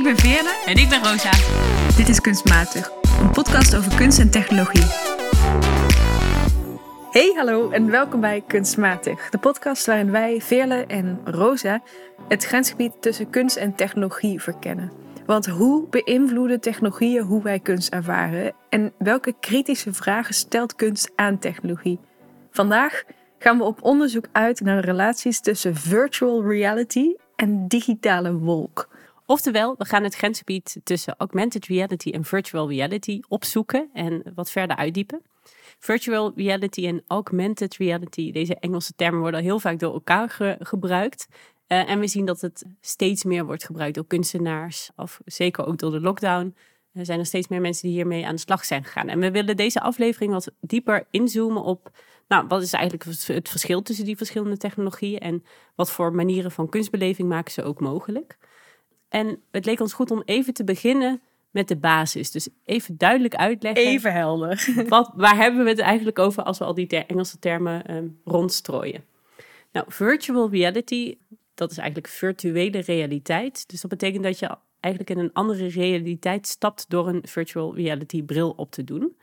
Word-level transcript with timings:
Ik 0.00 0.06
ben 0.06 0.16
Veerle. 0.16 0.62
En 0.66 0.76
ik 0.76 0.88
ben 0.88 1.02
Rosa. 1.02 1.30
Dit 1.96 2.08
is 2.08 2.20
Kunstmatig, 2.20 2.90
een 3.20 3.30
podcast 3.30 3.76
over 3.76 3.96
kunst 3.96 4.18
en 4.18 4.30
technologie. 4.30 4.84
Hey, 7.10 7.32
hallo 7.36 7.70
en 7.70 7.90
welkom 7.90 8.20
bij 8.20 8.42
Kunstmatig, 8.46 9.30
de 9.30 9.38
podcast 9.38 9.86
waarin 9.86 10.10
wij, 10.10 10.40
Veerle 10.40 10.84
en 10.86 11.20
Rosa, 11.24 11.82
het 12.28 12.44
grensgebied 12.44 12.92
tussen 13.00 13.30
kunst 13.30 13.56
en 13.56 13.74
technologie 13.74 14.40
verkennen. 14.40 14.92
Want 15.26 15.46
hoe 15.46 15.88
beïnvloeden 15.88 16.60
technologieën 16.60 17.22
hoe 17.22 17.42
wij 17.42 17.58
kunst 17.58 17.92
ervaren 17.92 18.52
en 18.68 18.92
welke 18.98 19.34
kritische 19.40 19.92
vragen 19.92 20.34
stelt 20.34 20.74
kunst 20.74 21.10
aan 21.14 21.38
technologie? 21.38 21.98
Vandaag 22.50 23.02
gaan 23.38 23.58
we 23.58 23.64
op 23.64 23.82
onderzoek 23.82 24.24
uit 24.32 24.60
naar 24.60 24.80
de 24.80 24.86
relaties 24.86 25.40
tussen 25.40 25.74
virtual 25.74 26.44
reality 26.44 27.14
en 27.36 27.68
digitale 27.68 28.32
wolk. 28.32 28.88
Oftewel, 29.30 29.74
we 29.78 29.84
gaan 29.84 30.02
het 30.02 30.14
grensgebied 30.14 30.80
tussen 30.84 31.14
augmented 31.18 31.66
reality 31.66 32.10
en 32.10 32.24
virtual 32.24 32.68
reality 32.68 33.20
opzoeken 33.28 33.90
en 33.92 34.22
wat 34.34 34.50
verder 34.50 34.76
uitdiepen. 34.76 35.22
Virtual 35.78 36.32
reality 36.36 36.86
en 36.86 37.02
augmented 37.06 37.76
reality, 37.76 38.32
deze 38.32 38.54
Engelse 38.54 38.92
termen 38.96 39.20
worden 39.20 39.42
heel 39.42 39.58
vaak 39.58 39.78
door 39.78 39.92
elkaar 39.92 40.56
gebruikt. 40.58 41.26
Uh, 41.68 41.90
en 41.90 42.00
we 42.00 42.06
zien 42.06 42.24
dat 42.24 42.40
het 42.40 42.64
steeds 42.80 43.24
meer 43.24 43.44
wordt 43.44 43.64
gebruikt 43.64 43.94
door 43.94 44.06
kunstenaars, 44.06 44.90
of 44.96 45.20
zeker 45.24 45.66
ook 45.66 45.78
door 45.78 45.90
de 45.90 46.00
lockdown. 46.00 46.54
Er 46.92 47.04
zijn 47.04 47.18
er 47.18 47.26
steeds 47.26 47.48
meer 47.48 47.60
mensen 47.60 47.88
die 47.88 47.96
hiermee 47.96 48.26
aan 48.26 48.34
de 48.34 48.40
slag 48.40 48.64
zijn 48.64 48.84
gegaan. 48.84 49.08
En 49.08 49.20
we 49.20 49.30
willen 49.30 49.56
deze 49.56 49.80
aflevering 49.80 50.32
wat 50.32 50.50
dieper 50.60 51.06
inzoomen 51.10 51.62
op, 51.62 51.90
nou, 52.28 52.46
wat 52.48 52.62
is 52.62 52.72
eigenlijk 52.72 53.04
het 53.26 53.48
verschil 53.48 53.82
tussen 53.82 54.04
die 54.04 54.16
verschillende 54.16 54.56
technologieën 54.56 55.18
en 55.18 55.44
wat 55.74 55.90
voor 55.90 56.14
manieren 56.14 56.50
van 56.50 56.68
kunstbeleving 56.68 57.28
maken 57.28 57.52
ze 57.52 57.62
ook 57.62 57.80
mogelijk. 57.80 58.38
En 59.10 59.42
het 59.50 59.64
leek 59.64 59.80
ons 59.80 59.92
goed 59.92 60.10
om 60.10 60.22
even 60.24 60.54
te 60.54 60.64
beginnen 60.64 61.20
met 61.50 61.68
de 61.68 61.76
basis. 61.76 62.30
Dus 62.30 62.48
even 62.64 62.96
duidelijk 62.98 63.34
uitleggen. 63.34 63.84
Even 63.86 64.12
helder. 64.12 64.72
Wat, 64.88 65.10
waar 65.14 65.36
hebben 65.36 65.64
we 65.64 65.70
het 65.70 65.78
eigenlijk 65.78 66.18
over 66.18 66.42
als 66.42 66.58
we 66.58 66.64
al 66.64 66.74
die 66.74 66.86
Engelse 67.06 67.38
termen 67.38 67.94
um, 67.94 68.20
rondstrooien? 68.24 69.04
Nou, 69.72 69.86
virtual 69.88 70.50
reality, 70.50 71.16
dat 71.54 71.70
is 71.70 71.78
eigenlijk 71.78 72.08
virtuele 72.08 72.80
realiteit. 72.80 73.68
Dus 73.68 73.80
dat 73.80 73.90
betekent 73.90 74.24
dat 74.24 74.38
je 74.38 74.56
eigenlijk 74.80 75.18
in 75.18 75.24
een 75.24 75.32
andere 75.32 75.68
realiteit 75.68 76.46
stapt 76.46 76.84
door 76.88 77.08
een 77.08 77.22
virtual 77.26 77.74
reality 77.74 78.22
bril 78.22 78.52
op 78.56 78.70
te 78.70 78.84
doen. 78.84 79.16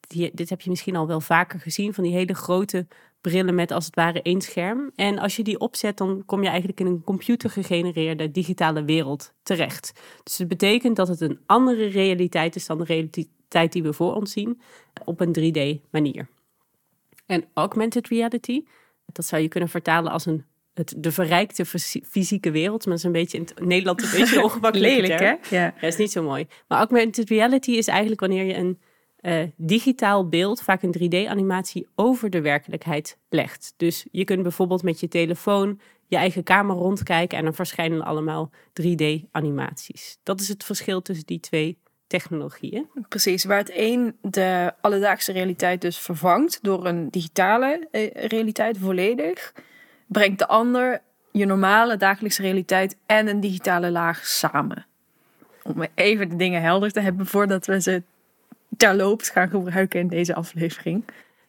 Die, 0.00 0.30
dit 0.34 0.50
heb 0.50 0.60
je 0.60 0.70
misschien 0.70 0.96
al 0.96 1.06
wel 1.06 1.20
vaker 1.20 1.60
gezien, 1.60 1.94
van 1.94 2.04
die 2.04 2.12
hele 2.12 2.34
grote 2.34 2.86
brillen 3.20 3.54
met 3.54 3.70
als 3.70 3.84
het 3.84 3.94
ware 3.94 4.22
één 4.22 4.40
scherm. 4.40 4.90
En 4.94 5.18
als 5.18 5.36
je 5.36 5.42
die 5.42 5.58
opzet, 5.58 5.96
dan 5.96 6.22
kom 6.26 6.42
je 6.42 6.48
eigenlijk 6.48 6.80
in 6.80 6.86
een 6.86 7.02
computergegenereerde 7.02 8.30
digitale 8.30 8.84
wereld 8.84 9.32
terecht. 9.42 9.92
Dus 10.22 10.38
het 10.38 10.48
betekent 10.48 10.96
dat 10.96 11.08
het 11.08 11.20
een 11.20 11.40
andere 11.46 11.86
realiteit 11.86 12.56
is 12.56 12.66
dan 12.66 12.78
de 12.78 12.84
realiteit 12.84 13.72
die 13.72 13.82
we 13.82 13.92
voor 13.92 14.14
ons 14.14 14.32
zien, 14.32 14.60
op 15.04 15.20
een 15.20 15.36
3D-manier. 15.38 16.28
En 17.26 17.44
augmented 17.54 18.08
reality, 18.08 18.62
dat 19.06 19.26
zou 19.26 19.42
je 19.42 19.48
kunnen 19.48 19.68
vertalen 19.68 20.12
als 20.12 20.26
een 20.26 20.44
het, 20.74 20.94
de 20.96 21.12
verrijkte 21.12 21.64
fysieke 22.10 22.50
wereld. 22.50 22.86
Maar 22.86 22.94
dat 22.94 22.98
is 22.98 23.04
een 23.04 23.12
beetje 23.12 23.38
in 23.38 23.44
het 23.44 23.66
Nederland 23.66 24.02
een 24.02 24.10
beetje 24.18 24.42
ongemakkelijk. 24.44 24.92
Lelijk, 24.92 25.20
hè? 25.20 25.56
Ja. 25.56 25.74
Dat 25.80 25.90
is 25.90 25.96
niet 25.96 26.12
zo 26.12 26.22
mooi. 26.22 26.46
Maar 26.68 26.78
augmented 26.78 27.28
reality 27.28 27.70
is 27.70 27.86
eigenlijk 27.86 28.20
wanneer 28.20 28.44
je 28.44 28.54
een 28.54 28.78
uh, 29.22 29.42
digitaal 29.56 30.28
beeld, 30.28 30.62
vaak 30.62 30.82
een 30.82 30.94
3D-animatie, 30.98 31.86
over 31.94 32.30
de 32.30 32.40
werkelijkheid 32.40 33.18
legt. 33.28 33.74
Dus 33.76 34.06
je 34.10 34.24
kunt 34.24 34.42
bijvoorbeeld 34.42 34.82
met 34.82 35.00
je 35.00 35.08
telefoon 35.08 35.80
je 36.06 36.16
eigen 36.16 36.42
kamer 36.42 36.76
rondkijken 36.76 37.38
en 37.38 37.44
dan 37.44 37.54
verschijnen 37.54 38.02
allemaal 38.02 38.50
3D-animaties. 38.82 40.18
Dat 40.22 40.40
is 40.40 40.48
het 40.48 40.64
verschil 40.64 41.02
tussen 41.02 41.26
die 41.26 41.40
twee 41.40 41.78
technologieën. 42.06 42.86
Precies, 43.08 43.44
waar 43.44 43.58
het 43.58 43.72
een 43.74 44.16
de 44.20 44.72
alledaagse 44.80 45.32
realiteit 45.32 45.80
dus 45.80 45.98
vervangt 45.98 46.58
door 46.62 46.86
een 46.86 47.08
digitale 47.10 47.88
eh, 47.90 48.10
realiteit 48.28 48.78
volledig, 48.78 49.54
brengt 50.06 50.38
de 50.38 50.46
ander 50.46 51.02
je 51.32 51.46
normale 51.46 51.96
dagelijkse 51.96 52.42
realiteit 52.42 52.96
en 53.06 53.28
een 53.28 53.40
digitale 53.40 53.90
laag 53.90 54.26
samen. 54.26 54.86
Om 55.62 55.86
even 55.94 56.28
de 56.28 56.36
dingen 56.36 56.62
helder 56.62 56.92
te 56.92 57.00
hebben 57.00 57.26
voordat 57.26 57.66
we 57.66 57.80
ze 57.80 58.02
terloops 58.80 59.30
gaan 59.30 59.48
gebruiken 59.48 60.00
in 60.00 60.08
deze 60.08 60.34
aflevering. 60.34 61.04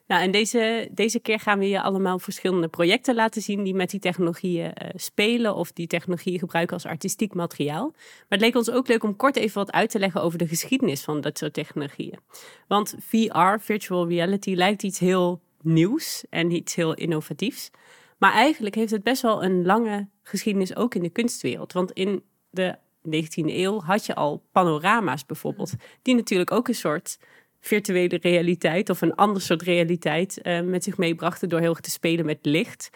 Nou, 0.08 0.24
en 0.24 0.32
deze, 0.32 0.90
deze 0.92 1.20
keer 1.20 1.40
gaan 1.40 1.60
we 1.60 1.70
je 1.70 1.82
allemaal 1.82 2.20
verschillende 2.20 2.68
projecten 2.68 3.16
laten 3.16 3.42
zien 3.42 3.64
die 3.64 3.74
met 3.74 3.90
die 3.90 4.00
technologieën 4.00 4.66
uh, 4.66 4.90
spelen 4.96 5.56
of 5.56 5.72
die 5.72 5.88
technologieën 5.88 6.40
gebruiken 6.40 6.74
als 6.74 6.86
artistiek 6.86 7.34
materiaal. 7.34 7.92
Maar 7.92 8.26
het 8.30 8.42
leek 8.42 8.56
ons 8.56 8.72
ook 8.72 8.88
leuk 8.88 9.04
om 9.04 9.16
kort 9.16 9.36
even 9.36 9.54
wat 9.54 9.72
uit 9.72 9.90
te 9.90 10.00
leggen 10.00 10.22
over 10.22 10.38
de 10.38 10.48
geschiedenis 10.48 11.02
van 11.02 11.22
dat 11.22 11.38
soort 11.38 11.54
technologieën. 11.54 12.20
Want 12.68 12.96
VR, 13.00 13.60
virtual 13.60 14.08
reality, 14.08 14.54
lijkt 14.54 14.84
iets 14.84 15.00
heel 15.00 15.42
nieuws 15.62 16.24
en 16.30 16.52
iets 16.52 16.76
heel 16.76 16.94
innovatiefs. 16.94 17.70
Maar 18.18 18.34
eigenlijk 18.34 18.76
heeft 18.76 18.92
het 18.92 19.04
best 19.04 19.22
wel 19.22 19.44
een 19.44 19.66
lange 19.66 20.08
geschiedenis 20.24 20.76
ook 20.76 20.96
in 20.96 21.02
de 21.02 21.10
kunstwereld. 21.10 21.74
Want 21.74 21.92
in 21.92 22.24
de 22.50 22.76
19e 23.06 23.46
eeuw 23.46 23.82
had 23.82 24.06
je 24.06 24.16
al 24.16 24.44
panorama's 24.52 25.26
bijvoorbeeld, 25.26 25.74
die 26.02 26.16
natuurlijk 26.16 26.52
ook 26.52 26.68
een 26.68 26.76
soort 26.76 27.18
virtuele 27.60 28.18
realiteit 28.22 28.90
of 28.90 29.02
een 29.02 29.16
ander 29.16 29.42
soort 29.42 29.62
realiteit 29.62 30.40
uh, 30.44 30.62
met 30.62 30.84
zich 30.84 30.98
meebrachten 30.98 31.50
door 31.50 31.60
heel 31.60 31.70
erg 31.70 31.80
te 31.80 31.92
spelen 31.92 32.26
met 32.26 32.40
licht. 32.42 32.90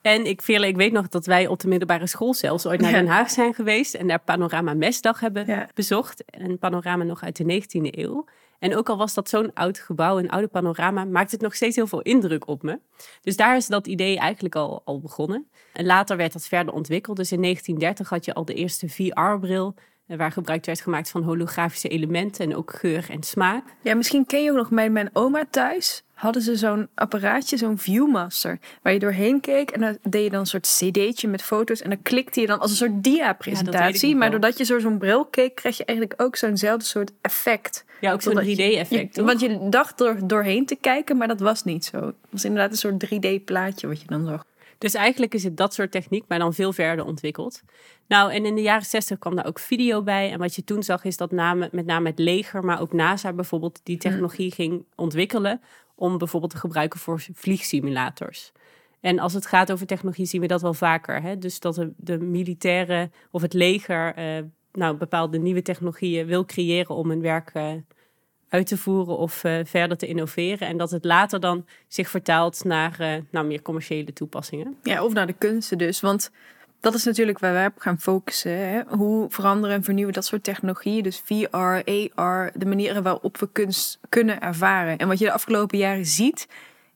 En 0.00 0.26
ik, 0.26 0.42
Veerle, 0.42 0.66
ik 0.66 0.76
weet 0.76 0.92
nog 0.92 1.08
dat 1.08 1.26
wij 1.26 1.46
op 1.46 1.60
de 1.60 1.68
middelbare 1.68 2.06
school 2.06 2.34
zelfs 2.34 2.66
ooit 2.66 2.80
naar 2.80 2.92
Den 2.92 3.06
Haag 3.06 3.30
zijn 3.30 3.54
geweest 3.54 3.94
en 3.94 4.06
daar 4.06 4.20
Panorama 4.20 4.74
Mesdag 4.74 5.20
hebben 5.20 5.68
bezocht. 5.74 6.24
Een 6.26 6.58
panorama 6.58 7.04
nog 7.04 7.22
uit 7.22 7.36
de 7.36 7.62
19e 7.62 7.98
eeuw. 7.98 8.24
En 8.62 8.76
ook 8.76 8.88
al 8.88 8.96
was 8.96 9.14
dat 9.14 9.28
zo'n 9.28 9.52
oud 9.54 9.78
gebouw, 9.78 10.18
een 10.18 10.30
oude 10.30 10.48
panorama, 10.48 11.04
maakt 11.04 11.30
het 11.30 11.40
nog 11.40 11.54
steeds 11.54 11.76
heel 11.76 11.86
veel 11.86 12.02
indruk 12.02 12.48
op 12.48 12.62
me. 12.62 12.78
Dus 13.20 13.36
daar 13.36 13.56
is 13.56 13.66
dat 13.66 13.86
idee 13.86 14.18
eigenlijk 14.18 14.54
al, 14.54 14.82
al 14.84 15.00
begonnen. 15.00 15.46
En 15.72 15.86
later 15.86 16.16
werd 16.16 16.32
dat 16.32 16.46
verder 16.46 16.74
ontwikkeld. 16.74 17.16
Dus 17.16 17.32
in 17.32 17.40
1930 17.40 18.08
had 18.08 18.24
je 18.24 18.34
al 18.34 18.44
de 18.44 18.54
eerste 18.54 18.88
VR-bril 18.88 19.74
waar 20.06 20.32
gebruik 20.32 20.64
werd 20.64 20.80
gemaakt 20.80 21.10
van 21.10 21.22
holografische 21.22 21.88
elementen 21.88 22.44
en 22.44 22.56
ook 22.56 22.72
geur 22.74 23.06
en 23.10 23.22
smaak. 23.22 23.64
Ja, 23.82 23.94
misschien 23.94 24.26
ken 24.26 24.42
je 24.42 24.50
ook 24.50 24.56
nog 24.56 24.70
mijn, 24.70 24.92
mijn 24.92 25.10
oma 25.12 25.44
thuis. 25.50 26.02
Hadden 26.12 26.42
ze 26.42 26.56
zo'n 26.56 26.88
apparaatje, 26.94 27.56
zo'n 27.56 27.78
Viewmaster, 27.78 28.58
waar 28.82 28.92
je 28.92 28.98
doorheen 28.98 29.40
keek 29.40 29.70
en 29.70 29.80
dan 29.80 29.98
deed 30.02 30.24
je 30.24 30.30
dan 30.30 30.40
een 30.40 30.46
soort 30.46 30.66
cd'tje 30.66 31.28
met 31.28 31.42
foto's 31.42 31.82
en 31.82 31.90
dan 31.90 32.02
klikte 32.02 32.40
je 32.40 32.46
dan 32.46 32.58
als 32.58 32.70
een 32.70 32.76
soort 32.76 33.02
dia-presentatie. 33.02 34.16
maar 34.16 34.30
doordat 34.30 34.58
je 34.58 34.64
zo 34.64 34.78
zo'n 34.78 34.98
bril 34.98 35.24
keek, 35.24 35.54
kreeg 35.54 35.76
je 35.76 35.84
eigenlijk 35.84 36.22
ook 36.22 36.36
zo'nzelfde 36.36 36.84
soort 36.84 37.12
effect. 37.20 37.84
Ja, 38.00 38.12
ook 38.12 38.22
zo'n 38.22 38.42
3D-effect. 38.42 39.16
Want 39.16 39.40
je 39.40 39.68
dacht 39.68 39.98
door, 39.98 40.16
doorheen 40.24 40.66
te 40.66 40.74
kijken, 40.74 41.16
maar 41.16 41.28
dat 41.28 41.40
was 41.40 41.64
niet 41.64 41.84
zo. 41.84 42.06
Het 42.06 42.14
was 42.30 42.44
inderdaad 42.44 42.70
een 42.70 42.76
soort 42.76 43.06
3D-plaatje 43.06 43.88
wat 43.88 44.00
je 44.00 44.06
dan 44.06 44.26
zag. 44.26 44.44
Dus 44.82 44.94
eigenlijk 44.94 45.34
is 45.34 45.44
het 45.44 45.56
dat 45.56 45.74
soort 45.74 45.90
techniek, 45.90 46.24
maar 46.28 46.38
dan 46.38 46.54
veel 46.54 46.72
verder 46.72 47.04
ontwikkeld. 47.04 47.62
Nou, 48.08 48.32
en 48.32 48.46
in 48.46 48.54
de 48.54 48.62
jaren 48.62 48.86
60 48.86 49.18
kwam 49.18 49.34
daar 49.34 49.46
ook 49.46 49.58
video 49.58 50.02
bij. 50.02 50.32
En 50.32 50.38
wat 50.38 50.54
je 50.54 50.64
toen 50.64 50.82
zag, 50.82 51.04
is 51.04 51.16
dat 51.16 51.30
name, 51.30 51.68
met 51.72 51.86
name 51.86 52.08
het 52.08 52.18
leger, 52.18 52.64
maar 52.64 52.80
ook 52.80 52.92
NASA 52.92 53.32
bijvoorbeeld, 53.32 53.80
die 53.82 53.96
hm. 53.96 54.00
technologie 54.00 54.52
ging 54.52 54.84
ontwikkelen. 54.94 55.60
Om 55.94 56.18
bijvoorbeeld 56.18 56.52
te 56.52 56.58
gebruiken 56.58 57.00
voor 57.00 57.20
vliegsimulators. 57.32 58.52
En 59.00 59.18
als 59.18 59.32
het 59.32 59.46
gaat 59.46 59.72
over 59.72 59.86
technologie, 59.86 60.26
zien 60.26 60.40
we 60.40 60.46
dat 60.46 60.62
wel 60.62 60.74
vaker. 60.74 61.22
Hè? 61.22 61.38
Dus 61.38 61.60
dat 61.60 61.74
de, 61.74 61.92
de 61.96 62.18
militairen 62.18 63.12
of 63.30 63.42
het 63.42 63.52
leger 63.52 64.18
uh, 64.18 64.44
nou, 64.72 64.96
bepaalde 64.96 65.38
nieuwe 65.38 65.62
technologieën 65.62 66.26
wil 66.26 66.44
creëren 66.44 66.94
om 66.94 67.08
hun 67.08 67.20
werk 67.20 67.50
uh, 67.54 67.72
uit 68.52 68.66
te 68.66 68.76
voeren 68.76 69.18
of 69.18 69.44
uh, 69.44 69.58
verder 69.64 69.96
te 69.96 70.06
innoveren. 70.06 70.68
En 70.68 70.76
dat 70.76 70.90
het 70.90 71.04
later 71.04 71.40
dan 71.40 71.66
zich 71.88 72.08
vertaalt 72.08 72.64
naar, 72.64 72.96
uh, 73.00 73.14
naar 73.30 73.44
meer 73.44 73.62
commerciële 73.62 74.12
toepassingen. 74.12 74.76
Ja, 74.82 75.04
of 75.04 75.12
naar 75.12 75.26
de 75.26 75.34
kunsten 75.38 75.78
dus. 75.78 76.00
Want 76.00 76.30
dat 76.80 76.94
is 76.94 77.04
natuurlijk 77.04 77.38
waar 77.38 77.52
wij 77.52 77.66
op 77.66 77.78
gaan 77.78 78.00
focussen. 78.00 78.58
Hè? 78.68 78.80
Hoe 78.88 79.26
veranderen 79.30 79.76
en 79.76 79.82
vernieuwen 79.82 80.14
dat 80.14 80.24
soort 80.24 80.44
technologieën, 80.44 81.02
dus 81.02 81.22
VR, 81.24 81.56
AR, 82.14 82.50
de 82.54 82.66
manieren 82.66 83.02
waarop 83.02 83.36
we 83.36 83.48
kunst 83.52 83.98
kunnen 84.08 84.40
ervaren. 84.40 84.98
En 84.98 85.08
wat 85.08 85.18
je 85.18 85.24
de 85.24 85.32
afgelopen 85.32 85.78
jaren 85.78 86.06
ziet, 86.06 86.48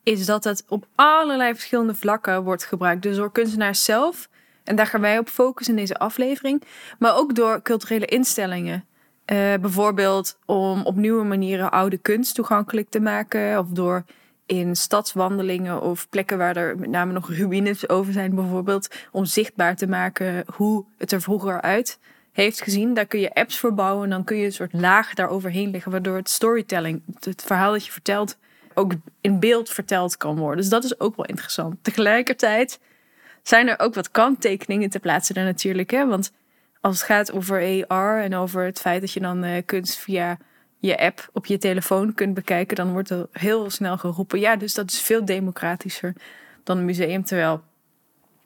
is 0.02 0.26
dat 0.26 0.44
het 0.44 0.64
op 0.68 0.86
allerlei 0.94 1.54
verschillende 1.54 1.94
vlakken 1.94 2.42
wordt 2.42 2.64
gebruikt. 2.64 3.02
Dus 3.02 3.16
door 3.16 3.32
kunstenaars 3.32 3.84
zelf, 3.84 4.28
en 4.64 4.76
daar 4.76 4.86
gaan 4.86 5.00
wij 5.00 5.18
op 5.18 5.28
focussen 5.28 5.74
in 5.74 5.80
deze 5.80 5.98
aflevering, 5.98 6.62
maar 6.98 7.16
ook 7.16 7.34
door 7.34 7.62
culturele 7.62 8.06
instellingen. 8.06 8.84
Uh, 9.32 9.54
bijvoorbeeld 9.54 10.38
om 10.44 10.84
op 10.84 10.96
nieuwe 10.96 11.24
manieren 11.24 11.70
oude 11.70 11.98
kunst 11.98 12.34
toegankelijk 12.34 12.90
te 12.90 13.00
maken. 13.00 13.58
Of 13.58 13.66
door 13.68 14.04
in 14.46 14.76
stadswandelingen 14.76 15.82
of 15.82 16.08
plekken 16.08 16.38
waar 16.38 16.56
er 16.56 16.78
met 16.78 16.90
name 16.90 17.12
nog 17.12 17.30
ruïnes 17.30 17.88
over 17.88 18.12
zijn, 18.12 18.34
bijvoorbeeld, 18.34 18.94
om 19.12 19.24
zichtbaar 19.24 19.76
te 19.76 19.86
maken 19.86 20.44
hoe 20.54 20.84
het 20.98 21.12
er 21.12 21.20
vroeger 21.20 21.60
uit 21.60 21.98
heeft 22.32 22.62
gezien. 22.62 22.94
Daar 22.94 23.06
kun 23.06 23.20
je 23.20 23.34
apps 23.34 23.58
voor 23.58 23.74
bouwen 23.74 24.04
en 24.04 24.10
dan 24.10 24.24
kun 24.24 24.36
je 24.36 24.44
een 24.44 24.52
soort 24.52 24.72
laag 24.72 25.14
daaroverheen 25.14 25.70
leggen, 25.70 25.90
waardoor 25.90 26.16
het 26.16 26.30
storytelling, 26.30 27.02
het 27.20 27.42
verhaal 27.46 27.72
dat 27.72 27.86
je 27.86 27.92
vertelt, 27.92 28.36
ook 28.74 28.92
in 29.20 29.40
beeld 29.40 29.70
verteld 29.70 30.16
kan 30.16 30.36
worden. 30.36 30.56
Dus 30.56 30.68
dat 30.68 30.84
is 30.84 31.00
ook 31.00 31.16
wel 31.16 31.26
interessant. 31.26 31.76
Tegelijkertijd 31.82 32.80
zijn 33.42 33.68
er 33.68 33.78
ook 33.78 33.94
wat 33.94 34.10
kanttekeningen 34.10 34.90
te 34.90 35.00
plaatsen 35.00 35.34
daar 35.34 35.44
natuurlijk, 35.44 35.90
hè? 35.90 36.06
want 36.06 36.32
als 36.86 36.96
het 36.96 37.06
gaat 37.06 37.32
over 37.32 37.86
AR 37.86 38.22
en 38.22 38.34
over 38.34 38.64
het 38.64 38.80
feit 38.80 39.00
dat 39.00 39.12
je 39.12 39.20
dan 39.20 39.44
uh, 39.44 39.56
kunst 39.64 39.96
via 39.96 40.38
je 40.78 40.98
app 40.98 41.28
op 41.32 41.46
je 41.46 41.58
telefoon 41.58 42.14
kunt 42.14 42.34
bekijken, 42.34 42.76
dan 42.76 42.92
wordt 42.92 43.10
er 43.10 43.26
heel 43.32 43.70
snel 43.70 43.98
geroepen: 43.98 44.40
ja, 44.40 44.56
dus 44.56 44.74
dat 44.74 44.90
is 44.90 45.00
veel 45.00 45.24
democratischer 45.24 46.12
dan 46.64 46.78
een 46.78 46.84
museum. 46.84 47.24
Terwijl 47.24 47.62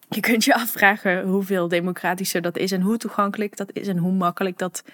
je 0.09 0.21
kunt 0.21 0.45
je 0.45 0.55
afvragen 0.55 1.27
hoeveel 1.27 1.69
democratischer 1.69 2.43
dat 2.43 2.57
is 2.57 2.73
en 2.73 2.81
hoe 2.81 2.97
toegankelijk 2.97 3.57
dat 3.57 3.71
is 3.73 3.89
en 3.89 3.99
hoe 3.99 4.13
makkelijk 4.13 4.59
dat 4.59 4.85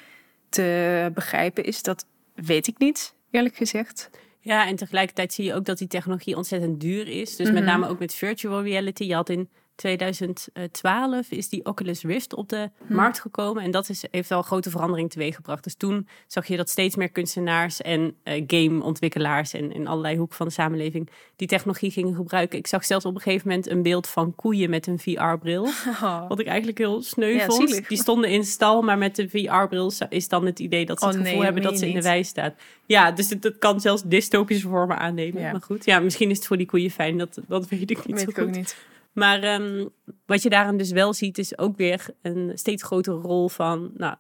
te 0.49 1.11
begrijpen 1.15 1.65
is. 1.65 1.83
Dat 1.83 2.07
weet 2.35 2.67
ik 2.67 2.79
niet, 2.79 3.15
eerlijk 3.31 3.57
gezegd. 3.57 4.11
Ja, 4.41 4.67
en 4.67 4.77
tegelijkertijd 4.77 5.33
zie 5.33 5.45
je 5.45 5.55
ook 5.55 5.65
dat 5.65 5.79
die 5.79 5.89
technologie 5.89 6.37
ontzettend 6.37 6.81
duur 6.81 7.09
is. 7.09 7.37
Dus 7.37 7.47
met 7.47 7.63
mhm. 7.63 7.65
name 7.65 7.89
ook 7.89 7.99
met 7.99 8.15
virtual 8.15 8.63
reality. 8.63 9.05
Je 9.05 9.15
had 9.15 9.29
in 9.29 9.49
2012 9.77 11.31
is 11.31 11.49
die 11.49 11.65
Oculus 11.65 12.03
Rift 12.03 12.35
op 12.35 12.49
de 12.49 12.71
hm. 12.87 12.95
markt 12.95 13.21
gekomen. 13.21 13.63
En 13.63 13.71
dat 13.71 13.89
is, 13.89 14.05
heeft 14.11 14.29
wel 14.29 14.43
grote 14.43 14.71
verandering 14.71 15.11
teweeggebracht. 15.11 15.65
Dus 15.65 15.75
toen 15.75 16.09
zag 16.27 16.47
je 16.47 16.57
dat 16.57 16.69
steeds 16.69 16.97
meer 16.97 17.09
kunstenaars 17.09 17.83
en 17.83 18.15
uh, 18.25 18.45
gameontwikkelaars 18.47 19.53
en 19.53 19.73
in 19.73 19.87
allerlei 19.87 20.17
hoeken 20.17 20.37
van 20.37 20.47
de 20.47 20.53
samenleving 20.53 21.11
die 21.37 21.49
technologie 21.49 21.91
gingen 21.91 22.15
gebruiken. 22.15 22.59
Ik 22.59 22.67
zag 22.67 22.85
zelfs 22.85 23.05
op 23.05 23.15
een 23.15 23.21
gegeven 23.21 23.49
moment 23.49 23.71
een 23.71 23.83
beeld 23.83 24.07
van 24.07 24.35
koeien 24.35 24.71
met 24.71 24.87
een 24.87 24.99
VR-bril. 24.99 25.69
Oh. 26.03 26.29
Wat 26.29 26.41
ik 26.41 26.47
eigenlijk 26.47 26.79
heel 26.79 27.03
sneu 27.03 27.41
vond. 27.41 27.89
Die 27.89 27.99
stonden 27.99 28.31
in 28.31 28.45
stal, 28.45 28.83
maar 28.83 28.99
met 28.99 29.17
de 29.17 29.29
VR-bril 29.29 29.93
is 30.09 30.29
dan 30.29 30.47
het 30.47 30.59
idee 30.59 30.87
dat 30.87 30.99
ze 31.01 31.07
oh, 31.07 31.13
het 31.13 31.27
gevoel 31.27 31.43
hebben 31.43 31.63
dat 31.63 31.79
ze 31.79 31.89
in 31.89 31.95
de 31.95 32.03
wei 32.03 32.25
staat. 32.25 32.55
Ja, 32.87 33.13
dus 33.13 33.31
het, 33.31 33.59
kan 33.59 33.81
zelfs 33.81 34.03
dystopische 34.03 34.69
vormen 34.69 34.99
aannemen. 34.99 35.43
Maar 35.43 35.63
goed, 35.63 35.85
ja, 35.85 36.01
misschien 36.01 36.31
is 36.31 36.37
het 36.37 36.47
voor 36.47 36.57
die 36.57 36.67
koeien 36.67 36.91
fijn. 36.91 37.19
Dat, 37.19 37.39
dat 37.49 37.69
weet 37.69 37.91
ik 37.91 38.07
niet 38.07 38.17
weet 38.17 38.35
zo 38.35 38.43
goed. 38.43 38.49
Ook 38.49 38.55
niet. 38.55 38.77
Maar 39.17 39.61
um, 39.61 39.89
wat 40.27 40.43
je 40.43 40.49
daarin 40.49 40.77
dus 40.77 40.91
wel 40.91 41.15
ziet, 41.15 41.39
is 41.39 41.59
ook 41.59 41.77
weer 41.77 42.07
een 42.23 42.53
steeds 42.55 42.83
grotere 42.83 43.17
rol 43.17 43.49
van 43.49 43.91
nou, 43.97 44.17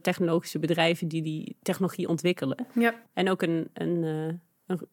technologische 0.00 0.58
bedrijven 0.58 1.08
die 1.08 1.22
die 1.22 1.56
technologie 1.62 2.08
ontwikkelen. 2.08 2.66
Ja. 2.74 2.94
En 3.12 3.30
ook 3.30 3.42
een, 3.42 3.68
een, 3.72 4.02
uh, 4.02 4.34
een 4.66 4.88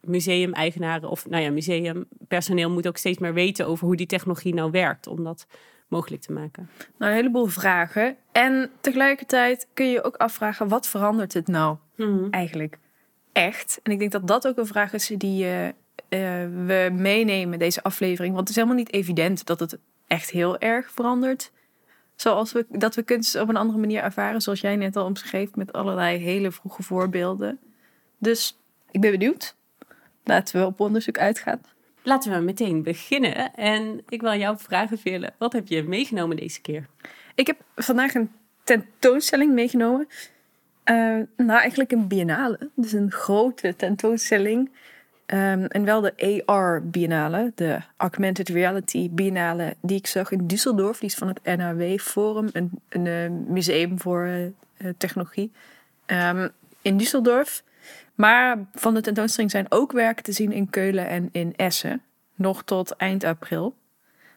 museumeigenaren 0.00 1.10
of 1.10 1.28
nou 1.28 1.42
ja, 1.42 1.50
museumpersoneel 1.50 2.70
moet 2.70 2.88
ook 2.88 2.96
steeds 2.96 3.18
meer 3.18 3.34
weten 3.34 3.66
over 3.66 3.86
hoe 3.86 3.96
die 3.96 4.06
technologie 4.06 4.54
nou 4.54 4.70
werkt 4.70 5.06
om 5.06 5.24
dat 5.24 5.46
mogelijk 5.88 6.22
te 6.22 6.32
maken. 6.32 6.70
Nou, 6.98 7.10
een 7.10 7.18
heleboel 7.18 7.46
vragen. 7.46 8.16
En 8.32 8.70
tegelijkertijd 8.80 9.68
kun 9.72 9.90
je 9.90 10.02
ook 10.02 10.16
afvragen, 10.16 10.68
wat 10.68 10.88
verandert 10.88 11.32
het 11.32 11.46
nou 11.46 11.76
mhm. 11.94 12.30
eigenlijk 12.30 12.78
echt? 13.32 13.80
En 13.82 13.92
ik 13.92 13.98
denk 13.98 14.12
dat 14.12 14.26
dat 14.26 14.48
ook 14.48 14.56
een 14.56 14.66
vraag 14.66 14.92
is 14.92 15.06
die 15.06 15.36
je 15.36 15.74
we 16.08 16.90
meenemen, 16.92 17.58
deze 17.58 17.82
aflevering. 17.82 18.34
Want 18.34 18.48
het 18.48 18.56
is 18.56 18.62
helemaal 18.62 18.82
niet 18.84 18.92
evident 18.92 19.46
dat 19.46 19.60
het 19.60 19.78
echt 20.06 20.30
heel 20.30 20.58
erg 20.58 20.90
verandert. 20.90 21.50
Zoals 22.16 22.52
we, 22.52 22.66
dat 22.68 22.94
we 22.94 23.02
kunst 23.02 23.40
op 23.40 23.48
een 23.48 23.56
andere 23.56 23.78
manier 23.78 24.02
ervaren, 24.02 24.40
zoals 24.40 24.60
jij 24.60 24.76
net 24.76 24.96
al 24.96 25.04
omschreef, 25.04 25.54
met 25.54 25.72
allerlei 25.72 26.18
hele 26.18 26.52
vroege 26.52 26.82
voorbeelden. 26.82 27.58
Dus 28.18 28.56
ik 28.90 29.00
ben 29.00 29.10
benieuwd. 29.10 29.54
Laten 30.24 30.60
we 30.60 30.66
op 30.66 30.80
onderzoek 30.80 31.18
uitgaan. 31.18 31.60
Laten 32.02 32.32
we 32.32 32.38
meteen 32.38 32.82
beginnen. 32.82 33.54
En 33.54 34.02
ik 34.08 34.20
wil 34.20 34.34
jou 34.34 34.58
vragen, 34.58 34.98
Veerle, 34.98 35.32
wat 35.38 35.52
heb 35.52 35.68
je 35.68 35.82
meegenomen 35.82 36.36
deze 36.36 36.60
keer? 36.60 36.86
Ik 37.34 37.46
heb 37.46 37.56
vandaag 37.74 38.14
een 38.14 38.30
tentoonstelling 38.64 39.52
meegenomen. 39.52 40.08
Uh, 40.84 41.20
nou, 41.36 41.60
eigenlijk 41.60 41.92
een 41.92 42.08
biennale. 42.08 42.70
Dus 42.74 42.92
een 42.92 43.10
grote 43.10 43.76
tentoonstelling 43.76 44.70
Ehm, 45.26 45.64
en 45.64 45.84
wel 45.84 46.00
de 46.00 46.42
AR 46.46 46.82
Biennale, 46.82 47.52
de 47.54 47.78
Augmented 47.96 48.48
Reality 48.48 49.10
Biennale, 49.10 49.76
die 49.80 49.96
ik 49.96 50.06
zag 50.06 50.30
in 50.30 50.46
Düsseldorf. 50.46 50.98
Die 50.98 51.08
is 51.08 51.14
van 51.14 51.28
het 51.28 51.56
NAW 51.56 51.98
Forum, 51.98 52.48
een, 52.52 52.70
een 52.88 53.06
eh, 53.06 53.30
museum 53.52 54.00
voor 54.00 54.26
uh, 54.26 54.90
technologie 54.96 55.52
um, 56.06 56.50
in 56.82 57.00
Düsseldorf. 57.00 57.64
Maar 58.14 58.58
van 58.74 58.94
de 58.94 59.00
tentoonstelling 59.00 59.50
zijn 59.50 59.66
ook 59.68 59.92
werken 59.92 60.24
te 60.24 60.32
zien 60.32 60.52
in 60.52 60.70
Keulen 60.70 61.08
en 61.08 61.28
in 61.32 61.56
Essen, 61.56 62.02
nog 62.34 62.62
tot 62.62 62.96
eind 62.96 63.24
april. 63.24 63.74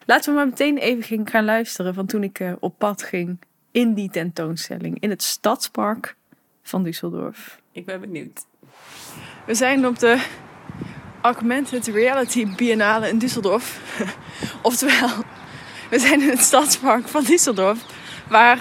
Laten 0.06 0.30
we 0.30 0.36
maar 0.36 0.48
meteen 0.48 0.78
even 0.78 1.28
gaan 1.28 1.44
luisteren 1.44 1.94
van 1.94 2.06
toen 2.06 2.22
ik 2.22 2.56
op 2.60 2.78
pad 2.78 3.02
ging 3.02 3.38
in 3.70 3.94
die 3.94 4.10
tentoonstelling 4.10 5.00
in 5.00 5.10
het 5.10 5.22
stadspark 5.22 6.16
van 6.62 6.86
Düsseldorf. 6.86 7.60
Ik 7.72 7.86
ben 7.86 8.00
benieuwd. 8.00 8.46
We 9.46 9.54
zijn 9.54 9.86
op 9.86 9.98
de 9.98 10.26
Augmented 11.20 11.86
Reality 11.86 12.46
Biennale 12.56 13.08
in 13.08 13.18
Düsseldorf. 13.18 13.80
Oftewel, 14.62 15.08
we 15.90 15.98
zijn 15.98 16.22
in 16.22 16.28
het 16.28 16.40
stadspark 16.40 17.08
van 17.08 17.24
Düsseldorf, 17.24 17.78
waar 18.28 18.58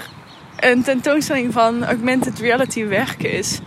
een 0.60 0.84
tentoonstelling 0.84 1.54
van 1.54 1.86
augmented 1.86 2.40
reality 2.40 2.86
werken 2.86 3.32
is. 3.32 3.60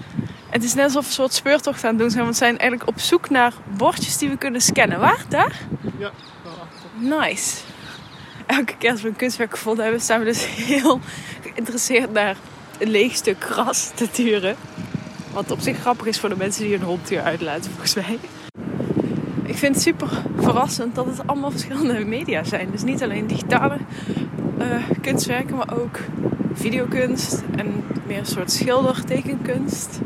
Het 0.50 0.64
is 0.64 0.74
net 0.74 0.84
alsof 0.84 1.02
we 1.02 1.08
een 1.08 1.14
soort 1.14 1.32
speurtocht 1.32 1.84
aan 1.84 1.90
het 1.90 1.98
doen 1.98 2.10
zijn, 2.10 2.22
want 2.22 2.38
we 2.38 2.44
zijn 2.44 2.58
eigenlijk 2.58 2.90
op 2.90 3.00
zoek 3.00 3.30
naar 3.30 3.52
bordjes 3.76 4.18
die 4.18 4.28
we 4.28 4.36
kunnen 4.36 4.60
scannen. 4.60 5.00
Waar? 5.00 5.24
Daar? 5.28 5.60
Ja, 5.98 6.10
daarachter. 6.44 6.90
Nice. 7.28 7.56
Elke 8.46 8.76
keer 8.76 8.90
als 8.90 9.02
we 9.02 9.08
een 9.08 9.16
kunstwerk 9.16 9.50
gevonden 9.50 9.84
hebben, 9.84 10.02
zijn 10.02 10.18
we 10.18 10.24
dus 10.24 10.46
heel 10.66 11.00
geïnteresseerd 11.42 12.12
naar 12.12 12.36
een 12.78 12.90
leeg 12.90 13.14
stuk 13.14 13.44
gras 13.44 13.90
te 13.94 14.10
turen. 14.10 14.56
Wat 15.32 15.50
op 15.50 15.60
zich 15.60 15.78
grappig 15.78 16.06
is 16.06 16.20
voor 16.20 16.28
de 16.28 16.36
mensen 16.36 16.62
die 16.62 16.76
hun 16.76 16.86
hond 16.86 17.08
hier 17.08 17.22
uitlaten, 17.22 17.70
volgens 17.70 17.94
mij 17.94 18.18
ik 19.44 19.56
vind 19.56 19.74
het 19.74 19.82
super 19.82 20.08
verrassend 20.36 20.94
dat 20.94 21.06
het 21.06 21.26
allemaal 21.26 21.50
verschillende 21.50 22.04
media 22.04 22.44
zijn. 22.44 22.70
Dus 22.70 22.82
niet 22.82 23.02
alleen 23.02 23.26
digitale 23.26 23.76
uh, 24.58 24.90
kunstwerken, 25.00 25.56
maar 25.56 25.80
ook 25.80 25.98
videokunst 26.52 27.42
en 27.56 27.84
meer 28.06 28.18
een 28.18 28.26
soort 28.26 28.52
schildertekenkunst. 28.52 30.00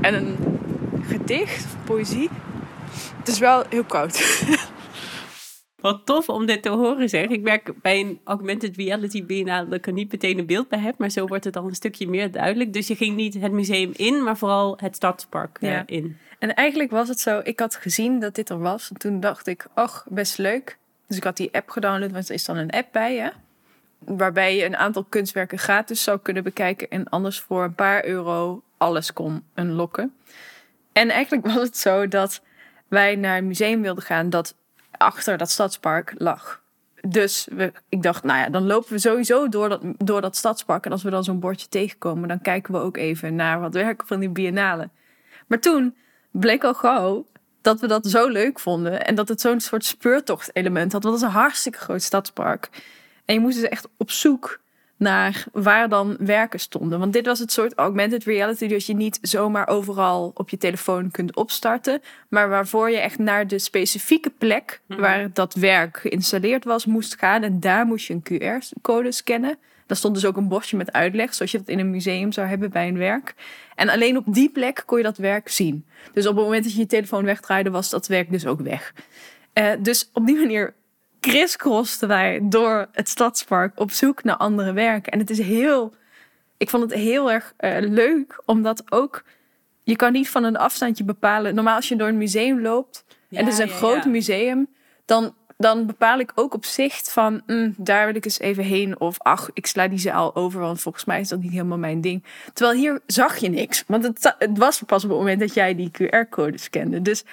En 0.00 0.14
een 0.14 0.36
gedicht, 1.02 1.66
poëzie. 1.84 2.28
Het 3.18 3.28
is 3.28 3.38
wel 3.38 3.64
heel 3.68 3.84
koud. 3.84 4.20
Wat 5.82 6.06
tof 6.06 6.28
om 6.28 6.46
dit 6.46 6.62
te 6.62 6.68
horen 6.68 7.08
zeg. 7.08 7.26
Ik 7.26 7.42
merk 7.42 7.72
bij 7.80 8.00
een 8.00 8.20
augmented 8.24 8.76
reality 8.76 9.24
biennale 9.24 9.68
dat 9.68 9.78
ik 9.78 9.86
er 9.86 9.92
niet 9.92 10.12
meteen 10.12 10.38
een 10.38 10.46
beeld 10.46 10.68
bij 10.68 10.78
heb. 10.78 10.98
Maar 10.98 11.10
zo 11.10 11.26
wordt 11.26 11.44
het 11.44 11.56
al 11.56 11.66
een 11.66 11.74
stukje 11.74 12.08
meer 12.08 12.30
duidelijk. 12.30 12.72
Dus 12.72 12.86
je 12.86 12.96
ging 12.96 13.16
niet 13.16 13.40
het 13.40 13.52
museum 13.52 13.90
in, 13.96 14.22
maar 14.22 14.36
vooral 14.36 14.78
het 14.80 14.96
stadspark 14.96 15.58
eh, 15.60 15.70
ja. 15.70 15.82
in. 15.86 16.16
En 16.42 16.54
eigenlijk 16.54 16.90
was 16.90 17.08
het 17.08 17.20
zo, 17.20 17.40
ik 17.44 17.60
had 17.60 17.74
gezien 17.76 18.20
dat 18.20 18.34
dit 18.34 18.48
er 18.48 18.58
was. 18.58 18.90
En 18.90 18.96
toen 18.96 19.20
dacht 19.20 19.46
ik, 19.46 19.66
ach, 19.74 20.06
best 20.08 20.38
leuk. 20.38 20.78
Dus 21.06 21.16
ik 21.16 21.24
had 21.24 21.36
die 21.36 21.54
app 21.54 21.70
gedownload, 21.70 22.10
want 22.10 22.28
er 22.28 22.34
is 22.34 22.44
dan 22.44 22.56
een 22.56 22.70
app 22.70 22.88
bij 22.92 23.14
je. 23.14 23.32
Waarbij 23.98 24.56
je 24.56 24.64
een 24.64 24.76
aantal 24.76 25.04
kunstwerken 25.04 25.58
gratis 25.58 26.02
zou 26.02 26.18
kunnen 26.22 26.42
bekijken. 26.42 26.90
En 26.90 27.08
anders 27.08 27.40
voor 27.40 27.64
een 27.64 27.74
paar 27.74 28.04
euro 28.04 28.62
alles 28.76 29.12
kon 29.12 29.44
unlocken. 29.54 30.14
En 30.92 31.10
eigenlijk 31.10 31.46
was 31.46 31.62
het 31.62 31.76
zo 31.76 32.08
dat 32.08 32.42
wij 32.88 33.16
naar 33.16 33.38
een 33.38 33.46
museum 33.46 33.82
wilden 33.82 34.04
gaan 34.04 34.30
dat 34.30 34.54
achter 34.90 35.38
dat 35.38 35.50
stadspark 35.50 36.14
lag. 36.16 36.62
Dus 37.08 37.48
we, 37.50 37.72
ik 37.88 38.02
dacht, 38.02 38.24
nou 38.24 38.38
ja, 38.38 38.48
dan 38.48 38.66
lopen 38.66 38.92
we 38.92 38.98
sowieso 38.98 39.48
door 39.48 39.68
dat, 39.68 39.82
door 39.96 40.20
dat 40.20 40.36
stadspark. 40.36 40.84
En 40.84 40.92
als 40.92 41.02
we 41.02 41.10
dan 41.10 41.24
zo'n 41.24 41.40
bordje 41.40 41.68
tegenkomen, 41.68 42.28
dan 42.28 42.40
kijken 42.40 42.74
we 42.74 42.80
ook 42.80 42.96
even 42.96 43.34
naar 43.34 43.60
wat 43.60 43.74
werken 43.84 44.06
van 44.06 44.20
die 44.20 44.30
biennale. 44.30 44.88
Maar 45.46 45.60
toen 45.60 45.96
bleek 46.32 46.64
al 46.64 46.74
gauw 46.74 47.26
dat 47.60 47.80
we 47.80 47.86
dat 47.86 48.06
zo 48.06 48.28
leuk 48.28 48.60
vonden. 48.60 49.04
En 49.04 49.14
dat 49.14 49.28
het 49.28 49.40
zo'n 49.40 49.60
soort 49.60 49.84
speurtocht-element 49.84 50.92
had. 50.92 51.02
Want 51.02 51.14
dat 51.20 51.28
is 51.28 51.34
een 51.34 51.40
hartstikke 51.40 51.78
groot 51.78 52.02
stadspark. 52.02 52.68
En 53.24 53.34
je 53.34 53.40
moest 53.40 53.60
dus 53.60 53.68
echt 53.68 53.88
op 53.96 54.10
zoek 54.10 54.60
naar 54.96 55.44
waar 55.52 55.88
dan 55.88 56.16
werken 56.18 56.60
stonden. 56.60 56.98
Want 56.98 57.12
dit 57.12 57.26
was 57.26 57.38
het 57.38 57.52
soort 57.52 57.74
augmented 57.74 58.24
reality 58.24 58.68
dat 58.68 58.86
je 58.86 58.94
niet 58.94 59.18
zomaar 59.22 59.68
overal 59.68 60.30
op 60.34 60.50
je 60.50 60.56
telefoon 60.56 61.10
kunt 61.10 61.36
opstarten, 61.36 62.02
maar 62.28 62.48
waarvoor 62.48 62.90
je 62.90 62.96
echt 62.96 63.18
naar 63.18 63.46
de 63.46 63.58
specifieke 63.58 64.30
plek 64.30 64.80
mhm. 64.86 65.00
waar 65.00 65.32
dat 65.32 65.54
werk 65.54 65.96
geïnstalleerd 65.96 66.64
was 66.64 66.86
moest 66.86 67.18
gaan 67.18 67.42
en 67.42 67.60
daar 67.60 67.86
moest 67.86 68.06
je 68.06 68.14
een 68.14 68.62
QR-code 68.62 69.12
scannen. 69.12 69.58
Daar 69.92 70.00
stond 70.00 70.14
dus 70.14 70.26
ook 70.26 70.36
een 70.36 70.48
bordje 70.48 70.76
met 70.76 70.92
uitleg, 70.92 71.34
zoals 71.34 71.50
je 71.50 71.58
dat 71.58 71.68
in 71.68 71.78
een 71.78 71.90
museum 71.90 72.32
zou 72.32 72.46
hebben 72.46 72.70
bij 72.70 72.88
een 72.88 72.98
werk. 72.98 73.34
En 73.74 73.88
alleen 73.88 74.16
op 74.16 74.24
die 74.26 74.50
plek 74.50 74.82
kon 74.86 74.98
je 74.98 75.04
dat 75.04 75.16
werk 75.16 75.48
zien. 75.48 75.86
Dus 76.12 76.26
op 76.26 76.36
het 76.36 76.44
moment 76.44 76.64
dat 76.64 76.72
je 76.72 76.78
je 76.78 76.86
telefoon 76.86 77.24
wegdraaide, 77.24 77.70
was 77.70 77.90
dat 77.90 78.06
werk 78.06 78.30
dus 78.30 78.46
ook 78.46 78.60
weg. 78.60 78.94
Uh, 79.54 79.70
dus 79.78 80.10
op 80.12 80.26
die 80.26 80.36
manier 80.36 80.74
crisscrosten 81.20 82.08
wij 82.08 82.40
door 82.42 82.88
het 82.92 83.08
stadspark 83.08 83.80
op 83.80 83.90
zoek 83.90 84.24
naar 84.24 84.36
andere 84.36 84.72
werken. 84.72 85.12
En 85.12 85.18
het 85.18 85.30
is 85.30 85.38
heel, 85.38 85.94
ik 86.56 86.70
vond 86.70 86.82
het 86.82 86.92
heel 86.92 87.30
erg 87.30 87.54
uh, 87.60 87.76
leuk, 87.80 88.42
omdat 88.44 88.92
ook, 88.92 89.24
je 89.82 89.96
kan 89.96 90.12
niet 90.12 90.30
van 90.30 90.44
een 90.44 90.56
afstandje 90.56 91.04
bepalen. 91.04 91.54
Normaal 91.54 91.76
als 91.76 91.88
je 91.88 91.96
door 91.96 92.08
een 92.08 92.18
museum 92.18 92.60
loopt, 92.60 93.04
en 93.30 93.44
het 93.44 93.52
is 93.52 93.58
een 93.58 93.68
groot 93.68 94.04
museum, 94.04 94.68
dan 95.04 95.34
dan 95.62 95.86
bepaal 95.86 96.18
ik 96.18 96.32
ook 96.34 96.54
op 96.54 96.64
zicht 96.64 97.12
van 97.12 97.42
mm, 97.46 97.74
daar 97.76 98.06
wil 98.06 98.14
ik 98.14 98.24
eens 98.24 98.38
even 98.38 98.64
heen. 98.64 99.00
Of 99.00 99.18
ach, 99.18 99.50
ik 99.52 99.66
sla 99.66 99.88
die 99.88 99.98
zaal 99.98 100.34
over, 100.34 100.60
want 100.60 100.80
volgens 100.80 101.04
mij 101.04 101.20
is 101.20 101.28
dat 101.28 101.40
niet 101.40 101.52
helemaal 101.52 101.78
mijn 101.78 102.00
ding. 102.00 102.24
Terwijl 102.52 102.78
hier 102.78 103.00
zag 103.06 103.36
je 103.36 103.48
niks. 103.48 103.84
Want 103.86 104.04
het, 104.04 104.34
het 104.38 104.58
was 104.58 104.82
pas 104.86 105.04
op 105.04 105.10
het 105.10 105.18
moment 105.18 105.40
dat 105.40 105.54
jij 105.54 105.74
die 105.74 105.90
QR-code 105.90 106.58
scande. 106.58 107.02
Dus 107.02 107.24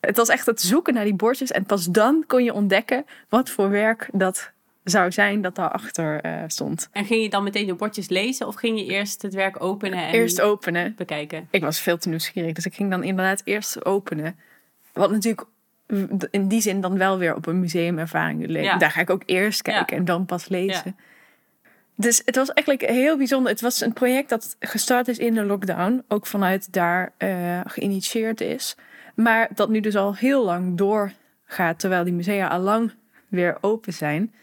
het 0.00 0.16
was 0.16 0.28
echt 0.28 0.46
het 0.46 0.60
zoeken 0.60 0.94
naar 0.94 1.04
die 1.04 1.14
bordjes. 1.14 1.50
En 1.50 1.64
pas 1.64 1.84
dan 1.84 2.24
kon 2.26 2.44
je 2.44 2.52
ontdekken 2.52 3.04
wat 3.28 3.50
voor 3.50 3.70
werk 3.70 4.08
dat 4.12 4.50
zou 4.84 5.12
zijn 5.12 5.42
dat 5.42 5.54
daarachter 5.54 6.26
uh, 6.26 6.42
stond. 6.46 6.88
En 6.92 7.04
ging 7.04 7.22
je 7.22 7.28
dan 7.28 7.42
meteen 7.42 7.66
de 7.66 7.74
bordjes 7.74 8.08
lezen 8.08 8.46
of 8.46 8.54
ging 8.54 8.78
je 8.78 8.84
eerst 8.84 9.22
het 9.22 9.34
werk 9.34 9.62
openen 9.62 9.98
en 9.98 10.12
eerst 10.12 10.40
openen. 10.40 10.94
bekijken? 10.96 11.48
Ik 11.50 11.62
was 11.62 11.80
veel 11.80 11.98
te 11.98 12.08
nieuwsgierig, 12.08 12.52
dus 12.52 12.66
ik 12.66 12.74
ging 12.74 12.90
dan 12.90 13.02
inderdaad 13.02 13.42
eerst 13.44 13.84
openen. 13.84 14.38
Wat 14.92 15.10
natuurlijk 15.10 15.46
in 16.30 16.48
die 16.48 16.60
zin 16.60 16.80
dan 16.80 16.98
wel 16.98 17.18
weer 17.18 17.34
op 17.34 17.46
een 17.46 17.60
museumervaring 17.60 18.46
leek. 18.46 18.80
Daar 18.80 18.90
ga 18.90 19.00
ik 19.00 19.10
ook 19.10 19.22
eerst 19.26 19.62
kijken 19.62 19.96
en 19.96 20.04
dan 20.04 20.24
pas 20.24 20.48
lezen. 20.48 20.96
Dus 21.96 22.22
het 22.24 22.36
was 22.36 22.52
eigenlijk 22.52 22.90
heel 22.90 23.16
bijzonder. 23.16 23.52
Het 23.52 23.60
was 23.60 23.80
een 23.80 23.92
project 23.92 24.28
dat 24.28 24.56
gestart 24.58 25.08
is 25.08 25.18
in 25.18 25.34
de 25.34 25.44
lockdown, 25.44 26.04
ook 26.08 26.26
vanuit 26.26 26.72
daar 26.72 27.12
uh, 27.18 27.60
geïnitieerd 27.64 28.40
is. 28.40 28.76
Maar 29.14 29.48
dat 29.54 29.68
nu 29.68 29.80
dus 29.80 29.96
al 29.96 30.14
heel 30.14 30.44
lang 30.44 30.76
doorgaat, 30.76 31.78
terwijl 31.78 32.04
die 32.04 32.12
musea 32.12 32.48
al 32.48 32.60
lang 32.60 32.92
weer 33.28 33.58
open 33.60 33.92
zijn. 33.92 34.34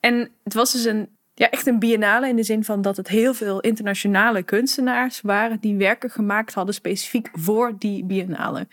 En 0.00 0.30
het 0.44 0.54
was 0.54 0.72
dus 0.72 0.84
een, 0.84 1.08
ja, 1.34 1.50
echt 1.50 1.66
een 1.66 1.78
biennale 1.78 2.28
in 2.28 2.36
de 2.36 2.42
zin 2.42 2.64
van 2.64 2.82
dat 2.82 2.96
het 2.96 3.08
heel 3.08 3.34
veel 3.34 3.60
internationale 3.60 4.42
kunstenaars 4.42 5.20
waren 5.20 5.60
die 5.60 5.76
werken 5.76 6.10
gemaakt 6.10 6.54
hadden 6.54 6.74
specifiek 6.74 7.28
voor 7.32 7.72
die 7.78 8.04
biennale. 8.04 8.66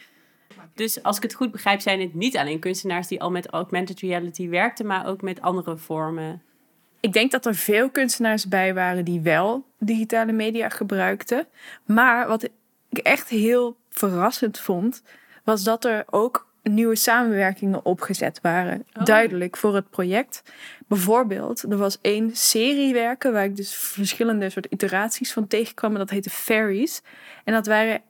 Dus 0.75 1.03
als 1.03 1.17
ik 1.17 1.23
het 1.23 1.33
goed 1.33 1.51
begrijp, 1.51 1.81
zijn 1.81 2.01
het 2.01 2.13
niet 2.13 2.37
alleen 2.37 2.59
kunstenaars 2.59 3.07
die 3.07 3.21
al 3.21 3.31
met 3.31 3.47
augmented 3.47 3.99
reality 3.99 4.49
werkten, 4.49 4.85
maar 4.85 5.07
ook 5.07 5.21
met 5.21 5.41
andere 5.41 5.77
vormen. 5.77 6.41
Ik 6.99 7.13
denk 7.13 7.31
dat 7.31 7.45
er 7.45 7.55
veel 7.55 7.89
kunstenaars 7.89 8.47
bij 8.47 8.73
waren 8.73 9.05
die 9.05 9.21
wel 9.21 9.65
digitale 9.79 10.31
media 10.31 10.69
gebruikten. 10.69 11.47
Maar 11.85 12.27
wat 12.27 12.43
ik 12.43 12.97
echt 12.97 13.29
heel 13.29 13.77
verrassend 13.89 14.59
vond, 14.59 15.01
was 15.43 15.63
dat 15.63 15.85
er 15.85 16.03
ook 16.09 16.47
nieuwe 16.63 16.95
samenwerkingen 16.95 17.85
opgezet 17.85 18.39
waren. 18.41 18.85
Oh. 18.93 19.05
Duidelijk 19.05 19.57
voor 19.57 19.75
het 19.75 19.89
project. 19.89 20.43
Bijvoorbeeld, 20.87 21.63
er 21.63 21.77
was 21.77 21.97
één 22.01 22.35
serie 22.35 22.93
werken 22.93 23.33
waar 23.33 23.45
ik 23.45 23.55
dus 23.55 23.73
verschillende 23.75 24.49
soort 24.49 24.67
iteraties 24.69 25.33
van 25.33 25.47
tegenkwam. 25.47 25.91
En 25.91 25.97
dat 25.97 26.09
heette 26.09 26.29
Fairies. 26.29 27.01
En 27.43 27.53
dat 27.53 27.65
waren 27.65 28.01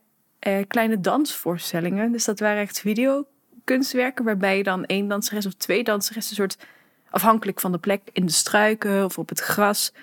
eh, 0.45 0.63
kleine 0.67 0.99
dansvoorstellingen. 0.99 2.11
Dus 2.11 2.25
dat 2.25 2.39
waren 2.39 2.61
echt 2.61 2.79
videokunstwerken 2.79 4.25
waarbij 4.25 4.57
je 4.57 4.63
dan 4.63 4.85
één 4.85 5.07
danseres 5.07 5.45
of 5.45 5.53
twee 5.53 5.83
danseressen, 5.83 6.31
een 6.31 6.49
soort 6.49 6.67
afhankelijk 7.09 7.59
van 7.59 7.71
de 7.71 7.77
plek 7.77 8.01
in 8.11 8.25
de 8.25 8.31
struiken 8.31 9.05
of 9.05 9.17
op 9.17 9.29
het 9.29 9.39
gras, 9.39 9.93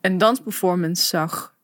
een 0.00 0.18
dansperformance 0.18 1.04
zag 1.06 1.54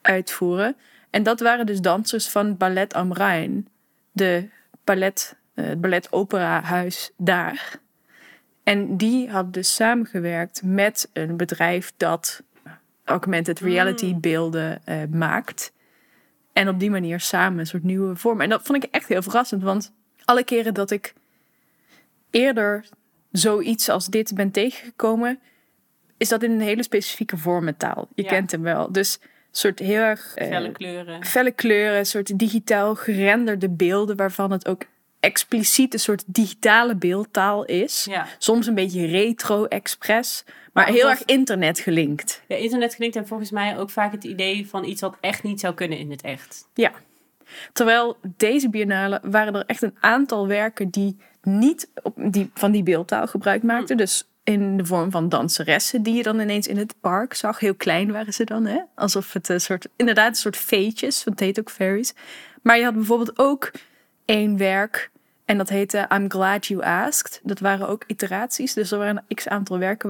uitvoeren. 0.00 0.76
En 1.10 1.22
dat 1.22 1.40
waren 1.40 1.66
dus 1.66 1.80
dansers 1.80 2.28
van 2.28 2.56
Ballet 2.56 2.94
am 2.94 3.12
Rijn, 3.12 3.68
de 4.12 4.48
ballet, 4.84 5.36
uh, 5.54 5.66
het 5.66 5.80
ballet 5.80 6.12
operahuis 6.12 7.10
daar. 7.16 7.78
En 8.62 8.96
die 8.96 9.30
hadden 9.30 9.52
dus 9.52 9.74
samengewerkt 9.74 10.62
met 10.64 11.10
een 11.12 11.36
bedrijf 11.36 11.92
dat 11.96 12.42
augmented 13.04 13.60
reality 13.60 14.10
hmm. 14.10 14.20
beelden 14.20 14.82
uh, 14.88 14.96
maakt. 15.10 15.72
En 16.60 16.68
op 16.68 16.80
die 16.80 16.90
manier 16.90 17.20
samen 17.20 17.58
een 17.58 17.66
soort 17.66 17.82
nieuwe 17.82 18.16
vorm. 18.16 18.40
En 18.40 18.48
dat 18.48 18.62
vond 18.62 18.84
ik 18.84 18.90
echt 18.90 19.08
heel 19.08 19.22
verrassend. 19.22 19.62
Want 19.62 19.92
alle 20.24 20.44
keren 20.44 20.74
dat 20.74 20.90
ik 20.90 21.14
eerder 22.30 22.84
zoiets 23.32 23.88
als 23.88 24.06
dit 24.06 24.34
ben 24.34 24.50
tegengekomen, 24.50 25.40
is 26.16 26.28
dat 26.28 26.42
in 26.42 26.50
een 26.50 26.60
hele 26.60 26.82
specifieke 26.82 27.36
vormentaal. 27.36 28.08
Je 28.14 28.24
kent 28.24 28.50
hem 28.50 28.62
wel. 28.62 28.92
Dus 28.92 29.18
soort 29.50 29.78
heel 29.78 30.00
erg. 30.00 30.38
Uh, 30.38 30.46
felle 30.46 30.72
kleuren. 30.72 31.24
Felle 31.24 31.50
kleuren, 31.50 32.06
soort 32.06 32.38
digitaal 32.38 32.94
gerenderde 32.94 33.68
beelden 33.68 34.16
waarvan 34.16 34.50
het 34.50 34.68
ook 34.68 34.82
expliciet 35.20 35.92
een 35.92 36.00
soort 36.00 36.22
digitale 36.26 36.96
beeldtaal 36.96 37.64
is. 37.64 38.04
Ja. 38.04 38.26
Soms 38.38 38.66
een 38.66 38.74
beetje 38.74 39.06
retro-express. 39.06 40.44
Maar 40.72 40.86
heel 40.86 41.10
erg 41.10 41.24
internet 41.24 41.78
gelinkt. 41.78 42.42
Ja, 42.48 42.56
internet 42.56 42.94
gelinkt 42.94 43.16
en 43.16 43.26
volgens 43.26 43.50
mij 43.50 43.78
ook 43.78 43.90
vaak 43.90 44.12
het 44.12 44.24
idee 44.24 44.68
van 44.68 44.84
iets 44.84 45.00
wat 45.00 45.16
echt 45.20 45.42
niet 45.42 45.60
zou 45.60 45.74
kunnen 45.74 45.98
in 45.98 46.10
het 46.10 46.22
echt. 46.22 46.68
Ja. 46.74 46.92
Terwijl 47.72 48.16
deze 48.36 48.70
biennale 48.70 49.20
waren 49.22 49.54
er 49.54 49.64
echt 49.66 49.82
een 49.82 49.96
aantal 50.00 50.46
werken 50.46 50.90
die 50.90 51.16
niet 51.42 51.90
op 52.02 52.14
die, 52.16 52.50
van 52.54 52.70
die 52.70 52.82
beeldtaal 52.82 53.26
gebruik 53.26 53.62
maakten. 53.62 53.96
Mm. 53.96 54.02
Dus 54.02 54.24
in 54.44 54.76
de 54.76 54.84
vorm 54.84 55.10
van 55.10 55.28
danseressen 55.28 56.02
die 56.02 56.14
je 56.14 56.22
dan 56.22 56.40
ineens 56.40 56.66
in 56.66 56.76
het 56.76 56.94
park 57.00 57.34
zag. 57.34 57.58
Heel 57.58 57.74
klein 57.74 58.12
waren 58.12 58.32
ze 58.32 58.44
dan, 58.44 58.66
hè? 58.66 58.80
Alsof 58.94 59.32
het 59.32 59.48
een 59.48 59.60
soort, 59.60 59.88
inderdaad 59.96 60.28
een 60.28 60.34
soort 60.34 60.56
feetjes, 60.56 61.24
want 61.24 61.38
het 61.38 61.48
heet 61.48 61.60
ook 61.60 61.70
fairies. 61.70 62.14
Maar 62.62 62.78
je 62.78 62.84
had 62.84 62.94
bijvoorbeeld 62.94 63.38
ook 63.38 63.70
één 64.30 64.56
werk 64.56 65.10
en 65.44 65.58
dat 65.58 65.68
heette 65.68 66.08
I'm 66.12 66.30
Glad 66.30 66.66
You 66.66 66.82
Asked. 66.82 67.40
Dat 67.42 67.58
waren 67.58 67.88
ook 67.88 68.04
iteraties. 68.06 68.74
Dus 68.74 68.90
er 68.90 68.98
waren 68.98 69.24
een 69.26 69.36
x 69.36 69.48
aantal 69.48 69.78
werken 69.78 70.08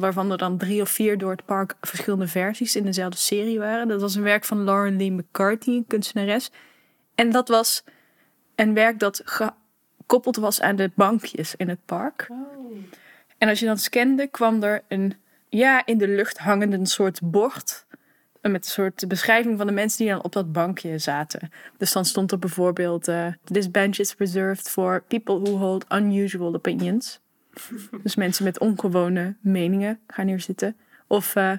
waarvan 0.00 0.30
er 0.30 0.38
dan 0.38 0.58
drie 0.58 0.82
of 0.82 0.90
vier 0.90 1.18
door 1.18 1.30
het 1.30 1.44
park 1.44 1.74
verschillende 1.80 2.28
versies 2.28 2.76
in 2.76 2.84
dezelfde 2.84 3.18
serie 3.18 3.58
waren. 3.58 3.88
Dat 3.88 4.00
was 4.00 4.14
een 4.14 4.22
werk 4.22 4.44
van 4.44 4.64
Lauren 4.64 4.96
Lee 4.96 5.12
McCarthy, 5.12 5.70
een 5.70 5.84
kunstenares. 5.88 6.50
En 7.14 7.30
dat 7.30 7.48
was 7.48 7.84
een 8.54 8.74
werk 8.74 8.98
dat 8.98 9.22
gekoppeld 9.24 10.36
was 10.36 10.60
aan 10.60 10.76
de 10.76 10.90
bankjes 10.94 11.54
in 11.56 11.68
het 11.68 11.84
park. 11.84 12.26
Oh. 12.30 12.76
En 13.38 13.48
als 13.48 13.60
je 13.60 13.66
dan 13.66 13.78
scande, 13.78 14.26
kwam 14.26 14.62
er 14.62 14.82
een 14.88 15.14
ja, 15.48 15.86
in 15.86 15.98
de 15.98 16.08
lucht 16.08 16.38
hangende 16.38 16.86
soort 16.86 17.20
bord 17.22 17.86
met 18.50 18.64
een 18.64 18.70
soort 18.70 19.08
beschrijving 19.08 19.56
van 19.56 19.66
de 19.66 19.72
mensen 19.72 19.98
die 19.98 20.14
dan 20.14 20.22
op 20.22 20.32
dat 20.32 20.52
bankje 20.52 20.98
zaten. 20.98 21.50
Dus 21.76 21.92
dan 21.92 22.04
stond 22.04 22.32
er 22.32 22.38
bijvoorbeeld: 22.38 23.08
uh, 23.08 23.26
This 23.44 23.70
bench 23.70 23.96
is 23.96 24.14
reserved 24.18 24.68
for 24.68 25.02
people 25.08 25.40
who 25.40 25.56
hold 25.56 25.84
unusual 25.88 26.54
opinions. 26.54 27.20
dus 28.02 28.14
mensen 28.14 28.44
met 28.44 28.58
ongewone 28.58 29.34
meningen 29.40 30.00
gaan 30.06 30.26
hier 30.26 30.40
zitten. 30.40 30.76
Of 31.06 31.34
uh, 31.34 31.52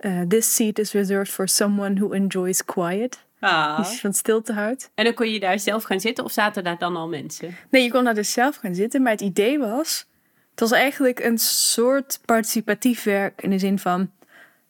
uh, 0.00 0.20
This 0.20 0.54
seat 0.54 0.78
is 0.78 0.92
reserved 0.92 1.32
for 1.32 1.48
someone 1.48 1.94
who 1.94 2.12
enjoys 2.12 2.64
quiet. 2.64 3.24
Ah. 3.40 3.88
Die 3.88 4.00
van 4.00 4.12
stilte 4.12 4.52
houdt. 4.52 4.90
En 4.94 5.04
dan 5.04 5.14
kon 5.14 5.30
je 5.30 5.40
daar 5.40 5.58
zelf 5.58 5.82
gaan 5.82 6.00
zitten 6.00 6.24
of 6.24 6.32
zaten 6.32 6.64
daar 6.64 6.78
dan 6.78 6.96
al 6.96 7.08
mensen? 7.08 7.56
Nee, 7.70 7.82
je 7.82 7.90
kon 7.90 8.04
daar 8.04 8.14
dus 8.14 8.32
zelf 8.32 8.56
gaan 8.56 8.74
zitten. 8.74 9.02
Maar 9.02 9.12
het 9.12 9.20
idee 9.20 9.58
was. 9.58 10.06
Het 10.50 10.60
was 10.60 10.70
eigenlijk 10.72 11.20
een 11.20 11.38
soort 11.38 12.20
participatief 12.24 13.02
werk 13.02 13.42
in 13.42 13.50
de 13.50 13.58
zin 13.58 13.78
van 13.78 14.10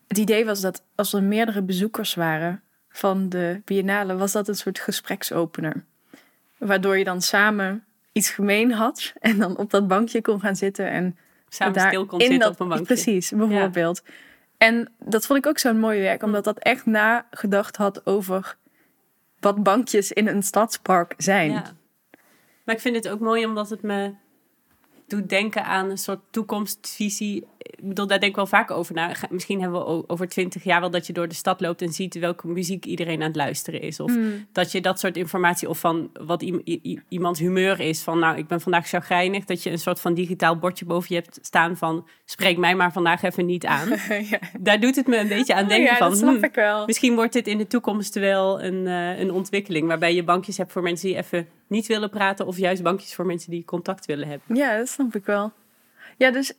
het 0.08 0.18
idee 0.18 0.44
was 0.44 0.60
dat 0.60 0.84
als 0.94 1.12
er 1.12 1.22
meerdere 1.22 1.62
bezoekers 1.62 2.14
waren 2.14 2.62
van 2.88 3.28
de 3.28 3.60
biennale, 3.64 4.16
was 4.16 4.32
dat 4.32 4.48
een 4.48 4.54
soort 4.54 4.78
gespreksopener. 4.78 5.84
Waardoor 6.58 6.98
je 6.98 7.04
dan 7.04 7.22
samen 7.22 7.84
iets 8.12 8.30
gemeen 8.30 8.72
had 8.72 9.12
en 9.20 9.38
dan 9.38 9.56
op 9.56 9.70
dat 9.70 9.88
bankje 9.88 10.22
kon 10.22 10.40
gaan 10.40 10.56
zitten 10.56 10.90
en 10.90 11.18
samen 11.48 11.74
daar 11.74 11.88
stil 11.88 12.06
kon 12.06 12.20
zitten 12.20 12.38
dat, 12.38 12.52
op 12.52 12.60
een 12.60 12.68
bankje. 12.68 12.86
Precies, 12.86 13.30
bijvoorbeeld. 13.30 14.02
En 14.56 14.92
dat 14.98 15.26
vond 15.26 15.38
ik 15.38 15.46
ook 15.46 15.58
zo'n 15.58 15.78
mooi 15.78 16.00
werk, 16.00 16.22
omdat 16.22 16.44
dat 16.44 16.58
echt 16.58 16.86
nagedacht 16.86 17.76
had 17.76 18.06
over 18.06 18.56
wat 19.40 19.62
bankjes 19.62 20.12
in 20.12 20.26
een 20.26 20.42
stadspark 20.42 21.14
zijn. 21.16 21.50
Ja. 21.50 21.72
Maar 22.64 22.74
ik 22.74 22.80
vind 22.80 22.96
het 22.96 23.08
ook 23.08 23.20
mooi 23.20 23.46
omdat 23.46 23.70
het 23.70 23.82
me 23.82 24.14
doet 25.06 25.28
denken 25.28 25.64
aan 25.64 25.90
een 25.90 25.98
soort 25.98 26.20
toekomstvisie. 26.30 27.46
Ik 27.58 27.88
bedoel, 27.88 28.06
daar 28.06 28.18
denk 28.20 28.30
ik 28.30 28.36
wel 28.36 28.46
vaak 28.46 28.70
over 28.70 28.94
na. 28.94 29.12
Misschien 29.30 29.60
hebben 29.60 29.80
we 29.80 30.08
over 30.08 30.28
twintig 30.28 30.64
jaar 30.64 30.80
wel 30.80 30.90
dat 30.90 31.06
je 31.06 31.12
door 31.12 31.28
de 31.28 31.34
stad 31.34 31.60
loopt 31.60 31.82
en 31.82 31.92
ziet 31.92 32.18
welke 32.18 32.48
muziek 32.48 32.84
iedereen 32.84 33.20
aan 33.20 33.26
het 33.26 33.36
luisteren 33.36 33.80
is. 33.80 34.00
Of 34.00 34.10
hmm. 34.10 34.46
dat 34.52 34.72
je 34.72 34.80
dat 34.80 35.00
soort 35.00 35.16
informatie, 35.16 35.68
of 35.68 35.78
van 35.78 36.10
wat 36.20 36.42
iemands 37.08 37.40
humeur 37.40 37.80
is. 37.80 38.02
Van 38.02 38.18
nou, 38.18 38.36
ik 38.36 38.46
ben 38.46 38.60
vandaag 38.60 38.88
chagrijnig. 38.88 39.44
Dat 39.44 39.62
je 39.62 39.70
een 39.70 39.78
soort 39.78 40.00
van 40.00 40.14
digitaal 40.14 40.58
bordje 40.58 40.84
boven 40.84 41.14
je 41.14 41.20
hebt 41.20 41.38
staan 41.42 41.76
van 41.76 42.06
spreek 42.24 42.56
mij 42.56 42.74
maar 42.74 42.92
vandaag 42.92 43.22
even 43.22 43.46
niet 43.46 43.66
aan. 43.66 43.88
ja. 44.30 44.38
Daar 44.60 44.80
doet 44.80 44.96
het 44.96 45.06
me 45.06 45.16
een 45.16 45.28
beetje 45.28 45.54
aan 45.54 45.68
denken 45.68 45.90
ja, 45.90 45.96
van. 45.96 46.08
Dat 46.08 46.18
snap 46.18 46.34
hmm, 46.34 46.44
ik 46.44 46.54
wel. 46.54 46.86
Misschien 46.86 47.14
wordt 47.14 47.32
dit 47.32 47.46
in 47.46 47.58
de 47.58 47.66
toekomst 47.66 48.14
wel 48.14 48.62
een, 48.62 48.86
uh, 48.86 49.18
een 49.18 49.32
ontwikkeling 49.32 49.86
waarbij 49.86 50.14
je 50.14 50.24
bankjes 50.24 50.56
hebt 50.56 50.72
voor 50.72 50.82
mensen 50.82 51.08
die 51.08 51.16
even 51.16 51.48
niet 51.66 51.86
willen 51.86 52.10
praten 52.10 52.46
of 52.46 52.56
juist 52.56 52.82
bankjes 52.82 53.14
voor 53.14 53.26
mensen 53.26 53.50
die 53.50 53.64
contact 53.64 54.06
willen 54.06 54.28
hebben. 54.28 54.56
Ja, 54.56 54.76
dat 54.76 54.86
snap 54.94 55.14
ik 55.14 55.24
wel. 55.24 55.52
Ja, 56.16 56.30
dus 56.30 56.52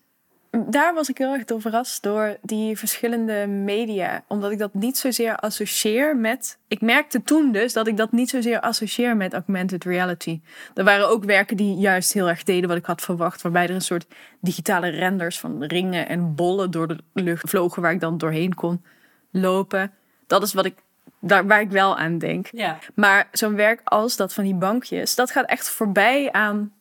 daar 0.67 0.93
was 0.93 1.09
ik 1.09 1.17
heel 1.17 1.33
erg 1.33 1.45
door 1.45 1.61
verrast 1.61 2.03
door 2.03 2.37
die 2.41 2.77
verschillende 2.77 3.47
media. 3.47 4.23
Omdat 4.27 4.51
ik 4.51 4.57
dat 4.57 4.73
niet 4.73 4.97
zozeer 4.97 5.35
associeer 5.35 6.17
met. 6.17 6.57
Ik 6.67 6.81
merkte 6.81 7.23
toen 7.23 7.51
dus 7.51 7.73
dat 7.73 7.87
ik 7.87 7.97
dat 7.97 8.11
niet 8.11 8.29
zozeer 8.29 8.59
associeer 8.59 9.17
met 9.17 9.33
augmented 9.33 9.83
reality. 9.83 10.41
Er 10.73 10.83
waren 10.83 11.09
ook 11.09 11.23
werken 11.23 11.57
die 11.57 11.75
juist 11.75 12.13
heel 12.13 12.29
erg 12.29 12.43
deden 12.43 12.69
wat 12.69 12.77
ik 12.77 12.85
had 12.85 13.01
verwacht. 13.01 13.41
Waarbij 13.41 13.63
er 13.63 13.75
een 13.75 13.81
soort 13.81 14.07
digitale 14.39 14.89
renders 14.89 15.39
van 15.39 15.63
ringen 15.63 16.07
en 16.07 16.35
bollen 16.35 16.71
door 16.71 16.87
de 16.87 16.97
lucht 17.13 17.49
vlogen 17.49 17.81
waar 17.81 17.93
ik 17.93 17.99
dan 17.99 18.17
doorheen 18.17 18.53
kon 18.53 18.83
lopen. 19.31 19.91
Dat 20.27 20.43
is 20.43 20.53
wat 20.53 20.65
ik 20.65 20.75
daar, 21.19 21.47
waar 21.47 21.61
ik 21.61 21.69
wel 21.69 21.97
aan 21.97 22.17
denk. 22.17 22.47
Ja. 22.51 22.79
Maar 22.93 23.27
zo'n 23.31 23.55
werk 23.55 23.81
als 23.83 24.15
dat 24.15 24.33
van 24.33 24.43
die 24.43 24.55
bankjes, 24.55 25.15
dat 25.15 25.31
gaat 25.31 25.45
echt 25.45 25.69
voorbij 25.69 26.31
aan 26.31 26.73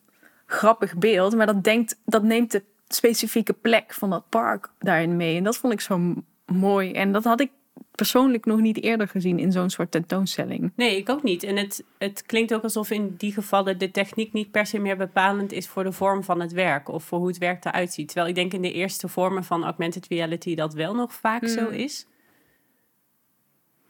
grappig 0.54 0.96
beeld. 0.96 1.34
Maar 1.34 1.46
dat, 1.46 1.64
denkt, 1.64 2.00
dat 2.04 2.22
neemt 2.22 2.50
de 2.50 2.62
specifieke 2.88 3.52
plek 3.52 3.94
van 3.94 4.10
dat 4.10 4.28
park 4.28 4.70
daarin 4.78 5.16
mee. 5.16 5.36
En 5.36 5.44
dat 5.44 5.56
vond 5.56 5.72
ik 5.72 5.80
zo 5.80 6.14
mooi. 6.46 6.92
En 6.92 7.12
dat 7.12 7.24
had 7.24 7.40
ik 7.40 7.50
persoonlijk 7.90 8.44
nog 8.44 8.60
niet 8.60 8.82
eerder 8.82 9.08
gezien 9.08 9.38
in 9.38 9.52
zo'n 9.52 9.70
soort 9.70 9.90
tentoonstelling. 9.90 10.72
Nee, 10.76 10.96
ik 10.96 11.08
ook 11.08 11.22
niet. 11.22 11.42
En 11.42 11.56
het, 11.56 11.84
het 11.98 12.22
klinkt 12.26 12.54
ook 12.54 12.62
alsof 12.62 12.90
in 12.90 13.14
die 13.16 13.32
gevallen 13.32 13.78
de 13.78 13.90
techniek 13.90 14.32
niet 14.32 14.50
per 14.50 14.66
se 14.66 14.78
meer 14.78 14.96
bepalend 14.96 15.52
is 15.52 15.68
voor 15.68 15.84
de 15.84 15.92
vorm 15.92 16.24
van 16.24 16.40
het 16.40 16.52
werk 16.52 16.88
of 16.88 17.04
voor 17.04 17.18
hoe 17.18 17.28
het 17.28 17.38
werk 17.38 17.64
eruit 17.64 17.92
ziet. 17.92 18.06
Terwijl 18.06 18.28
ik 18.28 18.34
denk 18.34 18.52
in 18.52 18.62
de 18.62 18.72
eerste 18.72 19.08
vormen 19.08 19.44
van 19.44 19.64
augmented 19.64 20.06
reality 20.06 20.54
dat 20.54 20.74
wel 20.74 20.94
nog 20.94 21.12
vaak 21.12 21.48
zo 21.48 21.64
Hmm. 21.64 21.72
is. 21.72 22.06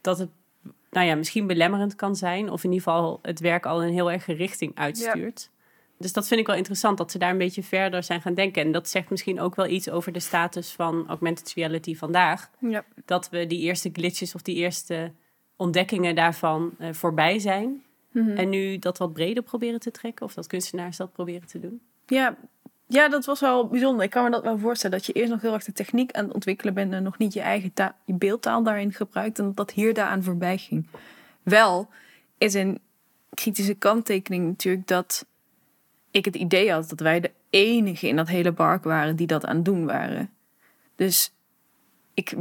Dat 0.00 0.18
het, 0.18 0.30
nou 0.90 1.06
ja, 1.06 1.14
misschien 1.14 1.46
belemmerend 1.46 1.94
kan 1.94 2.16
zijn 2.16 2.50
of 2.50 2.64
in 2.64 2.72
ieder 2.72 2.84
geval 2.84 3.18
het 3.22 3.40
werk 3.40 3.66
al 3.66 3.84
een 3.84 3.92
heel 3.92 4.10
erg 4.10 4.26
richting 4.26 4.72
uitstuurt. 4.74 5.50
Dus 5.98 6.12
dat 6.12 6.26
vind 6.26 6.40
ik 6.40 6.46
wel 6.46 6.56
interessant, 6.56 6.98
dat 6.98 7.10
ze 7.10 7.18
daar 7.18 7.30
een 7.30 7.38
beetje 7.38 7.62
verder 7.62 8.02
zijn 8.02 8.20
gaan 8.20 8.34
denken. 8.34 8.62
En 8.62 8.72
dat 8.72 8.88
zegt 8.88 9.10
misschien 9.10 9.40
ook 9.40 9.54
wel 9.54 9.66
iets 9.66 9.90
over 9.90 10.12
de 10.12 10.20
status 10.20 10.72
van 10.72 11.04
augmented 11.08 11.52
reality 11.54 11.96
vandaag 11.96 12.50
Ja. 12.58 12.84
dat 13.04 13.28
we 13.30 13.46
die 13.46 13.60
eerste 13.60 13.90
glitches 13.92 14.34
of 14.34 14.42
die 14.42 14.54
eerste 14.56 15.12
ontdekkingen 15.56 16.14
daarvan 16.14 16.70
eh, 16.78 16.92
voorbij 16.92 17.38
zijn. 17.38 17.82
Mhm. 18.10 18.30
En 18.30 18.48
nu 18.48 18.78
dat 18.78 18.98
wat 18.98 19.12
breder 19.12 19.42
proberen 19.42 19.80
te 19.80 19.90
trekken, 19.90 20.26
of 20.26 20.34
dat 20.34 20.46
kunstenaars 20.46 20.96
dat 20.96 21.12
proberen 21.12 21.46
te 21.48 21.60
doen. 21.60 21.80
Ja, 22.06 22.36
ja, 22.86 23.08
dat 23.08 23.24
was 23.24 23.40
wel 23.40 23.68
bijzonder. 23.68 24.04
Ik 24.04 24.10
kan 24.10 24.24
me 24.24 24.30
dat 24.30 24.42
wel 24.42 24.58
voorstellen 24.58 24.96
dat 24.96 25.06
je 25.06 25.12
eerst 25.12 25.30
nog 25.30 25.40
heel 25.40 25.52
erg 25.52 25.64
de 25.64 25.72
techniek 25.72 26.12
aan 26.12 26.24
het 26.24 26.34
ontwikkelen 26.34 26.74
bent 26.74 26.92
en 26.92 27.02
nog 27.02 27.18
niet 27.18 27.32
je 27.32 27.40
eigen 27.40 27.72
je 28.04 28.14
beeldtaal 28.14 28.62
daarin 28.62 28.92
gebruikt 28.92 29.38
en 29.38 29.44
dat 29.44 29.56
dat 29.56 29.70
hier 29.70 29.94
daaraan 29.94 30.22
voorbij 30.22 30.58
ging. 30.58 30.86
Wel 31.42 31.88
is 32.38 32.54
een 32.54 32.80
kritische 33.34 33.74
kanttekening 33.74 34.46
natuurlijk 34.46 34.86
dat 34.86 35.26
ik 36.14 36.24
het 36.24 36.36
idee 36.36 36.72
had 36.72 36.88
dat 36.88 37.00
wij 37.00 37.20
de 37.20 37.30
enige 37.50 38.08
in 38.08 38.16
dat 38.16 38.28
hele 38.28 38.52
park 38.52 38.84
waren 38.84 39.16
die 39.16 39.26
dat 39.26 39.46
aan 39.46 39.56
het 39.56 39.64
doen 39.64 39.86
waren. 39.86 40.30
Dus 40.96 41.32
ik, 42.14 42.34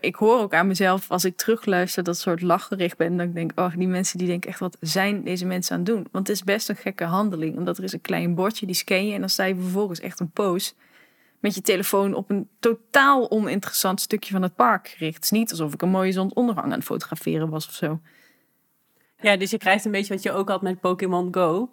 ik 0.00 0.14
hoor 0.14 0.38
ook 0.38 0.54
aan 0.54 0.66
mezelf 0.66 1.10
als 1.10 1.24
ik 1.24 1.36
terugluister 1.36 2.02
dat 2.02 2.18
soort 2.18 2.42
lachgericht 2.42 2.96
ben. 2.96 3.20
Ik 3.20 3.34
denk, 3.34 3.52
oh, 3.54 3.76
die 3.76 3.88
mensen 3.88 4.18
die 4.18 4.26
denken 4.26 4.50
echt, 4.50 4.58
wat 4.58 4.76
zijn 4.80 5.24
deze 5.24 5.46
mensen 5.46 5.72
aan 5.72 5.82
het 5.82 5.88
doen? 5.88 6.06
Want 6.12 6.26
het 6.28 6.36
is 6.36 6.44
best 6.44 6.68
een 6.68 6.76
gekke 6.76 7.04
handeling. 7.04 7.56
Omdat 7.56 7.78
er 7.78 7.84
is 7.84 7.92
een 7.92 8.00
klein 8.00 8.34
bordje, 8.34 8.66
die 8.66 8.74
scan 8.74 9.06
je. 9.06 9.14
En 9.14 9.20
dan 9.20 9.28
sta 9.28 9.44
je 9.44 9.54
vervolgens 9.54 10.00
echt 10.00 10.20
een 10.20 10.30
pose 10.30 10.72
met 11.40 11.54
je 11.54 11.60
telefoon 11.60 12.14
op 12.14 12.30
een 12.30 12.48
totaal 12.60 13.30
oninteressant 13.30 14.00
stukje 14.00 14.32
van 14.32 14.42
het 14.42 14.54
park 14.54 14.88
gericht. 14.88 15.14
Het 15.14 15.24
is 15.24 15.30
niet 15.30 15.50
alsof 15.50 15.74
ik 15.74 15.82
een 15.82 15.90
mooie 15.90 16.12
zonsondergang 16.12 16.66
aan 16.66 16.78
het 16.78 16.84
fotograferen 16.84 17.48
was 17.50 17.66
of 17.66 17.74
zo. 17.74 18.00
Ja, 19.20 19.36
dus 19.36 19.50
je 19.50 19.58
krijgt 19.58 19.84
een 19.84 19.90
beetje 19.90 20.14
wat 20.14 20.22
je 20.22 20.32
ook 20.32 20.48
had 20.48 20.62
met 20.62 20.80
Pokémon 20.80 21.34
Go. 21.34 21.70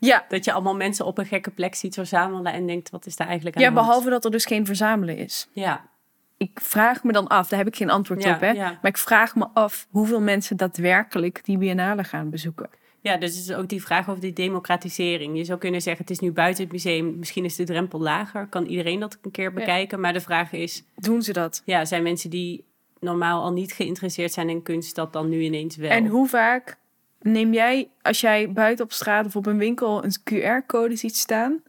Ja, 0.00 0.24
Dat 0.28 0.44
je 0.44 0.52
allemaal 0.52 0.76
mensen 0.76 1.06
op 1.06 1.18
een 1.18 1.26
gekke 1.26 1.50
plek 1.50 1.74
ziet 1.74 1.94
verzamelen 1.94 2.52
en 2.52 2.66
denkt, 2.66 2.90
wat 2.90 3.06
is 3.06 3.16
daar 3.16 3.26
eigenlijk 3.26 3.56
aan 3.56 3.62
ja 3.62 3.68
de 3.68 3.74
hand? 3.74 3.86
behalve 3.86 4.10
dat 4.10 4.24
er 4.24 4.30
dus 4.30 4.44
geen 4.44 4.66
verzamelen 4.66 5.16
is. 5.16 5.48
Ja, 5.52 5.88
Ik 6.36 6.60
vraag 6.62 7.04
me 7.04 7.12
dan 7.12 7.26
af, 7.28 7.48
daar 7.48 7.58
heb 7.58 7.68
ik 7.68 7.76
geen 7.76 7.90
antwoord 7.90 8.22
Ja, 8.22 8.34
op, 8.34 8.40
hè? 8.40 8.50
ja. 8.50 8.64
Maar 8.82 8.90
ik 8.90 8.98
vraag 8.98 9.34
me 9.36 9.46
af 9.54 9.86
hoeveel 9.90 10.20
mensen 10.20 10.56
daadwerkelijk 10.56 11.44
die 11.44 11.58
biennale 11.58 12.04
gaan 12.04 12.30
bezoeken. 12.30 12.70
ja, 13.00 13.16
dus 13.16 13.36
het 13.36 13.44
is 13.48 13.52
ook 13.54 13.68
die 13.68 13.82
vraag 13.82 14.08
over 14.08 14.20
die 14.20 14.32
democratisering. 14.32 15.36
Je 15.36 15.44
zou 15.44 15.58
kunnen 15.58 15.82
zeggen, 15.82 16.02
het 16.02 16.10
is 16.12 16.18
nu 16.18 16.32
buiten 16.32 16.62
het 16.62 16.72
museum, 16.72 17.18
misschien 17.18 17.44
is 17.44 17.56
de 17.56 17.64
drempel 17.64 18.00
lager. 18.00 18.46
Kan 18.46 18.66
iedereen 18.66 19.00
dat 19.00 19.18
een 19.22 19.30
keer 19.30 19.52
bekijken? 19.52 20.00
Maar 20.00 20.12
de 20.12 20.20
vraag 20.20 20.52
is, 20.52 20.84
Doen 20.96 21.22
ze 21.22 21.32
dat? 21.32 21.62
ja, 21.64 21.84
zijn 21.84 22.02
mensen 22.02 22.30
die 22.30 22.64
normaal 23.00 23.42
al 23.42 23.52
niet 23.52 23.72
geïnteresseerd 23.72 24.32
zijn 24.32 24.48
in 24.48 24.62
kunst, 24.62 24.94
dat 24.94 25.12
dan 25.12 25.28
nu 25.28 25.40
ineens 25.40 25.76
wel? 25.76 25.90
En 25.90 26.06
hoe 26.06 26.28
vaak 26.28 26.78
neem 27.20 27.52
jij, 27.52 27.88
als 28.02 28.20
jij 28.20 28.52
buiten 28.52 28.84
op 28.84 28.92
straat 28.92 29.26
of 29.26 29.36
op 29.36 29.46
een 29.46 29.58
winkel 29.58 30.04
een 30.04 30.14
QR-code 30.30 30.96
ziet 30.96 31.16
staan... 31.16 31.62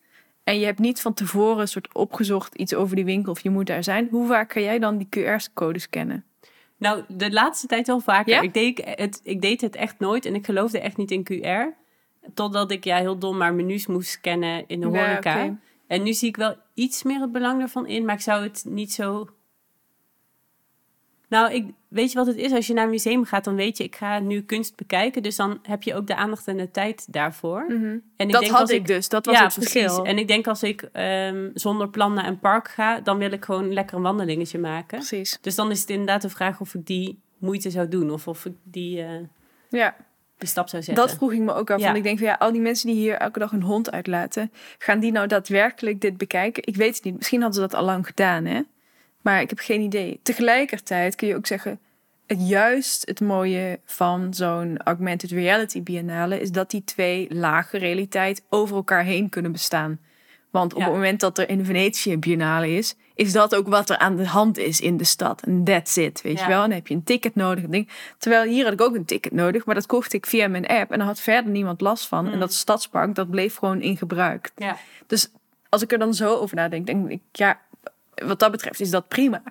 en 0.43 0.60
je 0.60 0.65
hebt 0.65 0.79
niet 0.79 1.01
van 1.01 1.13
tevoren 1.13 1.60
een 1.60 1.67
soort 1.67 1.93
opgezocht 1.93 2.55
iets 2.55 2.74
over 2.74 2.96
die 2.96 3.05
winkel 3.05 3.31
of 3.31 3.39
je 3.39 3.50
moet 3.50 3.67
daar 3.67 3.84
zijn... 3.84 4.08
hoe 4.12 4.27
vaak 4.27 4.50
kan 4.50 4.62
jij 4.62 4.79
dan 4.79 4.98
die 4.98 5.08
QR-code 5.20 5.79
scannen? 5.79 6.25
Nou, 6.77 7.03
de 7.08 7.31
laatste 7.31 7.67
tijd 7.67 7.88
wel 7.88 8.00
vaker. 8.00 8.34
Ja? 8.34 8.41
Ik, 8.41 8.53
deed 8.53 8.81
het, 8.86 9.20
ik 9.24 9.41
deed 9.41 9.62
het 9.62 9.75
echt 9.75 10.00
nooit 10.00 10.25
en 10.25 10.36
ik 10.36 10.46
geloofde 10.46 10.79
echt 10.79 10.98
niet 10.98 11.12
in 11.12 11.27
QR. 11.31 11.79
Totdat 12.34 12.72
ik 12.72 12.84
ja, 12.84 12.98
heel 12.98 13.17
dom 13.17 13.38
maar 13.38 13.53
menus 13.53 13.88
moest 13.88 14.10
scannen 14.10 14.63
in 14.67 14.79
de 14.79 14.89
Ja, 14.89 15.08
horeca. 15.08 15.58
En 15.88 16.03
nu 16.03 16.13
zie 16.13 16.27
ik 16.27 16.36
wel 16.36 16.55
iets 16.74 17.03
meer 17.03 17.22
het 17.22 17.31
belang 17.31 17.62
ervan 17.62 17.88
in, 17.88 18.05
maar 18.05 18.15
ik 18.15 18.22
zou 18.22 18.43
het 18.43 18.65
niet 18.67 18.93
zo... 18.93 19.29
Nou, 21.32 21.54
ik, 21.54 21.65
weet 21.88 22.12
je 22.12 22.17
wat 22.17 22.28
het 22.28 22.36
is? 22.36 22.52
Als 22.52 22.67
je 22.67 22.74
naar 22.74 22.84
een 22.84 22.89
museum 22.89 23.26
gaat, 23.26 23.44
dan 23.44 23.56
weet 23.56 23.78
je, 23.78 23.84
ik 23.84 23.96
ga 23.96 24.20
nu 24.20 24.41
kunst 24.41 24.76
bekijken. 24.76 25.24
Dus 25.24 25.36
dan 25.36 25.60
heb 25.63 25.84
je 25.84 25.96
ook 25.96 26.08
de 26.08 26.15
aandacht 26.15 26.48
en 26.48 26.58
de 26.58 26.72
tijd 26.72 27.13
daarvoor. 27.13 27.65
En 27.67 28.04
ik 28.17 28.32
dat 28.32 28.41
denk 28.41 28.52
had 28.52 28.62
als 28.62 28.70
ik 28.70 28.88
dus, 28.88 29.10
dat 29.10 29.26
was 29.26 29.38
ja, 29.38 29.44
het 29.44 29.54
verschil. 29.54 29.86
precies. 29.86 30.04
En 30.04 30.17
ik 30.17 30.28
denk 30.28 30.48
als 30.48 30.63
ik 30.63 30.82
ehm, 30.82 31.50
zonder 31.54 31.89
plan 31.89 32.13
naar 32.13 32.28
een 32.28 32.39
park 32.39 32.67
ga, 32.67 33.00
dan 33.00 33.17
wil 33.17 33.32
ik 33.32 33.46
gewoon 33.46 33.74
lekker 33.74 33.96
een 33.98 34.04
wandelingetje 34.04 34.60
maken. 34.60 34.98
Precies. 34.98 35.38
Dus 35.41 35.56
dan 35.56 35.72
is 35.72 35.80
het 35.80 35.89
inderdaad 35.89 36.22
de 36.22 36.30
vraag 36.30 36.60
of 36.60 36.74
ik 36.74 36.86
die 36.86 37.20
moeite 37.38 37.70
zou 37.70 37.88
doen. 37.88 38.12
Of 38.12 38.28
of 38.28 38.46
ik 38.46 38.54
die, 38.63 39.02
eh, 39.02 39.10
Ja, 39.70 39.96
stap 40.39 40.70
zou 40.70 40.84
zetten. 40.84 41.06
dat 41.06 41.15
vroeg 41.15 41.34
ik 41.34 41.39
me 41.39 41.54
ook 41.54 41.72
af. 41.72 41.80
Ja. 41.80 41.86
Want 41.86 41.98
ik 41.98 42.04
denk 42.04 42.17
van 42.17 42.28
ja, 42.28 42.36
al 42.39 42.52
die 42.52 42.62
mensen 42.62 42.88
die 42.88 42.96
hier 42.96 43.15
elke 43.15 43.39
dag 43.39 43.52
een 43.52 43.63
hond 43.63 43.91
uitlaten... 43.91 44.52
gaan 44.78 45.00
die 45.00 45.12
nou 45.12 45.28
daadwerkelijk 45.28 46.02
dit 46.02 46.17
bekijken? 46.17 46.63
Ik 46.65 46.76
weet 46.76 46.96
het 46.96 47.04
niet. 47.04 47.17
Misschien 47.17 47.41
hadden 47.41 47.62
ze 47.62 47.67
dat 47.70 47.80
al 47.80 47.86
lang 47.86 48.06
gedaan, 48.08 48.46
hè? 48.46 48.62
Maar 49.21 49.41
ik 49.41 49.49
heb 49.49 49.60
geen 49.60 49.81
idee. 49.81 50.19
Tegelijkertijd 50.23 51.15
kun 51.15 51.27
je 51.27 51.36
ook 51.36 51.47
zeggen... 51.47 51.79
Het 52.27 52.47
juist 52.47 53.07
het 53.07 53.19
mooie 53.19 53.79
van 53.86 54.34
zo'n 54.34 54.77
augmented 54.84 55.31
reality 55.31 55.84
biennale... 55.84 56.41
is 56.41 56.51
dat 56.51 56.69
die 56.71 56.84
twee 56.84 57.27
lagen 57.34 57.79
realiteit 57.79 58.43
over 58.49 58.75
elkaar 58.75 59.03
heen 59.03 59.29
kunnen 59.29 59.51
bestaan. 59.51 59.99
Want 60.49 60.73
op 60.73 60.79
Ja. 60.79 60.86
het 60.86 60.93
moment 60.93 61.19
dat 61.19 61.38
er 61.38 61.49
in 61.49 61.65
Venetië 61.65 62.12
een 62.13 62.19
biennale 62.19 62.69
is... 62.69 62.95
is 63.15 63.31
dat 63.31 63.55
ook 63.55 63.67
wat 63.67 63.89
er 63.89 63.97
aan 63.97 64.15
de 64.15 64.27
hand 64.27 64.57
is 64.57 64.79
in 64.81 64.97
de 64.97 65.03
stad. 65.03 65.41
En 65.41 65.63
that's 65.63 65.95
it, 65.97 66.21
weet 66.21 66.38
Ja. 66.38 66.43
je 66.43 66.49
wel. 66.49 66.62
En 66.63 66.67
dan 66.67 66.77
heb 66.77 66.88
je 66.88 66.93
een 66.93 67.03
ticket 67.03 67.36
nodig. 67.36 67.65
Ding. 67.67 67.89
Terwijl 68.17 68.49
hier 68.49 68.63
had 68.63 68.73
ik 68.73 68.81
ook 68.81 68.95
een 68.95 69.05
ticket 69.05 69.31
nodig... 69.31 69.65
maar 69.65 69.75
dat 69.75 69.86
kocht 69.86 70.13
ik 70.13 70.25
via 70.25 70.47
mijn 70.47 70.67
app... 70.67 70.91
en 70.91 70.97
daar 70.97 71.07
had 71.07 71.19
verder 71.19 71.51
niemand 71.51 71.81
last 71.81 72.07
van. 72.07 72.25
En 72.27 72.34
Mm. 72.34 72.39
dat 72.39 72.53
stadspark, 72.53 73.15
dat 73.15 73.29
bleef 73.29 73.55
gewoon 73.55 73.81
in 73.81 73.97
gebruik. 73.97 74.51
Ja. 74.55 74.77
Dus 75.07 75.31
als 75.69 75.81
ik 75.81 75.91
er 75.91 75.99
dan 75.99 76.13
zo 76.13 76.36
over 76.36 76.55
nadenk, 76.55 76.86
denk 76.86 77.10
ik, 77.10 77.21
ja, 77.31 77.60
wat 78.15 78.39
dat 78.39 78.52
betreft 78.52 78.80
is 78.80 78.89
dat 78.89 79.08
prima. 79.08 79.43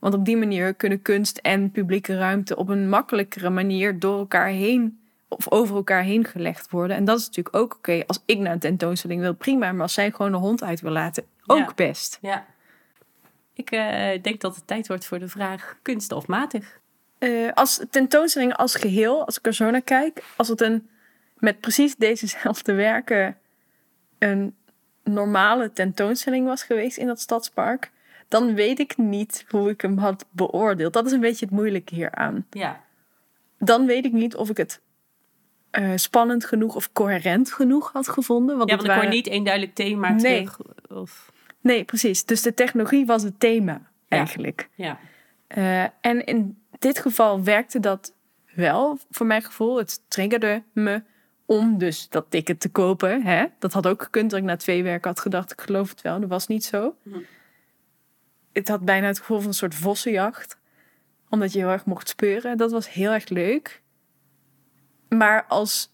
Want 0.00 0.14
op 0.14 0.24
die 0.24 0.36
manier 0.36 0.74
kunnen 0.74 1.02
kunst 1.02 1.38
en 1.38 1.70
publieke 1.70 2.16
ruimte 2.16 2.56
op 2.56 2.68
een 2.68 2.88
makkelijkere 2.88 3.50
manier 3.50 3.98
door 3.98 4.18
elkaar 4.18 4.48
heen 4.48 5.00
of 5.28 5.50
over 5.50 5.76
elkaar 5.76 6.02
heen 6.02 6.24
gelegd 6.24 6.70
worden. 6.70 6.96
En 6.96 7.04
dat 7.04 7.18
is 7.18 7.26
natuurlijk 7.26 7.56
ook 7.56 7.74
oké. 7.74 8.02
Als 8.06 8.22
ik 8.26 8.38
naar 8.38 8.52
een 8.52 8.58
tentoonstelling 8.58 9.20
wil, 9.20 9.34
prima. 9.34 9.72
Maar 9.72 9.82
als 9.82 9.94
zij 9.94 10.10
gewoon 10.10 10.32
een 10.32 10.40
hond 10.40 10.62
uit 10.62 10.80
wil 10.80 10.92
laten, 10.92 11.24
ook 11.46 11.58
Ja. 11.58 11.72
best. 11.74 12.18
ja. 12.20 12.46
Ik 13.52 13.70
eh, 13.70 14.22
denk 14.22 14.40
dat 14.40 14.54
het 14.56 14.66
tijd 14.66 14.88
wordt 14.88 15.06
voor 15.06 15.18
de 15.18 15.28
vraag 15.28 15.76
kunst 15.82 16.12
of 16.12 16.26
matig. 16.26 16.80
Eh, 17.18 17.52
als 17.54 17.80
tentoonstelling 17.90 18.54
als 18.54 18.74
geheel, 18.74 19.26
als 19.26 19.38
ik 19.38 19.46
er 19.46 19.54
zo 19.54 19.70
naar 19.70 19.82
kijk, 19.82 20.22
als 20.36 20.48
het 20.48 20.60
een 20.60 20.88
met 21.38 21.60
precies 21.60 21.96
dezezelfde 21.96 22.72
werken 22.72 23.36
een 24.18 24.54
normale 25.04 25.72
tentoonstelling 25.72 26.46
was 26.46 26.62
geweest 26.62 26.96
in 26.96 27.06
dat 27.06 27.20
stadspark, 27.20 27.90
dan 28.28 28.54
weet 28.54 28.78
ik 28.78 28.96
niet 28.96 29.44
hoe 29.48 29.70
ik 29.70 29.80
hem 29.80 29.98
had 29.98 30.26
beoordeeld. 30.30 30.92
Dat 30.92 31.06
is 31.06 31.12
een 31.12 31.20
beetje 31.20 31.44
het 31.44 31.54
moeilijke 31.54 31.94
hieraan. 31.94 32.46
Ja. 32.50 32.84
Dan 33.58 33.86
weet 33.86 34.04
ik 34.04 34.12
niet 34.12 34.36
of 34.36 34.50
ik 34.50 34.56
het 34.56 34.80
eh, 35.70 35.90
spannend 35.96 36.44
genoeg 36.44 36.74
of 36.74 36.92
coherent 36.92 37.52
genoeg 37.52 37.92
had 37.92 38.08
gevonden. 38.08 38.56
Want 38.56 38.70
Ja, 38.70 38.76
want 38.76 38.88
ik 38.88 38.94
hoor 38.94 39.02
waren- 39.02 39.16
niet 39.16 39.26
één 39.26 39.44
duidelijk 39.44 39.74
thema 39.74 40.10
Nee. 40.10 40.44
terug. 40.44 40.58
Of, 40.88 41.32
Nee, 41.60 41.84
precies. 41.84 42.24
Dus 42.24 42.42
de 42.42 42.54
technologie 42.54 43.06
was 43.06 43.22
het 43.22 43.40
thema 43.40 43.80
eigenlijk. 44.08 44.68
ja. 44.74 44.98
Eh, 45.46 45.82
en 46.00 46.24
in 46.24 46.58
dit 46.78 46.98
geval 46.98 47.42
werkte 47.42 47.80
dat 47.80 48.14
wel, 48.54 48.98
voor 49.10 49.26
mijn 49.26 49.42
gevoel. 49.42 49.76
Het 49.78 50.00
triggerde 50.08 50.62
me 50.72 51.02
om 51.46 51.78
dus 51.78 52.08
dat 52.08 52.26
ticket 52.28 52.60
te 52.60 52.68
kopen. 52.68 53.22
Hè? 53.22 53.44
Dat 53.58 53.72
had 53.72 53.86
ook 53.86 54.02
gekund 54.02 54.30
dat 54.30 54.38
ik 54.38 54.44
na 54.44 54.56
twee 54.56 54.82
werken 54.82 55.10
had 55.10 55.20
gedacht, 55.20 55.52
ik 55.52 55.60
geloof 55.60 55.90
het 55.90 56.02
wel. 56.02 56.20
Dat 56.20 56.28
was 56.28 56.46
niet 56.46 56.64
zo. 56.64 56.94
Mhm. 57.02 57.18
Het 58.56 58.68
had 58.68 58.84
bijna 58.84 59.06
het 59.06 59.18
gevoel 59.18 59.38
van 59.38 59.48
een 59.48 59.54
soort 59.54 59.74
vossenjacht. 59.74 60.58
Omdat 61.28 61.52
je 61.52 61.58
heel 61.58 61.68
erg 61.68 61.84
mocht 61.84 62.08
speuren. 62.08 62.56
Dat 62.56 62.70
was 62.70 62.92
heel 62.92 63.12
erg 63.12 63.28
leuk. 63.28 63.82
Maar 65.08 65.44
als 65.44 65.92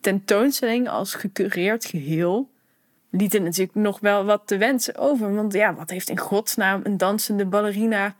tentoonstelling, 0.00 0.88
als 0.88 1.14
gecureerd 1.14 1.84
geheel... 1.84 2.50
liet 3.10 3.32
het 3.32 3.42
natuurlijk 3.42 3.74
nog 3.74 4.00
wel 4.00 4.24
wat 4.24 4.42
te 4.46 4.56
wensen 4.56 4.96
over. 4.96 5.34
Want 5.34 5.52
ja, 5.52 5.74
wat 5.74 5.90
heeft 5.90 6.08
in 6.08 6.18
godsnaam 6.18 6.80
een 6.84 6.96
dansende 6.96 7.46
ballerina 7.46 8.16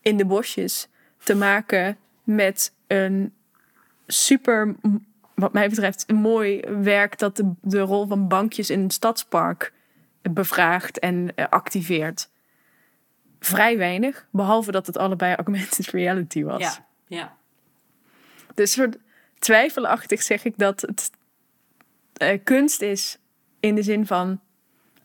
in 0.00 0.16
de 0.16 0.24
bosjes 0.24 0.88
te 1.18 1.34
maken 1.34 1.96
met 2.24 2.74
een 2.86 3.34
super, 4.06 4.74
wat 5.34 5.52
mij 5.52 5.68
betreft, 5.68 6.04
een 6.06 6.16
mooi 6.16 6.60
werk 6.82 7.18
dat 7.18 7.36
de, 7.36 7.52
de 7.60 7.80
rol 7.80 8.06
van 8.06 8.28
bankjes 8.28 8.70
in 8.70 8.80
een 8.80 8.90
stadspark 8.90 9.72
bevraagt 10.22 10.98
en 10.98 11.32
eh, 11.34 11.46
activeert. 11.48 12.28
Vrij 13.40 13.78
weinig, 13.78 14.26
behalve 14.30 14.70
dat 14.70 14.86
het 14.86 14.96
allebei 14.96 15.34
augmented 15.34 15.86
reality 16.00 16.44
was. 16.44 16.60
Ja. 16.60 16.86
Ja. 17.06 17.36
Dus 18.54 18.72
soort 18.72 18.96
twijfelachtig 19.38 20.22
zeg 20.22 20.44
ik 20.44 20.58
dat 20.58 20.80
het 20.80 21.10
eh, 22.12 22.38
kunst 22.44 22.82
is 22.82 23.18
in 23.60 23.74
de 23.74 23.82
zin 23.82 24.06
van 24.06 24.40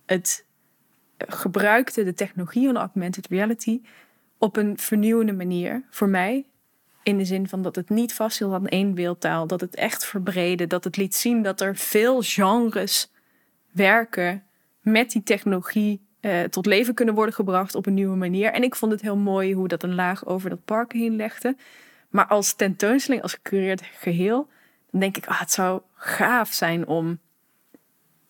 het 0.06 0.46
gebruikte 1.18 2.04
de 2.04 2.14
technologie 2.14 2.66
van 2.66 2.78
augmented 2.78 3.28
reality 3.28 3.82
op 4.38 4.58
een 4.58 4.78
vernieuwende 4.78 5.34
manier 5.34 5.84
voor 5.90 6.10
mij 6.10 6.46
In 7.04 7.18
de 7.18 7.26
zin 7.26 7.48
van 7.48 7.62
dat 7.62 7.76
het 7.76 7.90
niet 7.90 8.14
vasthield 8.14 8.54
aan 8.54 8.68
één 8.68 8.94
beeldtaal. 8.94 9.48
Dat 9.48 9.62
het 9.62 9.76
echt 9.76 10.06
verbreden. 10.06 10.70
Dat 10.70 10.84
het 10.84 10.98
liet 10.98 11.16
zien 11.16 11.42
dat 11.42 11.62
er 11.62 11.76
veel 11.76 12.22
genres 12.22 13.12
werken 13.72 14.44
met 14.82 15.12
die 15.12 15.24
technologie 15.24 16.02
eh, 16.24 16.44
tot 16.44 16.66
leven 16.66 16.94
kunnen 16.94 17.16
worden 17.16 17.34
gebracht 17.34 17.76
op 17.76 17.86
een 17.86 17.94
nieuwe 17.94 18.16
manier. 18.16 18.52
En 18.52 18.64
ik 18.64 18.76
vond 18.76 18.92
het 18.92 19.02
heel 19.02 19.18
mooi 19.18 19.54
hoe 19.54 19.68
dat 19.68 19.84
een 19.84 19.96
laag 19.96 20.26
over 20.26 20.50
dat 20.50 20.66
park 20.66 20.94
heen 20.94 21.16
legde. 21.16 21.56
Maar 22.10 22.28
als 22.28 22.54
tentoonstelling, 22.54 23.22
als 23.22 23.34
gecureerd 23.34 23.82
geheel, 23.82 24.48
dan 24.92 25.00
denk 25.00 25.18
ik, 25.18 25.26
ah, 25.26 25.40
het 25.40 25.52
zou 25.52 25.82
gaaf 25.94 26.52
zijn 26.52 26.88
om 26.88 27.20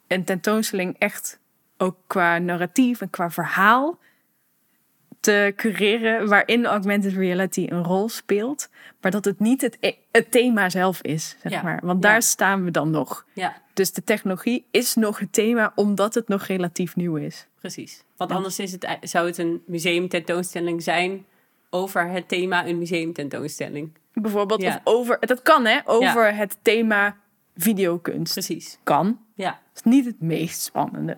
een 0.08 0.24
tentoonstelling 0.24 0.96
echt 1.00 1.40
ook 1.78 1.98
qua 2.08 2.38
narratief 2.38 3.02
en 3.02 3.10
qua 3.10 3.32
verhaal 3.32 4.00
te 5.24 5.54
cureren 5.56 6.28
waarin 6.28 6.66
augmented 6.66 7.14
reality 7.14 7.68
een 7.70 7.84
rol 7.84 8.10
speelt, 8.10 8.70
maar 9.02 9.12
dat 9.12 9.26
het 9.26 9.40
niet 9.40 9.62
het, 9.62 9.78
e- 9.80 9.94
het 10.12 10.32
thema 10.32 10.70
zelf 10.70 11.02
is, 11.02 11.36
zeg 11.42 11.52
Ja. 11.52 11.62
maar. 11.62 11.80
Want 11.84 12.04
Ja. 12.04 12.10
daar 12.10 12.22
staan 12.22 12.64
we 12.64 12.72
dan 12.72 12.90
nog. 12.92 13.26
Ja, 13.34 13.62
Dus 13.74 13.92
de 13.94 14.04
technologie 14.04 14.66
is 14.72 14.96
nog 14.96 15.20
het 15.20 15.34
thema 15.34 15.72
omdat 15.76 16.14
het 16.14 16.28
nog 16.28 16.44
relatief 16.46 16.96
nieuw 16.96 17.16
is. 17.16 17.48
precies. 17.60 18.04
Want 18.18 18.32
anders 18.32 18.60
is 18.60 18.72
het, 18.72 18.98
zou 19.02 19.26
het 19.28 19.38
een 19.38 19.64
museumtentoonstelling 19.66 20.84
zijn 20.84 21.26
over 21.70 22.10
het 22.10 22.28
thema 22.28 22.68
een 22.68 22.78
museumtentoonstelling. 22.78 23.92
Bijvoorbeeld 24.14 24.64
of 24.64 24.80
over, 24.84 25.18
dat 25.20 25.42
kan 25.42 25.66
hè, 25.66 25.80
over 25.86 26.36
het 26.36 26.58
thema 26.62 27.18
videokunst. 27.56 28.34
Precies. 28.34 28.78
Kan. 28.84 29.20
Ja. 29.36 29.50
Dat 29.50 29.86
is 29.86 29.92
niet 29.92 30.06
het 30.06 30.22
meest 30.22 30.62
spannende. 30.62 31.18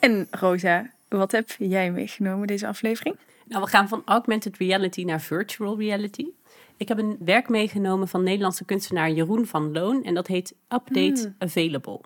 En 0.00 0.26
Rosa, 0.30 0.90
wat 1.18 1.32
heb 1.32 1.50
jij 1.58 1.90
meegenomen 1.90 2.46
deze 2.46 2.66
aflevering? 2.66 3.16
Nou, 3.46 3.62
we 3.62 3.68
gaan 3.68 3.88
van 3.88 4.02
augmented 4.04 4.56
reality 4.56 5.04
naar 5.04 5.20
virtual 5.20 5.78
reality. 5.78 6.26
Ik 6.76 6.88
heb 6.88 6.98
een 6.98 7.16
werk 7.20 7.48
meegenomen 7.48 8.08
van 8.08 8.22
Nederlandse 8.22 8.64
kunstenaar 8.64 9.10
Jeroen 9.10 9.46
van 9.46 9.72
Loon 9.72 10.04
en 10.04 10.14
dat 10.14 10.26
heet 10.26 10.54
Update 10.68 11.20
Hmm. 11.20 11.34
Available. 11.38 12.00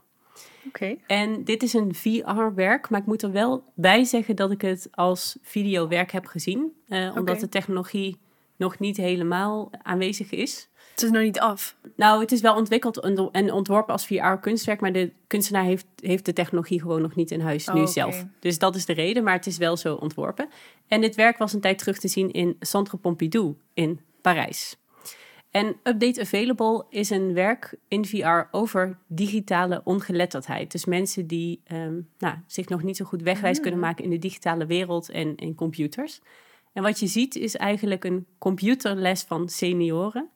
Oké. 0.67 0.97
En 1.07 1.45
dit 1.45 1.63
is 1.63 1.73
een 1.73 1.95
VR-werk, 1.95 2.91
maar 2.91 3.01
ik 3.01 3.07
moet 3.07 3.23
er 3.23 3.33
wel 3.33 3.65
bij 3.75 4.05
zeggen 4.05 4.37
dat 4.37 4.51
ik 4.51 4.61
het 4.61 4.89
als 4.91 5.39
videowerk 5.43 6.13
heb 6.13 6.27
gezien, 6.27 6.73
eh, 6.89 7.13
omdat 7.17 7.41
de 7.41 7.49
technologie 7.49 8.17
nog 8.57 8.79
niet 8.79 8.97
helemaal 8.97 9.71
aanwezig 9.83 10.31
is. 10.31 10.69
Het 10.95 11.03
is 11.03 11.11
nog 11.11 11.23
niet 11.23 11.41
af. 11.41 11.77
Nou, 11.97 12.21
het 12.21 12.33
is 12.33 12.41
wel 12.41 12.55
ontwikkeld 12.57 13.01
en- 13.01 13.29
en 13.33 13.53
ontworpen 13.53 13.93
als 13.93 14.07
VR-kunstwerk, 14.07 14.81
maar 14.81 14.93
de 14.93 15.13
kunstenaar 15.27 15.65
heeft, 15.65 15.87
heeft 16.01 16.25
de 16.25 16.33
technologie 16.33 16.81
gewoon 16.81 17.03
nog 17.03 17.15
niet 17.15 17.31
in 17.31 17.41
huis 17.41 17.69
Oh, 17.69 17.75
nu 17.75 17.81
oké. 17.81 17.91
zelf. 17.91 18.25
Dus 18.41 18.59
dat 18.59 18.75
is 18.77 18.87
de 18.87 18.93
reden, 18.93 19.25
maar 19.25 19.35
het 19.35 19.47
is 19.47 19.57
wel 19.57 19.77
zo 19.77 19.95
ontworpen. 19.95 20.49
En 20.89 21.01
dit 21.01 21.15
werk 21.15 21.39
was 21.39 21.53
een 21.53 21.61
tijd 21.61 21.79
terug 21.79 21.99
te 21.99 22.09
zien 22.09 22.31
in 22.31 22.57
Centre 22.61 22.97
Pompidou 22.97 23.55
in 23.75 24.01
Parijs. 24.21 24.77
En 25.51 25.67
Update 25.83 26.21
Available 26.21 26.85
is 26.91 27.11
een 27.11 27.33
werk 27.35 27.77
in 27.89 28.05
VR 28.05 28.43
over 28.51 28.99
digitale 29.07 29.81
ongeletterdheid. 29.85 30.73
Dus 30.73 30.85
mensen 30.85 31.27
die 31.27 31.61
ehm, 31.65 32.01
nou, 32.19 32.35
zich 32.47 32.69
nog 32.69 32.83
niet 32.83 32.97
zo 32.97 33.05
goed 33.05 33.23
wegwijs 33.23 33.61
kunnen 33.61 33.81
maken 33.81 34.05
in 34.05 34.11
de 34.11 34.19
digitale 34.19 34.67
wereld 34.67 35.11
en 35.11 35.37
in 35.37 35.55
computers. 35.55 36.21
En 36.73 36.83
wat 36.83 37.01
je 37.01 37.07
ziet 37.07 37.37
is 37.37 37.57
eigenlijk 37.57 38.05
een 38.05 38.27
computerles 38.39 39.23
van 39.23 39.49
senioren, 39.49 40.29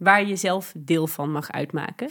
waar 0.00 0.26
je 0.26 0.36
zelf 0.36 0.72
deel 0.76 1.06
van 1.06 1.32
mag 1.32 1.50
uitmaken. 1.52 2.10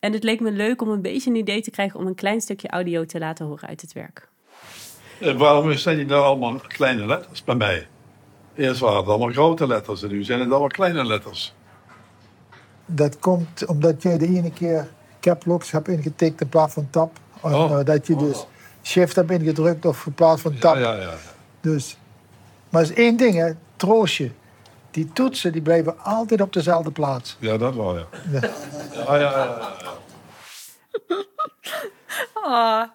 En 0.00 0.12
het 0.12 0.22
leek 0.22 0.40
me 0.40 0.50
leuk 0.50 0.82
om 0.82 0.88
een 0.88 1.02
beetje 1.02 1.30
een 1.30 1.36
idee 1.36 1.60
te 1.62 1.70
krijgen 1.70 2.00
om 2.00 2.06
een 2.06 2.14
klein 2.14 2.40
stukje 2.40 2.68
audio 2.68 3.04
te 3.04 3.18
laten 3.18 3.46
horen 3.46 3.68
uit 3.68 3.80
het 3.80 3.92
werk. 3.92 4.28
Eh, 5.20 5.36
waarom 5.36 5.72
zijn 5.72 5.96
die 5.96 6.06
nou 6.06 6.22
allemaal 6.24 6.60
kleine 6.66 7.06
letters 7.06 7.44
bij 7.44 7.54
mij? 7.54 7.86
Eerst 8.54 8.80
waren 8.80 8.96
het 8.98 9.06
allemaal 9.06 9.32
grote 9.32 9.66
letters 9.66 10.02
en 10.02 10.08
nu 10.08 10.24
zijn 10.24 10.40
het 10.40 10.50
allemaal 10.50 10.68
kleine 10.68 11.04
letters. 11.04 11.54
Dat 12.86 13.18
komt 13.18 13.66
omdat 13.66 14.02
jij 14.02 14.18
de 14.18 14.26
ene 14.26 14.50
keer 14.52 14.88
caplocks 15.20 15.70
hebt 15.70 15.88
ingetikt 15.88 16.40
in 16.40 16.48
plaats 16.48 16.74
van 16.74 16.88
tab. 16.90 17.18
Of, 17.40 17.52
Oh. 17.52 17.78
eh, 17.78 17.84
dat 17.84 18.06
je 18.06 18.16
dus 18.16 18.46
shift 18.82 19.16
hebt 19.16 19.30
ingedrukt 19.30 19.84
of 19.84 20.06
in 20.06 20.12
plaats 20.14 20.42
van 20.42 20.58
tab. 20.58 20.74
Ja, 20.76 20.94
ja, 20.94 21.00
ja. 21.00 21.14
Dus, 21.60 21.96
maar 22.68 22.82
er 22.82 22.90
is 22.90 22.94
één 22.96 23.16
ding, 23.16 23.34
hè, 23.34 23.52
troostje. 23.76 24.30
Die 24.92 25.12
toetsen 25.12 25.52
die 25.52 25.62
blijven 25.62 25.98
altijd 25.98 26.40
op 26.40 26.52
dezelfde 26.52 26.90
plaats. 26.90 27.36
Ja, 27.40 27.56
dat 27.56 27.74
wel, 27.74 27.98
ja. 27.98 28.06
Ja. 28.32 28.40
Ja, 28.94 29.16
ja, 29.16 29.30
ja. 29.30 29.76
ja. 29.80 30.00
Ah, 32.34 32.88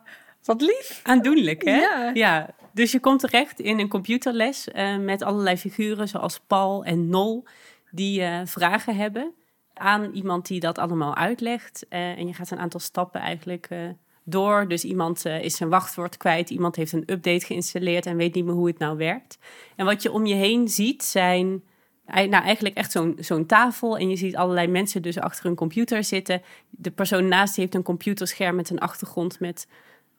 wat 0.43 0.61
lief. 0.61 0.99
Aandoenlijk, 1.03 1.63
hè? 1.63 1.75
Ja. 1.75 2.11
ja. 2.13 2.49
Dus 2.71 2.91
je 2.91 2.99
komt 2.99 3.19
terecht 3.19 3.59
in 3.59 3.79
een 3.79 3.87
computerles 3.87 4.67
eh, 4.67 4.97
met 4.97 5.21
allerlei 5.21 5.57
figuren 5.57 6.07
zoals 6.07 6.39
Paul 6.47 6.83
en 6.83 7.09
Nol, 7.09 7.45
die 7.91 8.21
eh, 8.21 8.41
vragen 8.45 8.95
hebben 8.95 9.33
aan 9.73 10.11
iemand 10.11 10.47
die 10.47 10.59
dat 10.59 10.77
allemaal 10.77 11.15
uitlegt. 11.15 11.85
Eh, 11.89 12.17
en 12.17 12.27
je 12.27 12.33
gaat 12.33 12.51
een 12.51 12.59
aantal 12.59 12.79
stappen 12.79 13.21
eigenlijk 13.21 13.67
eh, 13.69 13.79
door. 14.23 14.67
Dus 14.67 14.83
iemand 14.83 15.25
is 15.25 15.57
zijn 15.57 15.69
wachtwoord 15.69 16.17
kwijt, 16.17 16.49
iemand 16.49 16.75
heeft 16.75 16.91
een 16.91 17.11
update 17.11 17.45
geïnstalleerd 17.45 18.05
en 18.05 18.17
weet 18.17 18.33
niet 18.33 18.45
meer 18.45 18.53
hoe 18.53 18.67
het 18.67 18.79
nou 18.79 18.97
werkt. 18.97 19.37
En 19.75 19.85
wat 19.85 20.01
je 20.01 20.11
om 20.11 20.25
je 20.25 20.35
heen 20.35 20.67
ziet 20.67 21.03
zijn 21.03 21.63
nou, 22.07 22.43
eigenlijk 22.43 22.75
echt 22.75 22.91
zo'n 22.91 23.17
zo'n 23.19 23.45
tafel. 23.45 23.97
En 23.97 24.09
je 24.09 24.15
ziet 24.15 24.35
allerlei 24.35 24.67
mensen 24.67 25.01
dus 25.01 25.19
achter 25.19 25.45
een 25.45 25.55
computer 25.55 26.03
zitten. 26.03 26.41
De 26.69 26.91
persoon 26.91 27.27
naast 27.27 27.55
heeft 27.55 27.75
een 27.75 27.83
computerscherm 27.83 28.55
met 28.55 28.69
een 28.69 28.79
achtergrond 28.79 29.39
met 29.39 29.67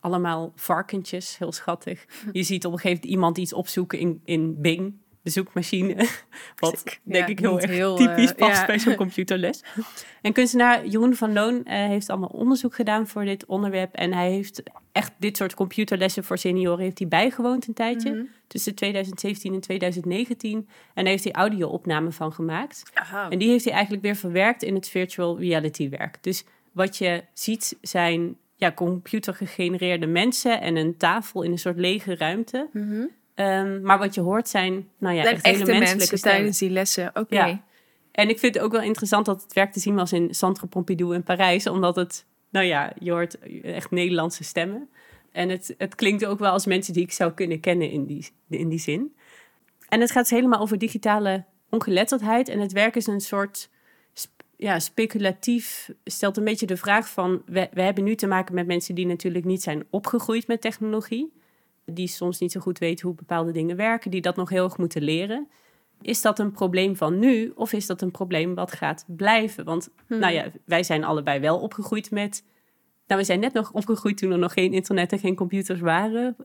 allemaal 0.00 0.52
varkentjes. 0.54 1.38
Heel 1.38 1.52
schattig. 1.52 2.06
Je 2.32 2.42
ziet 2.42 2.66
op 2.66 2.72
een 2.72 2.78
gegeven 2.78 3.00
moment 3.00 3.14
iemand 3.14 3.38
iets 3.38 3.52
opzoeken 3.52 3.98
in, 3.98 4.20
in 4.24 4.60
Bing, 4.60 4.94
de 5.28 5.34
zoekmachine. 5.34 5.94
Wat 6.56 6.98
denk 7.02 7.26
Ja, 7.26 7.26
ik 7.26 7.38
heel 7.38 7.60
erg 7.60 7.70
heel, 7.70 7.96
typisch 7.96 8.30
eh, 8.30 8.36
past 8.36 8.60
ja. 8.60 8.66
bij 8.66 8.78
zo'n 8.78 8.94
computerles. 9.04 9.62
En 10.22 10.32
kunstenaar 10.32 10.86
Jeroen 10.86 11.14
van 11.14 11.32
Loon 11.32 11.64
eh, 11.64 11.86
heeft 11.86 12.10
allemaal 12.10 12.28
onderzoek 12.28 12.74
gedaan 12.74 13.06
voor 13.06 13.24
dit 13.24 13.46
onderwerp. 13.46 13.94
En 13.94 14.12
hij 14.12 14.30
heeft 14.30 14.62
echt 14.92 15.12
dit 15.18 15.36
soort 15.36 15.54
computerlessen 15.54 16.24
voor 16.24 16.38
senioren 16.38 16.84
heeft 16.84 16.98
hij 16.98 17.08
bijgewoond 17.08 17.68
een 17.68 17.74
tijdje. 17.74 18.10
Mhm. 18.10 18.24
Tussen 18.46 18.74
2017 18.74 19.54
en 19.54 19.60
2019. 19.60 20.56
En 20.58 20.68
daar 20.94 21.12
heeft 21.12 21.24
hij 21.24 21.32
audio-opnamen 21.32 22.12
van 22.12 22.32
gemaakt. 22.32 22.82
Aha. 22.94 23.30
En 23.30 23.38
die 23.38 23.48
heeft 23.48 23.64
hij 23.64 23.72
eigenlijk 23.72 24.02
weer 24.02 24.16
verwerkt 24.16 24.62
in 24.62 24.74
het 24.74 24.88
virtual 24.88 25.38
reality 25.38 25.88
werk. 25.88 26.18
Dus 26.20 26.44
wat 26.72 26.96
je 26.96 27.24
ziet 27.32 27.78
zijn 27.80 28.36
ja, 28.56 28.72
computergegenereerde 28.72 30.06
mensen 30.06 30.60
en 30.60 30.76
een 30.76 30.96
tafel 30.96 31.42
in 31.42 31.50
een 31.50 31.58
soort 31.58 31.78
lege 31.78 32.16
ruimte. 32.16 32.68
Mhm. 32.72 33.04
Ehm, 33.38 33.82
maar 33.82 33.98
wat 33.98 34.14
je 34.14 34.20
hoort 34.20 34.48
zijn, 34.48 34.88
nou 34.98 35.14
ja, 35.14 35.24
echt 35.24 35.46
hele 35.46 35.56
menselijke 35.58 35.86
mensen 35.86 36.18
stemmen. 36.18 36.38
tijdens 36.38 36.58
die 36.58 36.70
lessen. 36.70 37.10
Oké. 37.14 37.34
Ja. 37.34 37.62
En 38.12 38.28
ik 38.28 38.38
vind 38.38 38.54
het 38.54 38.64
ook 38.64 38.72
wel 38.72 38.82
interessant 38.82 39.26
dat 39.26 39.42
het 39.42 39.52
werk 39.52 39.72
te 39.72 39.80
zien 39.80 39.94
was 39.94 40.12
in 40.12 40.34
Centre 40.34 40.66
Pompidou 40.66 41.14
in 41.14 41.22
Parijs. 41.22 41.66
Omdat 41.66 41.96
het, 41.96 42.24
nou 42.50 42.66
ja, 42.66 42.92
je 42.98 43.10
hoort 43.10 43.38
echt 43.62 43.90
Nederlandse 43.90 44.44
stemmen. 44.44 44.88
En 45.32 45.48
het, 45.48 45.74
het 45.78 45.94
klinkt 45.94 46.24
ook 46.24 46.38
wel 46.38 46.50
als 46.50 46.66
mensen 46.66 46.92
die 46.92 47.02
ik 47.02 47.12
zou 47.12 47.32
kunnen 47.32 47.60
kennen 47.60 47.90
in 47.90 48.06
die, 48.06 48.28
in 48.48 48.68
die 48.68 48.78
zin. 48.78 49.14
En 49.88 50.00
het 50.00 50.10
gaat 50.10 50.28
dus 50.28 50.38
helemaal 50.38 50.60
over 50.60 50.78
digitale 50.78 51.44
ongeletterdheid. 51.70 52.48
En 52.48 52.60
het 52.60 52.72
werk 52.72 52.96
is 52.96 53.06
een 53.06 53.20
soort 53.20 53.70
ja, 54.56 54.78
speculatief, 54.78 55.90
stelt 56.04 56.36
een 56.36 56.44
beetje 56.44 56.66
de 56.66 56.76
vraag 56.76 57.08
van... 57.08 57.42
We, 57.46 57.68
we 57.72 57.82
hebben 57.82 58.04
nu 58.04 58.14
te 58.14 58.26
maken 58.26 58.54
met 58.54 58.66
mensen 58.66 58.94
die 58.94 59.06
natuurlijk 59.06 59.44
niet 59.44 59.62
zijn 59.62 59.84
opgegroeid 59.90 60.46
met 60.46 60.60
technologie. 60.60 61.32
Die 61.90 62.08
soms 62.08 62.38
niet 62.38 62.52
zo 62.52 62.60
goed 62.60 62.78
weten 62.78 63.06
hoe 63.06 63.16
bepaalde 63.16 63.52
dingen 63.52 63.76
werken. 63.76 64.10
Die 64.10 64.20
dat 64.20 64.36
nog 64.36 64.48
heel 64.48 64.64
erg 64.64 64.76
moeten 64.78 65.02
leren. 65.02 65.48
Is 66.02 66.20
dat 66.22 66.38
een 66.38 66.50
probleem 66.52 66.96
van 66.96 67.18
nu 67.18 67.52
of 67.54 67.72
is 67.72 67.86
dat 67.86 68.02
een 68.02 68.10
probleem 68.10 68.54
wat 68.54 68.72
gaat 68.72 69.04
blijven? 69.06 69.64
Want 69.64 69.88
nou 70.06 70.32
ja, 70.32 70.44
wij 70.64 70.82
zijn 70.82 71.04
allebei 71.04 71.40
wel 71.40 71.58
opgegroeid 71.58 72.10
met... 72.10 72.44
Nou, 73.06 73.20
we 73.20 73.26
zijn 73.26 73.40
net 73.40 73.52
nog 73.52 73.72
opgegroeid 73.72 74.18
toen 74.18 74.30
er 74.32 74.38
nog 74.38 74.52
geen 74.52 74.72
internet 74.72 75.12
en 75.12 75.18
geen 75.18 75.34
computers 75.34 75.80
waren. 75.80 76.36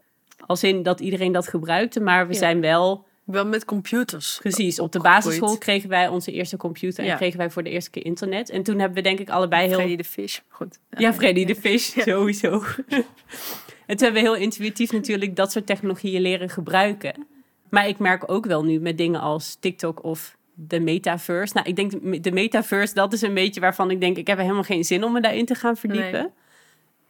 Als 0.45 0.63
in 0.63 0.83
dat 0.83 0.99
iedereen 0.99 1.31
dat 1.31 1.47
gebruikte, 1.47 1.99
maar 1.99 2.27
we 2.27 2.33
Ja. 2.33 2.39
zijn 2.39 2.61
wel... 2.61 3.05
Wel 3.23 3.45
met 3.45 3.65
computers. 3.65 4.37
Precies, 4.39 4.79
op 4.79 4.91
de 4.91 4.99
basisschool 4.99 5.57
kregen 5.57 5.89
wij 5.89 6.07
onze 6.07 6.31
eerste 6.31 6.57
computer 6.57 7.03
en 7.03 7.09
Ja. 7.09 7.15
kregen 7.15 7.37
wij 7.37 7.49
voor 7.49 7.63
de 7.63 7.69
eerste 7.69 7.89
keer 7.89 8.05
internet. 8.05 8.49
En 8.49 8.63
toen 8.63 8.79
hebben 8.79 8.97
we 8.97 9.01
denk 9.03 9.19
ik 9.19 9.29
allebei 9.29 9.67
heel... 9.67 9.75
Freddy 9.77 9.95
de 9.95 10.03
Fish. 10.03 10.39
Goed. 10.47 10.79
Ja, 10.89 11.13
Freddy 11.13 11.45
de 11.45 11.55
Fish, 11.55 11.99
sowieso. 11.99 12.61
en 13.85 13.97
toen 13.97 14.05
hebben 14.05 14.23
we 14.23 14.29
heel 14.29 14.41
intuïtief 14.41 14.91
natuurlijk 14.91 15.35
dat 15.35 15.51
soort 15.51 15.65
technologieën 15.65 16.21
leren 16.21 16.49
gebruiken. 16.49 17.27
Maar 17.69 17.87
ik 17.87 17.99
merk 17.99 18.31
ook 18.31 18.45
wel 18.45 18.63
nu 18.63 18.79
met 18.79 18.97
dingen 18.97 19.19
als 19.19 19.57
TikTok 19.59 20.03
of 20.03 20.37
de 20.53 20.79
metaverse. 20.79 21.53
Nou, 21.53 21.67
ik 21.67 21.75
denk 21.75 22.23
de 22.23 22.31
metaverse, 22.31 22.93
dat 22.93 23.13
is 23.13 23.21
een 23.21 23.33
beetje 23.33 23.61
waarvan 23.61 23.91
ik 23.91 23.99
denk... 23.99 24.17
ik 24.17 24.27
heb 24.27 24.37
er 24.37 24.43
helemaal 24.43 24.63
geen 24.63 24.83
zin 24.83 25.03
om 25.03 25.11
me 25.11 25.21
daarin 25.21 25.45
te 25.45 25.55
gaan 25.55 25.77
verdiepen. 25.77 26.11
Nee. 26.11 26.27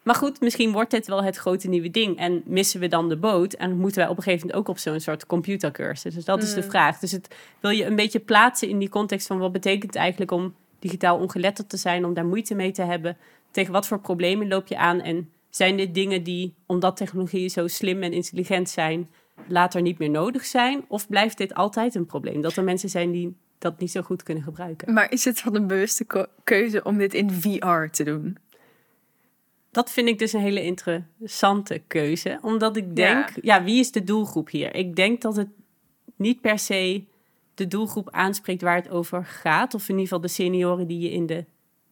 Maar 0.04 0.16
goed, 0.16 0.42
misschien 0.42 0.72
wordt 0.72 0.92
dit 0.92 1.08
wel 1.08 1.24
het 1.24 1.36
grote 1.36 1.70
nieuwe 1.70 1.92
ding. 1.92 2.18
En 2.18 2.42
missen 2.46 2.80
we 2.80 2.88
dan 2.88 3.10
de 3.10 3.18
boot? 3.18 3.54
En 3.54 3.78
moeten 3.78 4.02
wij 4.02 4.10
op 4.10 4.18
een 4.18 4.24
gegeven 4.24 4.48
moment 4.48 4.64
ook 4.66 4.76
op 4.76 4.82
zo'n 4.82 5.00
soort 5.00 5.26
computercursus? 5.26 6.14
Dus 6.14 6.26
dat 6.26 6.44
is 6.44 6.54
de 6.54 6.62
Mm. 6.62 6.70
vraag. 6.70 7.00
Dus 7.00 7.12
het 7.12 7.36
wil 7.60 7.72
je 7.72 7.86
een 7.86 7.96
beetje 7.96 8.20
plaatsen 8.20 8.70
in 8.70 8.80
die 8.80 8.90
context 8.90 9.28
van... 9.28 9.38
wat 9.38 9.52
betekent 9.52 9.84
het 9.84 9.96
eigenlijk 9.96 10.32
om 10.32 10.54
digitaal 10.80 11.18
ongeletterd 11.18 11.70
te 11.70 11.78
zijn... 11.78 12.06
om 12.06 12.14
daar 12.14 12.26
moeite 12.26 12.56
mee 12.56 12.72
te 12.72 12.82
hebben? 12.82 13.18
Tegen 13.52 13.74
wat 13.74 13.88
voor 13.88 14.00
problemen 14.00 14.48
loop 14.48 14.68
je 14.68 14.78
aan? 14.78 15.02
En 15.02 15.30
zijn 15.56 15.78
dit 15.78 15.94
dingen 15.94 16.24
die, 16.24 16.54
omdat 16.66 16.98
technologieën 16.98 17.50
zo 17.50 17.68
slim 17.68 18.04
en 18.04 18.14
intelligent 18.14 18.70
zijn... 18.70 19.10
later 19.48 19.82
niet 19.82 19.98
meer 19.98 20.10
nodig 20.10 20.46
zijn? 20.46 20.86
Of 20.88 21.08
blijft 21.08 21.38
dit 21.38 21.54
altijd 21.54 21.96
een 21.96 22.06
probleem? 22.06 22.42
Dat 22.42 22.56
er 22.56 22.64
mensen 22.64 22.90
zijn 22.90 23.12
die 23.12 23.36
dat 23.58 23.80
niet 23.80 23.92
zo 23.92 24.02
goed 24.02 24.24
kunnen 24.24 24.44
gebruiken. 24.44 24.94
Maar 24.94 25.12
is 25.12 25.26
het 25.26 25.40
van 25.40 25.56
een 25.56 25.68
bewuste 25.68 26.28
keuze 26.44 26.84
om 26.84 26.98
dit 26.98 27.14
in 27.14 27.32
VR 27.32 27.86
te 27.92 28.04
doen? 28.04 28.38
Dat 29.72 29.92
vind 29.92 30.08
ik 30.08 30.20
dus 30.20 30.34
een 30.34 30.42
hele 30.42 30.64
interessante 30.64 31.82
keuze. 31.88 32.40
Omdat 32.42 32.78
ik 32.78 32.96
denk, 32.96 33.30
ja. 33.42 33.64
wie 33.64 33.80
is 33.80 33.92
de 33.92 34.04
doelgroep 34.04 34.50
hier? 34.50 34.76
Ik 34.76 34.96
denk 34.96 35.22
dat 35.22 35.36
het 35.36 35.50
niet 36.16 36.42
per 36.42 36.60
se 36.60 37.04
de 37.54 37.68
doelgroep 37.68 38.10
aanspreekt 38.10 38.62
waar 38.62 38.76
het 38.76 38.90
over 38.90 39.26
gaat. 39.26 39.74
Of 39.74 39.82
in 39.82 39.90
ieder 39.90 40.04
geval 40.04 40.22
de 40.22 40.28
senioren 40.28 40.88
die 40.88 41.00
je 41.00 41.12
in 41.12 41.26
de 41.26 41.46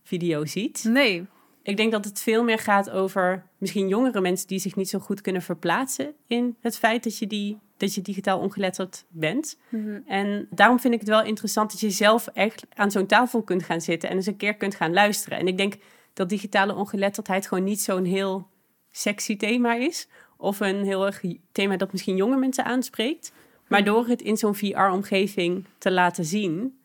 video 0.04 0.46
ziet. 0.46 0.84
Nee. 0.84 1.26
Ik 1.64 1.78
denk 1.78 1.92
dat 1.92 2.06
het 2.06 2.22
veel 2.22 2.44
meer 2.44 2.60
gaat 2.60 2.90
over 2.90 3.50
misschien 3.62 3.88
jongere 3.88 4.22
mensen 4.22 4.48
die 4.48 4.60
zich 4.60 4.76
niet 4.76 4.90
zo 4.90 5.00
goed 5.00 5.22
kunnen 5.22 5.42
verplaatsen 5.42 6.14
in 6.28 6.56
het 6.60 6.78
feit 6.78 7.04
dat 7.04 7.18
je, 7.18 7.28
die, 7.28 7.60
dat 7.78 7.94
je 7.94 8.02
digitaal 8.02 8.40
ongeletterd 8.40 9.06
bent. 9.10 9.58
En 10.06 10.48
daarom 10.50 10.80
vind 10.80 10.94
ik 10.94 11.00
het 11.00 11.10
wel 11.10 11.24
interessant 11.24 11.72
dat 11.72 11.80
je 11.80 11.90
zelf 11.90 12.28
echt 12.28 12.66
aan 12.74 12.92
zo'n 12.92 13.06
tafel 13.06 13.42
kunt 13.42 13.64
gaan 13.64 13.82
zitten 13.82 14.10
en 14.10 14.16
eens 14.16 14.26
een 14.26 14.38
keer 14.38 14.56
kunt 14.56 14.76
gaan 14.76 14.94
luisteren. 14.94 15.38
En 15.38 15.48
ik 15.48 15.58
denk 15.58 15.76
dat 16.14 16.30
digitale 16.30 16.76
ongeletterdheid 16.76 17.48
gewoon 17.48 17.64
niet 17.64 17.82
zo'n 17.82 18.06
heel 18.06 18.48
sexy 18.92 19.38
thema 19.38 19.74
is. 19.74 20.08
Of 20.38 20.60
een 20.60 20.84
heel 20.84 21.06
erg 21.06 21.24
thema 21.52 21.78
dat 21.78 21.92
misschien 21.92 22.16
jonge 22.16 22.38
mensen 22.38 22.66
aanspreekt. 22.66 23.32
Maar 23.68 23.84
door 23.84 24.08
het 24.08 24.22
in 24.22 24.38
zo'n 24.38 24.56
VR-omgeving 24.56 25.66
te 25.78 25.92
laten 25.92 26.26
zien, 26.26 26.81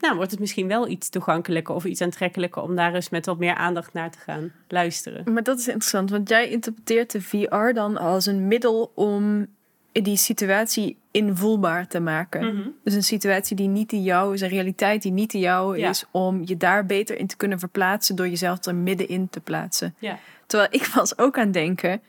nou, 0.00 0.16
wordt 0.16 0.30
het 0.30 0.40
misschien 0.40 0.68
wel 0.68 0.88
iets 0.88 1.08
toegankelijker 1.08 1.74
of 1.74 1.84
iets 1.84 2.00
aantrekkelijker 2.00 2.62
om 2.62 2.76
daar 2.76 2.94
eens 2.94 3.08
met 3.08 3.26
wat 3.26 3.38
meer 3.38 3.54
aandacht 3.54 3.92
naar 3.92 4.10
te 4.10 4.18
gaan 4.18 4.52
luisteren. 4.68 5.32
Maar 5.32 5.42
dat 5.42 5.58
is 5.58 5.66
interessant, 5.66 6.10
want 6.10 6.28
jij 6.28 6.48
interpreteert 6.48 7.10
de 7.10 7.22
VR 7.22 7.72
dan 7.72 7.96
als 7.96 8.26
een 8.26 8.48
middel 8.48 8.92
om 8.94 9.46
die 9.92 10.16
situatie 10.16 10.96
invoelbaar 11.10 11.86
te 11.86 12.00
maken. 12.00 12.54
Mhm. 12.54 12.68
Dus 12.84 12.94
een 12.94 13.02
situatie 13.02 13.56
die 13.56 13.68
niet 13.68 13.90
de 13.90 14.02
jou 14.02 14.34
is, 14.34 14.40
een 14.40 14.48
realiteit 14.48 15.02
die 15.02 15.12
niet 15.12 15.30
de 15.30 15.38
jou 15.38 15.78
Ja. 15.78 15.88
is, 15.88 16.04
om 16.10 16.42
je 16.44 16.56
daar 16.56 16.86
beter 16.86 17.18
in 17.18 17.26
te 17.26 17.36
kunnen 17.36 17.58
verplaatsen 17.58 18.16
door 18.16 18.28
jezelf 18.28 18.64
er 18.64 18.74
middenin 18.74 19.28
te 19.28 19.40
plaatsen. 19.40 19.94
Ja. 19.98 20.18
Terwijl 20.46 20.68
ik 20.72 20.86
was 20.86 21.18
ook 21.18 21.38
aan 21.38 21.44
het 21.44 21.52
denken, 21.52 22.00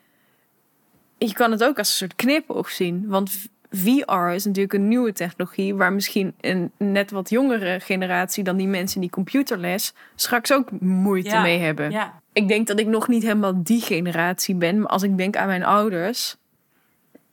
je 1.17 1.33
kan 1.33 1.51
het 1.51 1.63
ook 1.63 1.77
als 1.77 1.89
een 1.89 1.95
soort 1.95 2.15
knipoog 2.15 2.69
zien. 2.69 3.07
Want 3.07 3.49
VR 3.71 4.27
is 4.33 4.45
natuurlijk 4.45 4.73
een 4.73 4.87
nieuwe 4.87 5.11
technologie 5.13 5.75
waar 5.75 5.93
misschien 5.93 6.33
een 6.41 6.71
net 6.77 7.11
wat 7.11 7.29
jongere 7.29 7.79
generatie 7.79 8.43
dan 8.43 8.57
die 8.57 8.67
mensen 8.67 9.01
die 9.01 9.09
computerles 9.09 9.93
straks 10.15 10.53
ook 10.53 10.71
moeite 10.79 11.29
Ja. 11.29 11.41
mee 11.41 11.59
hebben. 11.59 11.91
Ja, 11.91 12.21
Ik 12.33 12.47
denk 12.47 12.67
dat 12.67 12.79
ik 12.79 12.87
nog 12.87 13.07
niet 13.07 13.23
helemaal 13.23 13.63
die 13.63 13.81
generatie 13.81 14.55
ben, 14.55 14.79
maar 14.79 14.89
als 14.89 15.03
ik 15.03 15.17
denk 15.17 15.35
aan 15.35 15.47
mijn 15.47 15.63
ouders, 15.63 16.35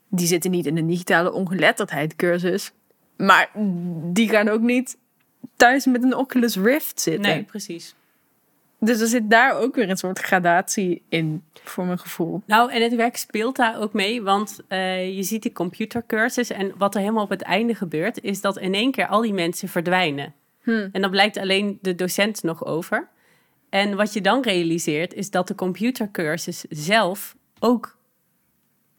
die 0.08 0.26
zitten 0.26 0.50
niet 0.50 0.66
in 0.66 0.76
een 0.76 0.86
digitale 0.86 1.32
ongeletterdheid 1.32 2.16
cursus, 2.16 2.72
maar 3.16 3.50
die 4.12 4.28
gaan 4.28 4.48
ook 4.48 4.60
niet 4.60 4.96
thuis 5.56 5.86
met 5.86 6.02
een 6.02 6.14
Oculus 6.16 6.56
Rift 6.56 7.00
zitten. 7.00 7.22
nee, 7.22 7.42
precies. 7.42 7.94
Dus 8.84 9.00
er 9.00 9.06
zit 9.06 9.30
daar 9.30 9.58
ook 9.58 9.74
weer 9.74 9.90
een 9.90 9.96
soort 9.96 10.18
gradatie 10.18 11.02
in, 11.08 11.42
voor 11.52 11.84
mijn 11.84 11.98
gevoel. 11.98 12.42
Nou, 12.46 12.72
en 12.72 12.82
het 12.82 12.94
werk 12.94 13.16
speelt 13.16 13.56
daar 13.56 13.80
ook 13.80 13.92
mee, 13.92 14.22
want 14.22 14.60
eh, 14.68 15.16
je 15.16 15.22
ziet 15.22 15.42
die 15.42 15.52
computercursus 15.52 16.50
en 16.50 16.72
wat 16.76 16.94
er 16.94 17.00
helemaal 17.00 17.24
op 17.24 17.30
het 17.30 17.42
einde 17.42 17.74
gebeurt, 17.74 18.22
is 18.22 18.40
dat 18.40 18.58
in 18.58 18.74
één 18.74 18.90
keer 18.90 19.06
al 19.06 19.20
die 19.20 19.32
mensen 19.32 19.68
verdwijnen. 19.68 20.34
Hmm. 20.62 20.88
En 20.92 21.00
dan 21.00 21.10
blijkt 21.10 21.36
alleen 21.36 21.78
de 21.82 21.94
docent 21.94 22.42
nog 22.42 22.64
over. 22.64 23.08
En 23.70 23.96
wat 23.96 24.12
je 24.12 24.20
dan 24.20 24.42
realiseert, 24.42 25.14
is 25.14 25.30
dat 25.30 25.48
de 25.48 25.54
computercursus 25.54 26.64
zelf 26.68 27.36
ook 27.58 27.96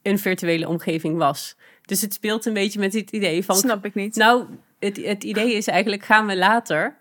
een 0.01 0.19
virtuele 0.19 0.67
omgeving 0.67 1.17
was. 1.17 1.55
Dus 1.81 2.01
het 2.01 2.13
speelt 2.13 2.45
een 2.45 2.53
beetje 2.53 2.79
met 2.79 2.93
het 2.93 3.11
idee 3.11 3.43
van... 3.45 3.55
Snap 3.55 3.85
ik 3.85 3.95
niet. 3.95 4.15
Nou, 4.15 4.45
het, 4.79 5.05
het 5.05 5.23
idee 5.23 5.53
is 5.53 5.67
eigenlijk, 5.67 6.03
gaan 6.03 6.25
we 6.25 6.37
later 6.37 6.97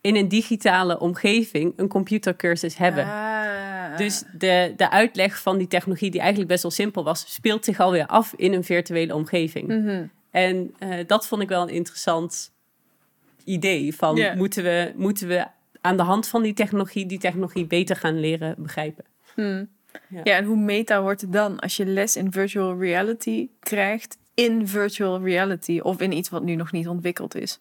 in 0.00 0.16
een 0.16 0.28
digitale 0.28 0.98
omgeving 0.98 1.72
een 1.76 1.88
computercursus 1.88 2.76
hebben? 2.76 3.04
Ah. 3.04 3.96
Dus 3.96 4.22
de, 4.38 4.74
de 4.76 4.90
uitleg 4.90 5.42
van 5.42 5.58
die 5.58 5.66
technologie, 5.66 6.10
die 6.10 6.20
eigenlijk 6.20 6.50
best 6.50 6.62
wel 6.62 6.72
simpel 6.72 7.04
was, 7.04 7.34
speelt 7.34 7.64
zich 7.64 7.80
alweer 7.80 8.06
af 8.06 8.32
in 8.36 8.52
een 8.52 8.64
virtuele 8.64 9.14
omgeving. 9.14 9.68
Mhm. 9.68 10.06
En 10.30 10.74
eh, 10.78 10.98
dat 11.06 11.26
vond 11.26 11.42
ik 11.42 11.48
wel 11.48 11.62
een 11.62 11.74
interessant 11.74 12.52
idee. 13.44 13.94
Van 13.94 14.36
moeten, 14.36 14.62
we, 14.62 14.92
moeten 14.96 15.28
we 15.28 15.46
aan 15.80 15.96
de 15.96 16.02
hand 16.02 16.28
van 16.28 16.42
die 16.42 16.54
technologie, 16.54 17.06
die 17.06 17.18
technologie 17.18 17.66
beter 17.66 17.96
gaan 17.96 18.20
leren 18.20 18.54
begrijpen? 18.58 19.04
Hmm. 19.34 19.68
Ja. 20.08 20.20
Ja. 20.24 20.36
en 20.36 20.44
hoe 20.44 20.56
meta 20.56 21.02
wordt 21.02 21.20
het 21.20 21.32
dan 21.32 21.58
als 21.58 21.76
je 21.76 21.86
les 21.86 22.16
in 22.16 22.32
virtual 22.32 22.78
reality 22.78 23.48
krijgt 23.60 24.18
in 24.34 24.68
virtual 24.68 25.20
reality 25.22 25.78
of 25.78 26.00
in 26.00 26.12
iets 26.12 26.28
wat 26.28 26.42
nu 26.42 26.54
nog 26.54 26.72
niet 26.72 26.88
ontwikkeld 26.88 27.34
is? 27.34 27.60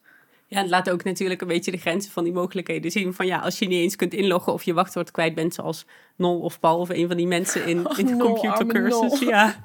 Ja, 0.50 0.62
het 0.62 0.70
laat 0.70 0.90
ook 0.90 1.04
natuurlijk 1.04 1.42
een 1.42 1.48
beetje 1.48 1.72
de 1.72 1.78
grenzen 1.78 2.12
van 2.12 2.24
die 2.24 2.34
mogelijkheden 2.34 2.92
zien. 2.92 3.14
Van 3.14 3.26
ja, 3.26 3.38
als 3.40 3.60
je 3.60 3.68
niet 3.68 3.82
eens 3.82 3.96
kunt 3.96 4.14
inloggen 4.14 4.54
of 4.54 4.64
je 4.64 4.74
wachtwoord 4.74 5.12
kwijt 5.12 5.36
bent, 5.36 5.54
zoals 5.54 5.86
Nol 6.16 6.40
of 6.40 6.60
Paul 6.60 6.80
of 6.80 6.90
een 6.90 7.08
van 7.08 7.18
die 7.18 7.28
mensen 7.28 7.66
in, 7.66 7.88
in 7.98 8.06
de 8.06 8.18
computercursus, 8.18 9.20
ja, 9.20 9.56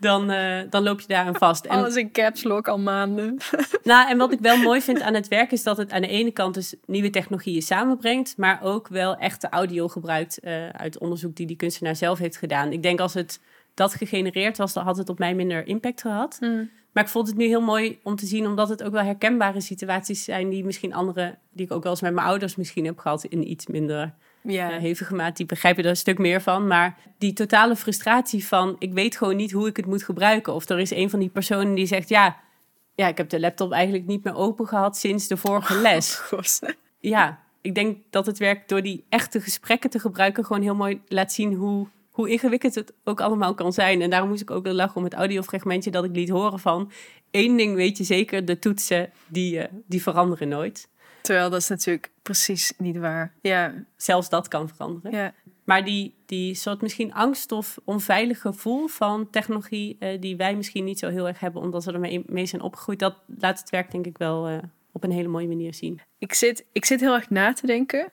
dan, 0.00 0.30
eh, 0.30 0.60
dan 0.70 0.82
loop 0.82 1.00
je 1.00 1.06
daaraan 1.06 1.36
vast. 1.36 1.64
En 1.64 1.78
Alles 1.78 1.96
in 1.96 2.12
caps 2.12 2.42
lock 2.42 2.68
al 2.68 2.78
maanden. 2.78 3.36
Nou, 3.82 4.08
en 4.08 4.18
wat 4.18 4.32
ik 4.32 4.40
wel 4.40 4.56
mooi 4.56 4.80
vind 4.80 5.00
aan 5.00 5.14
het 5.14 5.28
werk 5.28 5.52
is 5.52 5.62
dat 5.62 5.76
het 5.76 5.90
aan 5.90 6.00
de 6.00 6.08
ene 6.08 6.30
kant 6.30 6.54
dus 6.54 6.74
nieuwe 6.86 7.10
technologieën 7.10 7.62
samenbrengt, 7.62 8.36
maar 8.36 8.62
ook 8.62 8.88
wel 8.88 9.16
echte 9.16 9.48
audio 9.48 9.88
gebruikt 9.88 10.38
eh, 10.38 10.68
uit 10.68 10.98
onderzoek 10.98 11.36
die 11.36 11.46
die 11.46 11.56
kunstenaar 11.56 11.96
zelf 11.96 12.18
heeft 12.18 12.36
gedaan. 12.36 12.72
Ik 12.72 12.82
denk 12.82 13.00
als 13.00 13.14
het 13.14 13.40
dat 13.74 13.94
gegenereerd 13.94 14.56
was, 14.56 14.72
dan 14.72 14.84
had 14.84 14.96
het 14.96 15.08
op 15.08 15.18
mij 15.18 15.34
minder 15.34 15.66
impact 15.66 16.00
gehad. 16.00 16.38
Maar 16.98 17.06
ik 17.06 17.12
vond 17.12 17.26
het 17.26 17.36
nu 17.36 17.46
heel 17.46 17.60
mooi 17.60 17.98
om 18.02 18.16
te 18.16 18.26
zien, 18.26 18.46
omdat 18.46 18.68
het 18.68 18.82
ook 18.82 18.92
wel 18.92 19.02
herkenbare 19.02 19.60
situaties 19.60 20.24
zijn 20.24 20.48
die 20.48 20.64
misschien 20.64 20.94
andere, 20.94 21.38
die 21.52 21.66
ik 21.66 21.72
ook 21.72 21.82
wel 21.82 21.92
eens 21.92 22.00
met 22.00 22.14
mijn 22.14 22.26
ouders 22.26 22.56
misschien 22.56 22.84
heb 22.84 22.98
gehad 22.98 23.24
in 23.24 23.50
iets 23.50 23.66
minder 23.66 24.14
Ja, 24.42 24.70
eh, 24.70 24.78
hevige 24.78 25.14
maat, 25.14 25.36
die 25.36 25.46
begrijpen 25.46 25.84
er 25.84 25.90
een 25.90 25.96
stuk 25.96 26.18
meer 26.18 26.40
van. 26.40 26.66
Maar 26.66 26.96
die 27.18 27.32
totale 27.32 27.76
frustratie 27.76 28.46
van, 28.46 28.76
ik 28.78 28.92
weet 28.92 29.16
gewoon 29.16 29.36
niet 29.36 29.52
hoe 29.52 29.68
ik 29.68 29.76
het 29.76 29.86
moet 29.86 30.02
gebruiken. 30.02 30.54
Of 30.54 30.68
er 30.68 30.78
is 30.78 30.90
een 30.90 31.10
van 31.10 31.18
die 31.18 31.28
personen 31.28 31.74
die 31.74 31.86
zegt, 31.86 32.08
ja, 32.08 32.36
ja 32.94 33.08
ik 33.08 33.16
heb 33.16 33.28
de 33.28 33.40
laptop 33.40 33.72
eigenlijk 33.72 34.06
niet 34.06 34.24
meer 34.24 34.34
open 34.34 34.66
gehad 34.66 34.96
sinds 34.96 35.26
de 35.26 35.36
vorige 35.36 35.80
les. 35.80 36.14
Gos. 36.28 36.60
Ja, 36.98 37.40
ik 37.60 37.74
denk 37.74 37.96
dat 38.10 38.26
het 38.26 38.38
werk 38.38 38.68
door 38.68 38.82
die 38.82 39.04
echte 39.08 39.40
gesprekken 39.40 39.90
te 39.90 39.98
gebruiken 39.98 40.44
gewoon 40.44 40.62
heel 40.62 40.74
mooi 40.74 41.00
laat 41.08 41.32
zien 41.32 41.54
hoe, 41.54 41.86
hoe 42.18 42.30
ingewikkeld 42.30 42.74
het 42.74 42.92
ook 43.04 43.20
allemaal 43.20 43.54
kan 43.54 43.72
zijn. 43.72 44.02
En 44.02 44.10
daarom 44.10 44.28
moest 44.28 44.42
ik 44.42 44.50
ook 44.50 44.64
wel 44.64 44.74
lachen 44.74 44.96
om 44.96 45.04
het 45.04 45.14
audiofragmentje 45.14 45.90
dat 45.90 46.04
ik 46.04 46.14
liet 46.14 46.28
horen 46.28 46.58
van... 46.58 46.90
één 47.30 47.56
ding 47.56 47.74
weet 47.74 47.98
je 47.98 48.04
zeker, 48.04 48.44
de 48.44 48.58
toetsen 48.58 49.10
die, 49.28 49.60
eh, 49.60 49.72
die 49.86 50.02
veranderen 50.02 50.48
nooit. 50.48 50.88
Terwijl 51.22 51.50
dat 51.50 51.60
is 51.60 51.68
natuurlijk 51.68 52.10
precies 52.22 52.72
niet 52.78 52.96
waar. 52.96 53.34
Ja, 53.42 53.84
Zelfs 53.96 54.28
dat 54.28 54.48
kan 54.48 54.68
veranderen. 54.68 55.12
ja. 55.12 55.34
Maar 55.64 55.84
die, 55.84 56.14
die 56.26 56.54
soort 56.54 56.82
misschien 56.82 57.14
angst 57.14 57.52
of 57.52 57.78
onveilig 57.84 58.40
gevoel 58.40 58.86
van 58.86 59.30
technologie, 59.30 59.96
eh, 59.98 60.20
die 60.20 60.36
wij 60.36 60.56
misschien 60.56 60.84
niet 60.84 60.98
zo 60.98 61.08
heel 61.08 61.26
erg 61.26 61.40
hebben, 61.40 61.62
omdat 61.62 61.84
we 61.84 61.92
ermee 61.92 62.22
mee 62.26 62.46
zijn 62.46 62.62
opgegroeid, 62.62 62.98
dat 62.98 63.14
laat 63.38 63.58
het 63.58 63.70
werk 63.70 63.90
denk 63.90 64.06
ik 64.06 64.18
wel 64.18 64.48
eh, 64.48 64.58
op 64.92 65.04
een 65.04 65.12
hele 65.12 65.28
mooie 65.28 65.48
manier 65.48 65.74
zien. 65.74 66.00
Ik, 66.18 66.34
zit, 66.34 66.64
ik 66.72 66.84
zit 66.84 67.00
heel 67.00 67.14
erg 67.14 67.30
na 67.30 67.52
te 67.52 67.66
denken. 67.66 68.12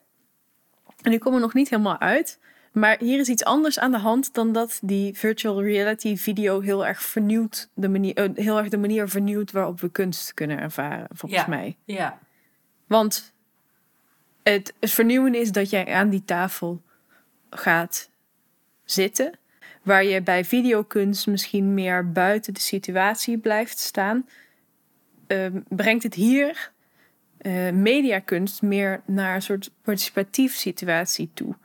En 1.02 1.12
ik 1.12 1.20
kom 1.20 1.34
er 1.34 1.40
nog 1.40 1.54
niet 1.54 1.70
helemaal 1.70 2.00
uit. 2.00 2.40
Maar 2.76 2.98
hier 3.00 3.20
is 3.20 3.30
iets 3.30 3.44
anders 3.44 3.80
aan 3.80 3.92
de 3.92 3.98
hand 3.98 4.34
dan 4.34 4.54
dat 4.54 4.80
die 4.82 5.18
virtual 5.18 5.64
reality 5.64 6.18
video 6.18 6.60
heel 6.60 6.86
erg 6.86 7.02
vernieuwt. 7.02 7.70
De 7.74 7.90
manier, 7.90 8.16
eh, 8.16 8.30
heel 8.36 8.58
erg 8.58 8.70
de 8.70 8.78
manier 8.78 9.10
vernieuwt 9.10 9.52
waarop 9.52 9.82
we 9.82 9.90
kunst 9.90 10.34
kunnen 10.34 10.60
ervaren, 10.60 11.08
volgens 11.12 11.42
Ja. 11.42 11.48
mij. 11.48 11.78
Ja. 11.86 12.20
Want 12.88 13.34
het, 14.44 14.74
het 14.80 14.92
vernieuwen 14.92 15.36
is 15.36 15.52
dat 15.52 15.70
jij 15.70 15.94
aan 15.94 16.10
die 16.10 16.26
tafel 16.26 16.82
gaat 17.50 18.10
zitten. 18.86 19.40
Waar 19.84 20.04
je 20.04 20.22
bij 20.22 20.46
videokunst 20.46 21.28
misschien 21.28 21.74
meer 21.74 22.12
buiten 22.12 22.54
de 22.54 22.60
situatie 22.60 23.38
blijft 23.38 23.80
staan. 23.80 24.28
Ehm, 25.28 25.60
brengt 25.68 26.04
het 26.04 26.14
hier 26.14 26.74
eh, 27.38 27.70
mediakunst 27.72 28.62
meer 28.62 29.02
naar 29.06 29.36
een 29.36 29.42
soort 29.42 29.72
participatief 29.82 30.56
situatie 30.56 31.30
toe. 31.34 31.56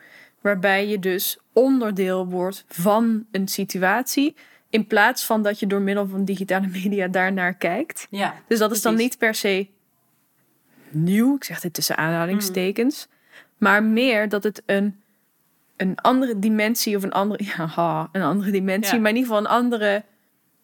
Waarbij 0.40 0.88
je 0.88 0.98
dus 0.98 1.38
onderdeel 1.52 2.26
wordt 2.26 2.64
van 2.68 3.26
een 3.30 3.48
situatie. 3.48 4.36
In 4.70 4.86
plaats 4.86 5.24
van 5.24 5.42
dat 5.42 5.58
je 5.58 5.66
door 5.66 5.80
middel 5.80 6.08
van 6.08 6.24
digitale 6.24 6.66
media 6.82 7.08
daarnaar 7.08 7.54
kijkt. 7.54 8.06
Ja. 8.10 8.34
Dus 8.46 8.58
dat 8.58 8.72
is 8.72 8.82
dan 8.82 8.94
niet 8.94 9.18
per 9.18 9.34
se 9.34 9.68
nieuw, 10.90 11.34
ik 11.36 11.44
zeg 11.44 11.60
dit 11.60 11.74
tussen 11.74 11.96
aanhalingstekens, 11.96 13.08
maar 13.58 13.82
meer 13.82 14.28
dat 14.28 14.44
het 14.44 14.62
een, 14.66 15.00
een 15.76 15.96
andere 15.96 16.38
dimensie 16.38 16.96
of 16.96 17.02
een 17.02 17.12
andere, 17.12 17.44
ja, 17.56 18.08
een 18.12 18.22
andere 18.22 18.50
dimensie, 18.50 18.94
Ja. 18.94 19.00
maar 19.00 19.10
in 19.10 19.16
ieder 19.16 19.30
geval 19.34 19.44
een 19.44 19.58
andere 19.58 20.04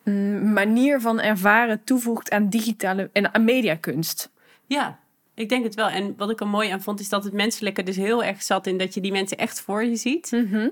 mm, 0.02 0.52
manier 0.52 1.00
van 1.00 1.20
ervaren 1.20 1.84
toevoegt 1.84 2.30
aan 2.30 2.48
digitale 2.48 3.10
en 3.12 3.34
aan 3.34 3.44
mediakunst. 3.44 4.30
Ja. 4.66 4.98
Ik 5.36 5.48
denk 5.48 5.64
het 5.64 5.74
wel. 5.74 5.88
En 5.88 6.14
wat 6.16 6.30
ik 6.30 6.40
er 6.40 6.48
mooi 6.48 6.70
aan 6.70 6.82
vond, 6.82 7.00
is 7.00 7.08
dat 7.08 7.24
het 7.24 7.32
menselijke 7.32 7.82
dus 7.82 7.96
heel 7.96 8.24
erg 8.24 8.42
zat 8.42 8.66
in 8.66 8.78
dat 8.78 8.94
je 8.94 9.00
die 9.00 9.12
mensen 9.12 9.36
echt 9.36 9.60
voor 9.60 9.84
je 9.84 9.96
ziet. 9.96 10.30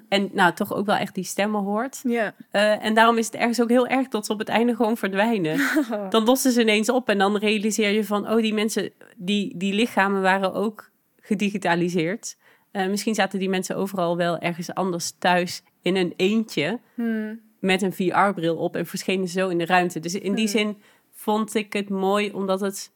En 0.09 0.31
nou, 0.33 0.53
toch 0.53 0.75
ook 0.75 0.87
wel 0.87 0.97
echt 0.97 1.15
die 1.15 1.25
stemmen 1.25 1.63
hoort. 1.63 2.01
Ja. 2.03 2.35
Eh, 2.51 2.85
en 2.85 2.95
daarom 2.95 3.19
is 3.19 3.27
het 3.27 3.35
ergens 3.35 3.61
ook 3.61 3.69
heel 3.69 3.87
erg 3.87 4.09
dat 4.09 4.27
ze 4.27 4.33
op 4.33 4.39
het 4.39 4.49
einde 4.49 4.77
gewoon 4.77 4.97
verdwijnen. 4.97 5.61
Dan 6.11 6.25
lossen 6.25 6.53
ze 6.53 6.61
ineens 6.61 6.89
op 6.89 7.09
en 7.09 7.19
dan 7.19 7.37
realiseer 7.37 7.91
je 7.91 8.05
van, 8.05 8.31
oh, 8.31 8.37
die 8.37 8.55
mensen, 8.55 8.91
die, 9.17 9.57
die 9.57 9.73
lichamen 9.73 10.23
waren 10.23 10.53
ook 10.53 10.91
gedigitaliseerd. 11.21 12.37
Eh, 12.71 12.87
misschien 12.87 13.15
zaten 13.15 13.39
die 13.39 13.49
mensen 13.49 13.77
overal 13.77 14.17
wel 14.17 14.39
ergens 14.39 14.75
anders 14.75 15.13
thuis 15.19 15.63
in 15.83 15.97
een 15.97 16.13
eentje 16.17 16.81
met 17.61 17.83
een 17.83 17.93
VR-bril 17.93 18.57
op 18.57 18.77
en 18.77 18.87
verschenen 18.87 19.29
zo 19.29 19.49
in 19.49 19.59
de 19.59 19.67
ruimte. 19.67 20.01
Dus 20.01 20.15
in 20.15 20.35
die 20.35 20.49
zin 20.49 20.77
vond 21.11 21.55
ik 21.55 21.73
het 21.73 21.89
mooi 21.89 22.33
omdat 22.33 22.61
het, 22.61 22.93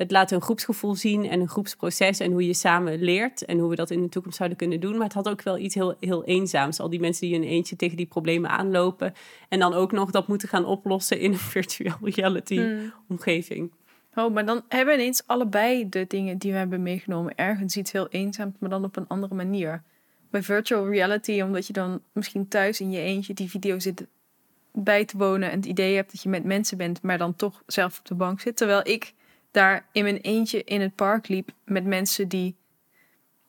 het 0.00 0.10
laat 0.10 0.30
een 0.30 0.40
groepsgevoel 0.40 0.94
zien 0.94 1.28
en 1.28 1.40
een 1.40 1.48
groepsproces 1.48 2.20
en 2.20 2.32
hoe 2.32 2.46
je 2.46 2.54
samen 2.54 3.02
leert 3.02 3.44
en 3.44 3.58
hoe 3.58 3.70
we 3.70 3.76
dat 3.76 3.90
in 3.90 4.02
de 4.02 4.08
toekomst 4.08 4.36
zouden 4.36 4.58
kunnen 4.58 4.80
doen. 4.80 4.92
Maar 4.92 5.04
het 5.04 5.12
had 5.12 5.28
ook 5.28 5.42
wel 5.42 5.58
iets 5.58 5.74
heel, 5.74 5.94
heel 6.00 6.24
eenzaams. 6.24 6.80
Al 6.80 6.90
die 6.90 7.00
mensen 7.00 7.26
die 7.26 7.34
in 7.34 7.42
een 7.42 7.48
eentje 7.48 7.76
tegen 7.76 7.96
die 7.96 8.06
problemen 8.06 8.50
aanlopen 8.50 9.14
en 9.48 9.58
dan 9.58 9.74
ook 9.74 9.92
nog 9.92 10.10
dat 10.10 10.28
moeten 10.28 10.48
gaan 10.48 10.64
oplossen 10.64 11.20
in 11.20 11.32
een 11.32 11.38
virtual 11.56 11.96
reality 12.02 12.60
omgeving. 13.08 13.72
Oh, 14.14 14.34
maar 14.34 14.46
dan 14.46 14.62
hebben 14.68 14.94
we 14.94 15.00
ineens 15.00 15.22
allebei 15.26 15.88
de 15.88 16.04
dingen 16.08 16.38
die 16.38 16.52
we 16.52 16.58
hebben 16.58 16.82
meegenomen. 16.82 17.36
Ergens 17.36 17.76
iets 17.76 17.92
heel 17.92 18.08
eenzaams, 18.08 18.54
maar 18.58 18.70
dan 18.70 18.84
op 18.84 18.96
een 18.96 19.08
andere 19.08 19.34
manier. 19.34 19.82
Bij 20.30 20.42
virtual 20.42 20.88
reality, 20.88 21.40
omdat 21.40 21.66
je 21.66 21.72
dan 21.72 22.02
misschien 22.12 22.48
thuis 22.48 22.80
in 22.80 22.90
je 22.90 23.00
eentje 23.00 23.34
die 23.34 23.50
video 23.50 23.78
zit 23.78 24.06
bij 24.72 25.04
te 25.04 25.16
wonen 25.16 25.50
en 25.50 25.56
het 25.56 25.66
idee 25.66 25.94
hebt 25.94 26.12
dat 26.12 26.22
je 26.22 26.28
met 26.28 26.44
mensen 26.44 26.76
bent, 26.76 27.02
maar 27.02 27.18
dan 27.18 27.36
toch 27.36 27.62
zelf 27.66 27.98
op 27.98 28.04
de 28.04 28.14
bank 28.14 28.40
zit. 28.40 28.56
Terwijl 28.56 28.88
ik 28.88 29.14
daar 29.50 29.86
in 29.92 30.02
mijn 30.02 30.16
eentje 30.16 30.64
in 30.64 30.80
het 30.80 30.94
park 30.94 31.28
liep 31.28 31.50
met 31.64 31.84
mensen 31.84 32.28
die 32.28 32.56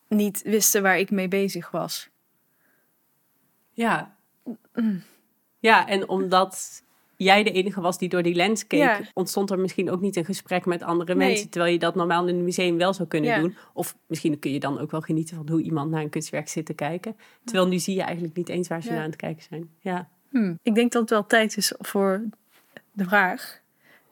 niet 0.08 0.42
wisten 0.42 0.82
waar 0.82 0.98
ik 0.98 1.10
mee 1.10 1.28
bezig 1.28 1.70
was. 1.70 2.08
Ja. 3.72 4.16
Ja, 5.58 5.88
en 5.88 6.08
omdat 6.08 6.82
jij 7.16 7.42
de 7.42 7.50
enige 7.52 7.80
was 7.80 7.98
die 7.98 8.08
door 8.08 8.22
die 8.22 8.34
lens 8.34 8.66
keek, 8.66 8.78
Ja. 8.80 9.00
ontstond 9.14 9.50
er 9.50 9.58
misschien 9.58 9.90
ook 9.90 10.00
niet 10.00 10.16
een 10.16 10.24
gesprek 10.24 10.66
met 10.66 10.82
andere 10.82 11.14
Nee. 11.14 11.28
mensen. 11.28 11.48
Terwijl 11.50 11.72
je 11.72 11.78
dat 11.78 11.94
normaal 11.94 12.26
in 12.28 12.34
een 12.36 12.44
museum 12.44 12.76
wel 12.76 12.94
zou 12.94 13.08
kunnen 13.08 13.30
Ja. 13.30 13.38
doen. 13.40 13.56
Of 13.74 13.96
misschien 14.06 14.38
kun 14.38 14.52
je 14.52 14.60
dan 14.60 14.78
ook 14.78 14.90
wel 14.90 15.00
genieten 15.00 15.36
van 15.36 15.48
hoe 15.48 15.62
iemand 15.62 15.90
naar 15.90 16.02
een 16.02 16.10
kunstwerk 16.10 16.48
zit 16.48 16.66
te 16.66 16.74
kijken. 16.74 17.16
Terwijl 17.44 17.68
nu 17.68 17.78
zie 17.78 17.94
je 17.94 18.02
eigenlijk 18.02 18.36
niet 18.36 18.48
eens 18.48 18.68
waar 18.68 18.82
ze 18.82 18.88
Ja. 18.88 18.94
naar 18.94 19.02
aan 19.02 19.10
het 19.10 19.18
kijken 19.20 19.42
zijn. 19.42 19.70
Ja. 19.80 20.08
Hm. 20.30 20.54
Ik 20.62 20.74
denk 20.74 20.92
dat 20.92 21.00
het 21.00 21.10
wel 21.10 21.26
tijd 21.26 21.56
is 21.56 21.74
voor 21.78 22.22
de 22.92 23.04
vraag: 23.04 23.60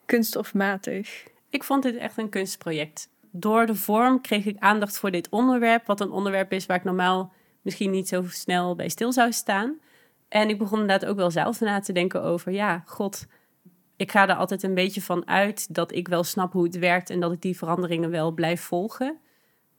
kunst 0.05 0.35
of 0.35 0.53
matig? 0.53 1.27
Ik 1.51 1.63
vond 1.63 1.83
dit 1.83 1.95
echt 1.95 2.17
een 2.17 2.29
kunstproject. 2.29 3.09
Door 3.31 3.65
de 3.65 3.75
vorm 3.75 4.21
kreeg 4.21 4.45
ik 4.45 4.59
aandacht 4.59 4.97
voor 4.97 5.11
dit 5.11 5.29
onderwerp, 5.29 5.85
wat 5.85 6.01
een 6.01 6.11
onderwerp 6.11 6.51
is 6.51 6.65
waar 6.65 6.77
ik 6.77 6.83
normaal 6.83 7.33
misschien 7.61 7.91
niet 7.91 8.07
zo 8.07 8.23
snel 8.27 8.75
bij 8.75 8.89
stil 8.89 9.13
zou 9.13 9.31
staan. 9.31 9.79
En 10.27 10.49
ik 10.49 10.57
begon 10.57 10.79
inderdaad 10.79 11.09
ook 11.09 11.15
wel 11.15 11.31
zelf 11.31 11.59
na 11.59 11.79
te 11.79 11.93
denken 11.93 12.23
over, 12.23 12.51
ja, 12.51 12.83
god, 12.85 13.27
ik 13.95 14.11
ga 14.11 14.29
er 14.29 14.35
altijd 14.35 14.63
een 14.63 14.73
beetje 14.73 15.01
van 15.01 15.27
uit 15.27 15.75
dat 15.75 15.91
ik 15.91 16.07
wel 16.07 16.23
snap 16.23 16.53
hoe 16.53 16.63
het 16.63 16.79
werkt 16.79 17.09
en 17.09 17.19
dat 17.19 17.31
ik 17.31 17.41
die 17.41 17.57
veranderingen 17.57 18.09
wel 18.09 18.31
blijf 18.31 18.61
volgen. 18.61 19.17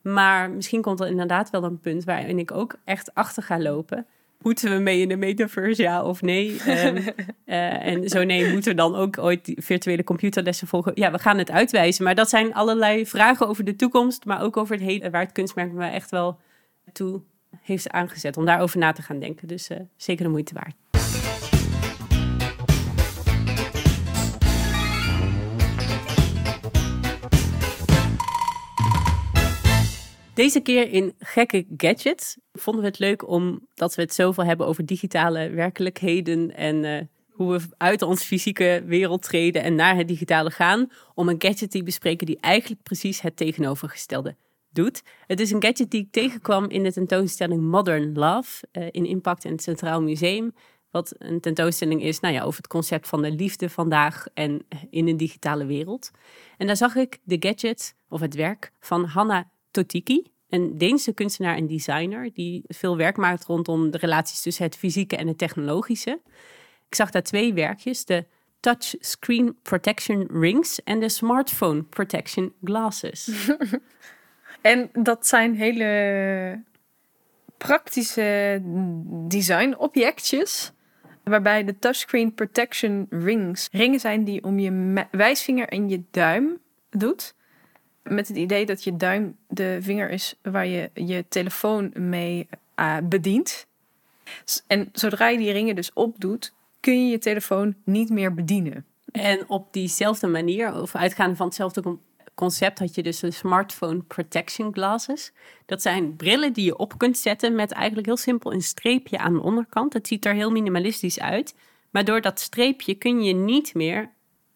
Maar 0.03 0.51
misschien 0.51 0.83
komt 0.83 1.01
er 1.01 1.07
inderdaad 1.07 1.51
wel 1.51 1.65
een 1.65 1.81
punt 1.81 2.05
waarin 2.05 2.39
ik 2.39 2.51
ook 2.51 2.75
echt 2.85 3.15
achter 3.15 3.43
ga 3.43 3.61
lopen. 3.61 4.07
Moeten 4.43 4.71
we 4.71 4.79
mee 4.79 5.01
in 5.01 5.09
de 5.09 5.17
metaverse, 5.17 5.83
ja 5.83 6.03
of 6.03 6.23
nee? 6.23 6.61
Ehm, 6.67 6.97
eh, 7.45 7.87
en 7.87 8.09
zo 8.09 8.25
nee, 8.25 8.53
moeten 8.53 8.71
we 8.71 8.77
dan 8.77 8.97
ook 8.97 9.19
ooit 9.19 9.53
virtuele 9.55 10.05
computerlessen 10.05 10.67
volgen? 10.67 10.93
Ja, 10.95 11.11
we 11.11 11.19
gaan 11.19 11.39
het 11.39 11.51
uitwijzen. 11.51 12.05
Maar 12.05 12.15
dat 12.15 12.29
zijn 12.29 12.55
allerlei 12.55 13.07
vragen 13.07 13.49
over 13.49 13.65
de 13.65 13.77
toekomst, 13.77 14.25
maar 14.25 14.43
ook 14.43 14.57
over 14.57 14.75
het 14.75 14.85
heden, 14.85 15.11
waar 15.11 15.23
het 15.23 15.33
kunstmerk 15.33 15.73
me 15.73 15.87
echt 15.87 16.11
wel 16.11 16.39
toe 16.93 17.21
heeft 17.61 17.91
aangezet 17.91 18.37
om 18.37 18.45
daarover 18.45 18.79
na 18.79 18.93
te 18.93 19.03
gaan 19.03 19.19
denken. 19.19 19.49
Dus 19.49 19.69
eh, 19.69 19.79
zeker 19.97 20.25
de 20.25 20.31
moeite 20.31 20.55
waard. 20.55 20.92
Deze 30.35 30.61
keer 30.61 30.91
in 30.91 31.15
gekke 31.19 31.67
gadgets 31.77 32.37
vonden 32.53 32.83
we 32.83 32.89
het 32.89 32.99
leuk 32.99 33.29
omdat 33.29 33.95
we 33.95 34.03
het 34.03 34.15
zoveel 34.15 34.45
hebben 34.45 34.67
over 34.67 34.87
digitale 34.87 35.51
werkelijkheden 35.51 36.57
en 36.57 36.85
eh, 36.85 37.05
hoe 37.31 37.53
we 37.53 37.67
uit 37.77 38.03
onze 38.03 38.25
fysieke 38.25 38.83
wereld 38.87 39.23
treden 39.23 39.63
en 39.63 39.75
naar 39.75 39.97
het 39.97 40.09
digitale 40.09 40.51
gaan, 40.51 40.91
om 41.15 41.29
een 41.29 41.43
gadget 41.43 41.71
te 41.71 41.83
bespreken 41.83 42.27
die 42.27 42.39
eigenlijk 42.41 42.83
precies 42.83 43.21
het 43.21 43.37
tegenovergestelde 43.37 44.37
doet. 44.71 45.03
Het 45.27 45.41
is 45.41 45.51
een 45.51 45.63
gadget 45.63 45.91
die 45.91 46.01
ik 46.01 46.13
tegenkwam 46.13 46.69
in 46.69 46.83
de 46.83 46.93
tentoonstelling 46.93 47.63
Modern 47.63 48.13
Love 48.15 48.67
eh, 48.71 48.87
in 48.91 49.07
Impact 49.07 49.45
en 49.45 49.53
het 49.53 49.63
Centraal 49.63 50.03
Museum. 50.03 50.55
Wat 50.91 51.15
een 51.19 51.41
tentoonstelling 51.41 52.03
is 52.03 52.21
nou 52.21 52.35
ja, 52.35 52.43
over 52.43 52.57
het 52.57 52.67
concept 52.67 53.09
van 53.09 53.23
de 53.23 53.31
liefde 53.31 53.71
vandaag 53.71 54.27
en 54.35 54.67
in 54.91 55.09
een 55.09 55.17
digitale 55.17 55.67
wereld. 55.67 56.11
En 56.57 56.67
daar 56.67 56.77
zag 56.77 56.95
ik 56.95 57.19
de 57.23 57.37
gadget 57.41 57.95
of 58.09 58.21
het 58.21 58.35
werk 58.35 58.73
van 58.81 59.05
Hanna 59.05 59.51
Totiki, 59.73 60.23
een 60.49 60.79
Deense 60.79 61.13
kunstenaar 61.13 61.57
en 61.57 61.67
designer 61.67 62.31
die 62.35 62.65
veel 62.67 62.97
werk 62.97 63.17
maakt 63.17 63.45
rondom 63.45 63.91
de 63.91 63.99
relaties 63.99 64.41
tussen 64.41 64.65
het 64.65 64.77
fysieke 64.77 65.17
en 65.17 65.27
het 65.27 65.39
technologische. 65.39 66.21
Ik 66.89 66.95
zag 66.95 67.11
daar 67.11 67.23
twee 67.23 67.55
werkjes, 67.55 68.05
de 68.05 68.27
Touch 68.61 68.95
Screen 68.99 69.57
Protection 69.63 70.29
Rings 70.31 70.83
en 70.83 71.01
de 71.01 71.09
Smartphone 71.09 71.83
Protection 71.83 72.53
Glasses. 72.65 73.31
En 74.63 74.91
dat 74.93 75.27
zijn 75.27 75.55
hele 75.55 76.63
praktische 77.57 78.61
designobjectjes. 79.29 80.73
Waarbij 81.25 81.65
de 81.65 81.79
touchscreen 81.79 82.35
protection 82.35 83.07
rings 83.11 83.69
ringen 83.73 84.01
zijn 84.01 84.25
die 84.25 84.45
om 84.45 84.59
je 84.59 85.05
wijsvinger 85.11 85.69
en 85.69 85.89
je 85.89 86.03
duim 86.11 86.59
doet. 86.91 87.35
Met 88.03 88.29
het 88.29 88.37
idee 88.37 88.67
dat 88.67 88.85
je 88.85 88.97
duim 88.97 89.37
de 89.49 89.79
vinger 89.81 90.11
is 90.11 90.35
waar 90.43 90.67
je 90.67 90.91
je 90.95 91.25
telefoon 91.29 91.91
mee 91.95 92.49
eh, 92.75 92.97
bedient. 93.03 93.67
En 94.67 94.89
zodra 94.93 95.29
je 95.29 95.39
die 95.39 95.53
ringen 95.53 95.75
dus 95.75 95.93
opdoet, 95.93 96.53
kun 96.81 97.05
je 97.05 97.11
je 97.11 97.19
telefoon 97.19 97.75
niet 97.85 98.11
meer 98.11 98.35
bedienen. 98.35 98.87
En 99.13 99.49
op 99.49 99.73
diezelfde 99.73 100.27
manier, 100.27 100.81
of 100.81 100.95
uitgaande 100.95 101.37
van 101.37 101.47
hetzelfde 101.47 101.83
con- 101.83 102.01
concept, 102.35 102.79
had 102.79 102.95
je 102.95 103.03
dus 103.03 103.21
de 103.21 103.31
smartphone 103.31 104.01
protection 104.01 104.73
glasses. 104.73 105.33
Dat 105.67 105.83
zijn 105.83 106.17
brillen 106.17 106.53
die 106.53 106.65
je 106.65 106.77
op 106.77 106.99
kunt 106.99 107.19
zetten 107.19 107.55
met 107.55 107.73
eigenlijk 107.73 108.07
heel 108.07 108.17
simpel 108.17 108.53
een 108.53 108.63
streepje 108.63 109.19
aan 109.19 109.33
de 109.33 109.43
onderkant. 109.43 109.93
Het 109.93 110.07
ziet 110.07 110.25
er 110.25 110.35
heel 110.35 110.51
minimalistisch 110.51 111.21
uit. 111.21 111.55
Maar 111.91 112.05
door 112.05 112.21
dat 112.21 112.41
streepje 112.41 112.95
kun 112.95 113.23
je 113.23 113.35
niet 113.35 113.75
meer 113.75 114.11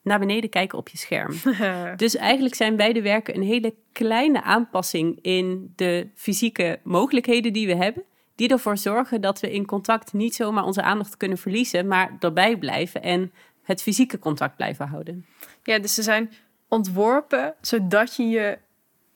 naar 0.06 0.18
beneden 0.18 0.50
kijken 0.50 0.78
op 0.78 0.88
je 0.88 0.98
scherm. 0.98 1.34
Dus 1.96 2.16
eigenlijk 2.16 2.54
zijn 2.54 2.76
beide 2.76 3.02
werken 3.02 3.36
een 3.36 3.42
hele 3.42 3.74
kleine 3.92 4.42
aanpassing 4.42 5.18
in 5.22 5.72
de 5.76 6.08
fysieke 6.14 6.78
mogelijkheden 6.82 7.52
die 7.52 7.66
we 7.66 7.74
hebben. 7.74 8.02
Die 8.34 8.48
ervoor 8.48 8.78
zorgen 8.78 9.20
dat 9.20 9.40
we 9.40 9.52
in 9.52 9.66
contact 9.66 10.12
niet 10.12 10.34
zomaar 10.34 10.64
onze 10.64 10.82
aandacht 10.82 11.16
kunnen 11.16 11.38
verliezen, 11.38 11.86
maar 11.86 12.16
erbij 12.20 12.56
blijven 12.56 13.02
en 13.02 13.32
het 13.62 13.82
fysieke 13.82 14.18
contact 14.18 14.56
blijven 14.56 14.86
houden. 14.86 15.26
Ja, 15.62 15.78
dus 15.78 15.94
ze 15.94 16.02
zijn 16.02 16.32
ontworpen 16.68 17.54
zodat 17.60 18.16
je 18.16 18.28
je 18.28 18.58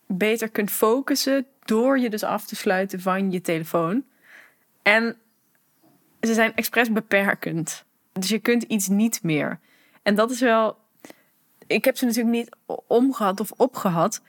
beter 0.06 0.50
kunt 0.50 0.70
focussen 0.70 1.46
door 1.64 1.98
je 1.98 2.10
dus 2.10 2.22
af 2.22 2.46
te 2.46 2.56
sluiten 2.56 3.00
van 3.00 3.30
je 3.30 3.40
telefoon. 3.40 4.04
En 4.82 5.16
ze 6.20 6.34
zijn 6.34 6.54
expres 6.54 6.92
beperkend. 6.92 7.84
Dus 8.12 8.28
je 8.28 8.38
kunt 8.38 8.62
iets 8.62 8.88
niet 8.88 9.22
meer. 9.22 9.58
En 10.02 10.14
dat 10.14 10.30
is 10.30 10.40
wel. 10.40 10.78
Ik 11.70 11.84
heb 11.84 11.96
ze 11.96 12.04
natuurlijk 12.04 12.34
niet 12.34 12.56
omgehad 12.86 13.40
of 13.40 13.52
opgehad. 13.56 14.22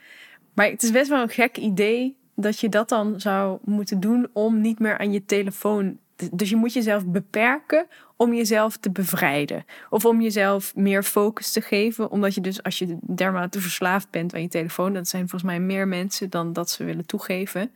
Maar 0.54 0.70
het 0.70 0.84
is 0.84 0.92
best 0.92 1.10
wel 1.10 1.22
een 1.22 1.30
gek 1.30 1.58
idee 1.58 2.18
dat 2.36 2.60
je 2.60 2.70
dat 2.70 2.90
dan 2.90 3.20
zou 3.20 3.60
moeten 3.64 4.00
doen 4.00 4.28
om 4.34 4.62
niet 4.62 4.80
meer 4.80 4.98
aan 4.98 5.12
je 5.12 5.26
telefoon. 5.26 5.98
Dus 6.32 6.50
je 6.50 6.56
moet 6.56 6.74
jezelf 6.74 7.06
beperken 7.06 7.88
om 8.16 8.34
jezelf 8.34 8.78
te 8.78 8.92
bevrijden. 8.92 9.66
Of 9.90 10.06
om 10.06 10.22
jezelf 10.22 10.76
meer 10.76 11.04
focus 11.04 11.52
te 11.52 11.62
geven. 11.62 12.12
Omdat 12.12 12.36
je 12.36 12.42
dus 12.42 12.64
als 12.64 12.80
je 12.80 12.98
dermate 13.02 13.62
verslaafd 13.62 14.10
bent 14.10 14.34
aan 14.34 14.42
je 14.42 14.48
telefoon. 14.48 14.94
Dat 14.94 15.08
zijn 15.08 15.30
volgens 15.30 15.52
mij 15.52 15.60
meer 15.60 15.88
mensen 15.88 16.30
dan 16.30 16.54
dat 16.54 16.70
ze 16.70 16.84
willen 16.84 17.06
toegeven. 17.06 17.72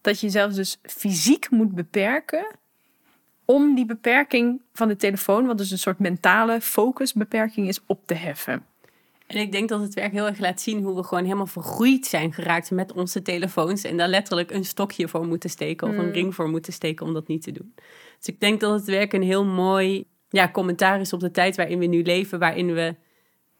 Dat 0.00 0.20
je 0.20 0.26
jezelf 0.26 0.52
dus 0.52 0.78
fysiek 0.82 1.50
moet 1.50 1.74
beperken. 1.74 2.46
Om 3.44 3.74
die 3.74 3.86
beperking 3.86 4.62
van 4.72 4.88
de 4.88 4.96
telefoon, 4.96 5.46
wat 5.46 5.58
dus 5.58 5.70
een 5.70 5.78
soort 5.78 5.98
mentale 5.98 6.60
focusbeperking 6.60 7.68
is, 7.68 7.80
op 7.86 8.06
te 8.06 8.14
heffen. 8.14 8.64
En 9.26 9.40
ik 9.40 9.52
denk 9.52 9.68
dat 9.68 9.80
het 9.80 9.94
werk 9.94 10.12
heel 10.12 10.26
erg 10.26 10.38
laat 10.38 10.60
zien 10.60 10.82
hoe 10.82 10.96
we 10.96 11.02
gewoon 11.02 11.24
helemaal 11.24 11.46
vergroeid 11.46 12.06
zijn 12.06 12.32
geraakt 12.32 12.70
met 12.70 12.92
onze 12.92 13.22
telefoons. 13.22 13.84
En 13.84 13.96
daar 13.96 14.08
letterlijk 14.08 14.50
een 14.50 14.64
stokje 14.64 15.08
voor 15.08 15.26
moeten 15.26 15.50
steken 15.50 15.88
of 15.88 15.96
een 15.96 16.12
ring 16.12 16.34
voor 16.34 16.48
moeten 16.48 16.72
steken 16.72 17.06
om 17.06 17.14
dat 17.14 17.28
niet 17.28 17.42
te 17.42 17.52
doen. 17.52 17.74
Dus 18.18 18.26
ik 18.26 18.40
denk 18.40 18.60
dat 18.60 18.72
het 18.72 18.84
werk 18.84 19.12
een 19.12 19.22
heel 19.22 19.44
mooi 19.44 20.06
ja, 20.28 20.50
commentaar 20.50 21.00
is 21.00 21.12
op 21.12 21.20
de 21.20 21.30
tijd 21.30 21.56
waarin 21.56 21.78
we 21.78 21.86
nu 21.86 22.02
leven. 22.02 22.38
Waarin 22.38 22.74
we 22.74 22.94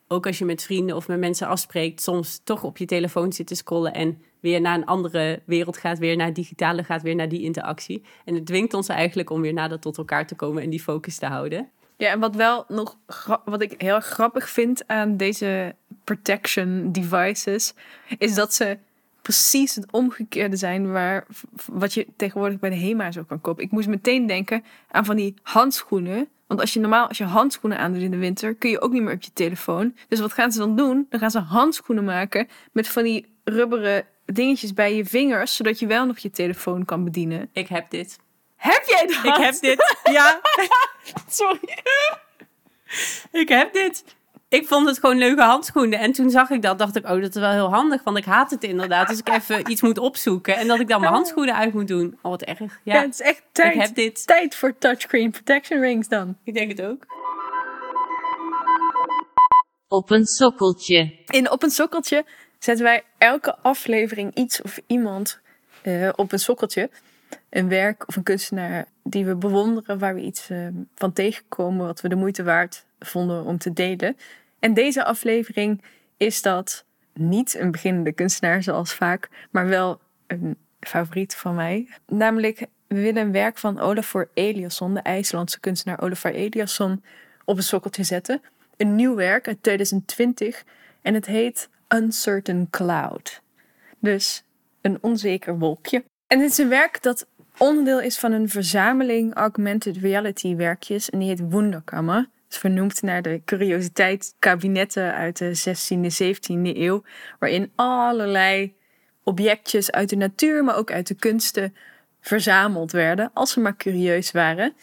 ook 0.08 0.26
als 0.26 0.38
je 0.38 0.44
met 0.44 0.62
vrienden 0.62 0.96
of 0.96 1.08
met 1.08 1.18
mensen 1.18 1.46
afspreekt, 1.46 2.02
soms 2.02 2.40
toch 2.44 2.64
op 2.64 2.76
je 2.76 2.84
telefoon 2.84 3.32
zit 3.32 3.46
te 3.46 3.54
scrollen 3.54 3.94
en 3.94 4.22
weer 4.40 4.60
naar 4.60 4.78
een 4.78 4.86
andere 4.86 5.42
wereld 5.46 5.76
gaat, 5.76 5.98
weer 5.98 6.16
naar 6.16 6.32
digitale 6.32 6.84
gaat, 6.84 7.02
weer 7.02 7.14
naar 7.14 7.28
die 7.28 7.42
interactie. 7.42 8.04
En 8.24 8.34
het 8.34 8.46
dwingt 8.46 8.74
ons 8.74 8.88
eigenlijk 8.88 9.30
om 9.30 9.40
weer 9.40 9.52
nader 9.52 9.78
tot 9.78 9.98
elkaar 9.98 10.26
te 10.26 10.34
komen 10.34 10.62
en 10.62 10.70
die 10.70 10.82
focus 10.82 11.18
te 11.18 11.26
houden. 11.26 11.70
Ja, 11.96 12.10
en 12.10 12.20
wat 12.20 12.34
wel 12.34 12.64
nog 12.68 12.96
wat 13.44 13.62
ik 13.62 13.74
heel 13.80 14.00
grappig 14.00 14.48
vind 14.48 14.86
aan 14.86 15.16
deze 15.16 15.74
protection 16.04 16.92
devices, 16.92 17.74
is 18.18 18.34
dat 18.34 18.54
ze 18.54 18.78
precies 19.22 19.74
het 19.74 19.90
omgekeerde 19.90 20.56
zijn 20.56 20.92
waar 20.92 21.26
wat 21.66 21.94
je 21.94 22.06
tegenwoordig 22.16 22.58
bij 22.58 22.70
de 22.70 22.76
HEMA 22.76 23.12
zo 23.12 23.22
kan 23.22 23.40
kopen. 23.40 23.64
Ik 23.64 23.70
moest 23.70 23.88
meteen 23.88 24.26
denken 24.26 24.64
aan 24.90 25.04
van 25.04 25.16
die 25.16 25.34
handschoenen. 25.42 26.28
Want 26.46 26.60
als 26.60 26.72
je 26.72 26.80
normaal 26.80 27.08
als 27.08 27.18
je 27.18 27.24
handschoenen 27.24 27.78
aandoet 27.78 28.02
in 28.02 28.10
de 28.10 28.16
winter, 28.16 28.54
kun 28.54 28.70
je 28.70 28.80
ook 28.80 28.92
niet 28.92 29.02
meer 29.02 29.14
op 29.14 29.22
je 29.22 29.32
telefoon. 29.32 29.94
Dus 30.08 30.20
wat 30.20 30.32
gaan 30.32 30.52
ze 30.52 30.58
dan 30.58 30.76
doen? 30.76 31.06
Dan 31.10 31.20
gaan 31.20 31.30
ze 31.30 31.38
handschoenen 31.38 32.04
maken 32.04 32.48
met 32.72 32.88
van 32.88 33.02
die 33.02 33.26
rubberen 33.44 34.04
dingetjes 34.24 34.72
bij 34.72 34.96
je 34.96 35.04
vingers, 35.04 35.56
zodat 35.56 35.78
je 35.78 35.86
wel 35.86 36.06
nog 36.06 36.18
je 36.18 36.30
telefoon 36.30 36.84
kan 36.84 37.04
bedienen. 37.04 37.48
Ik 37.52 37.68
heb 37.68 37.90
dit. 37.90 38.18
Heb 38.56 38.82
jij 38.86 39.06
dat? 39.06 39.24
Ik 39.24 39.44
heb 39.44 39.54
dit. 39.60 39.96
Ja, 40.12 40.40
Sorry. 41.28 41.60
ik 43.32 43.48
heb 43.48 43.72
dit. 43.72 44.04
Ik 44.48 44.66
vond 44.66 44.86
het 44.86 44.98
gewoon 44.98 45.18
leuke 45.18 45.42
handschoenen. 45.42 45.98
En 45.98 46.12
toen 46.12 46.30
zag 46.30 46.50
ik 46.50 46.62
dat, 46.62 46.78
dacht 46.78 46.96
ik, 46.96 47.04
oh, 47.04 47.20
dat 47.20 47.34
is 47.34 47.40
wel 47.40 47.50
heel 47.50 47.70
handig. 47.70 48.02
Want 48.02 48.16
ik 48.16 48.24
haat 48.24 48.50
het 48.50 48.64
inderdaad. 48.64 49.08
Dus 49.08 49.18
ik 49.18 49.28
even 49.28 49.70
iets 49.70 49.82
moet 49.82 49.98
opzoeken. 49.98 50.56
En 50.56 50.66
dat 50.66 50.80
ik 50.80 50.88
dan 50.88 51.00
mijn 51.00 51.12
handschoenen 51.12 51.54
uit 51.54 51.74
moet 51.74 51.88
doen. 51.88 52.18
Oh, 52.22 52.30
wat 52.30 52.42
erg. 52.42 52.58
Ja, 52.58 52.94
Ja, 52.94 53.00
het 53.00 53.12
is 53.12 53.20
echt 53.20 53.42
tijd. 53.52 53.74
ik 53.74 53.80
heb 53.80 53.94
dit. 53.94 54.26
Tijd 54.26 54.54
voor 54.54 54.78
touchscreen 54.78 55.30
protection 55.30 55.80
rings 55.80 56.08
dan. 56.08 56.36
Ik 56.44 56.54
denk 56.54 56.70
het 56.70 56.82
ook. 56.82 57.06
Op 59.88 60.10
een 60.10 60.26
sokkeltje. 60.26 61.12
In 61.26 61.50
Op 61.50 61.62
een 61.62 61.70
Sokkeltje 61.70 62.24
zetten 62.58 62.84
wij 62.84 63.04
elke 63.18 63.56
aflevering 63.62 64.34
iets 64.34 64.62
of 64.62 64.78
iemand 64.86 65.40
eh, 65.82 66.08
op 66.16 66.32
een 66.32 66.38
sokkeltje. 66.38 66.90
Een 67.48 67.68
werk 67.68 68.08
of 68.08 68.16
een 68.16 68.22
kunstenaar 68.22 68.86
die 69.02 69.24
we 69.24 69.36
bewonderen, 69.36 69.98
waar 69.98 70.14
we 70.14 70.20
iets 70.20 70.50
eh, 70.50 70.68
van 70.94 71.12
tegenkomen, 71.12 71.86
wat 71.86 72.00
we 72.00 72.08
de 72.08 72.14
moeite 72.14 72.42
waard 72.42 72.84
vonden 72.98 73.44
om 73.44 73.58
te 73.58 73.72
delen. 73.72 74.16
En 74.58 74.74
deze 74.74 75.04
aflevering 75.04 75.82
is 76.16 76.42
dat 76.42 76.84
niet 77.12 77.54
een 77.54 77.70
beginnende 77.70 78.12
kunstenaar 78.12 78.62
zoals 78.62 78.94
vaak, 78.94 79.28
maar 79.50 79.66
wel 79.66 80.00
een 80.26 80.56
favoriet 80.80 81.34
van 81.34 81.54
mij. 81.54 81.88
Namelijk, 82.06 82.66
we 82.86 83.00
willen 83.00 83.22
een 83.22 83.32
werk 83.32 83.58
van 83.58 83.80
Olafur 83.80 84.28
Eliasson, 84.34 84.94
de 84.94 85.00
IJslandse 85.00 85.60
kunstenaar 85.60 86.00
Olafur 86.00 86.34
Eliasson, 86.34 87.04
op 87.44 87.56
een 87.56 87.62
sokkeltje 87.62 88.04
zetten. 88.04 88.42
Een 88.76 88.94
nieuw 88.94 89.14
werk 89.14 89.46
uit 89.46 89.62
2020 89.62 90.64
en 91.02 91.14
het 91.14 91.26
heet 91.26 91.68
Uncertain 91.88 92.70
Cloud. 92.70 93.42
Dus 93.98 94.44
een 94.80 94.98
onzeker 95.00 95.58
wolkje. 95.58 96.04
En 96.26 96.38
dit 96.38 96.50
is 96.50 96.58
een 96.58 96.68
werk 96.68 97.02
dat 97.02 97.26
onderdeel 97.58 98.00
is 98.00 98.18
van 98.18 98.32
een 98.32 98.48
verzameling 98.48 99.34
augmented 99.34 99.96
reality 99.96 100.56
werkjes 100.56 101.10
en 101.10 101.18
die 101.18 101.28
heet 101.28 101.48
Wunderkammer. 101.48 102.16
Het 102.16 102.54
is 102.54 102.58
vernoemd 102.58 103.02
naar 103.02 103.22
de 103.22 103.40
curiositeitskabinetten 103.44 105.14
uit 105.14 105.38
de 105.38 105.52
16e, 105.68 106.24
17e 106.24 106.76
eeuw, 106.76 107.02
waarin 107.38 107.72
allerlei 107.74 108.74
objectjes 109.22 109.90
uit 109.90 110.08
de 110.08 110.16
natuur, 110.16 110.64
maar 110.64 110.76
ook 110.76 110.92
uit 110.92 111.06
de 111.06 111.14
kunsten 111.14 111.74
verzameld 112.20 112.92
werden, 112.92 113.30
als 113.34 113.50
ze 113.50 113.60
maar 113.60 113.76
curieus 113.76 114.30
waren. 114.30 114.74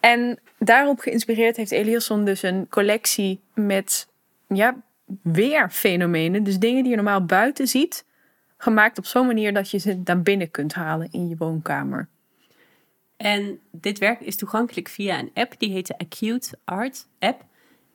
En 0.00 0.38
daarop 0.58 0.98
geïnspireerd 0.98 1.56
heeft 1.56 1.70
Eliasson 1.70 2.24
dus 2.24 2.42
een 2.42 2.66
collectie 2.68 3.40
met 3.54 4.08
ja, 4.48 4.76
weerfenomenen. 5.22 6.42
Dus 6.42 6.58
dingen 6.58 6.82
die 6.82 6.90
je 6.90 6.96
normaal 6.96 7.24
buiten 7.24 7.68
ziet, 7.68 8.04
gemaakt 8.58 8.98
op 8.98 9.06
zo'n 9.06 9.26
manier 9.26 9.52
dat 9.52 9.70
je 9.70 9.78
ze 9.78 10.00
naar 10.04 10.22
binnen 10.22 10.50
kunt 10.50 10.74
halen 10.74 11.08
in 11.10 11.28
je 11.28 11.36
woonkamer. 11.36 12.08
En 13.16 13.58
dit 13.70 13.98
werk 13.98 14.20
is 14.20 14.36
toegankelijk 14.36 14.88
via 14.88 15.18
een 15.18 15.30
app. 15.34 15.54
Die 15.58 15.70
heet 15.70 15.86
de 15.86 15.98
Acute 15.98 16.58
Art 16.64 17.06
app. 17.18 17.44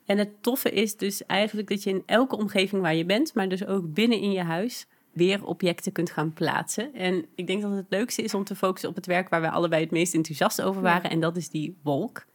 En 0.05 0.17
het 0.17 0.29
toffe 0.41 0.71
is 0.71 0.97
dus 0.97 1.25
eigenlijk 1.25 1.69
dat 1.69 1.83
je 1.83 1.89
in 1.89 2.03
elke 2.05 2.37
omgeving 2.37 2.81
waar 2.81 2.95
je 2.95 3.05
bent, 3.05 3.33
maar 3.33 3.49
dus 3.49 3.65
ook 3.65 3.93
binnen 3.93 4.19
in 4.19 4.31
je 4.31 4.41
huis, 4.41 4.85
weer 5.11 5.45
objecten 5.45 5.91
kunt 5.91 6.11
gaan 6.11 6.33
plaatsen. 6.33 6.93
En 6.93 7.25
ik 7.35 7.47
denk 7.47 7.61
dat 7.61 7.71
het 7.71 7.85
leukste 7.89 8.21
is 8.21 8.33
om 8.33 8.43
te 8.43 8.55
focussen 8.55 8.89
op 8.89 8.95
het 8.95 9.05
werk 9.05 9.29
waar 9.29 9.41
we 9.41 9.49
allebei 9.49 9.83
het 9.83 9.91
meest 9.91 10.13
enthousiast 10.13 10.61
over 10.61 10.81
waren. 10.81 11.09
En 11.09 11.19
dat 11.19 11.37
is 11.37 11.49
die 11.49 11.77
wolk. 11.83 12.25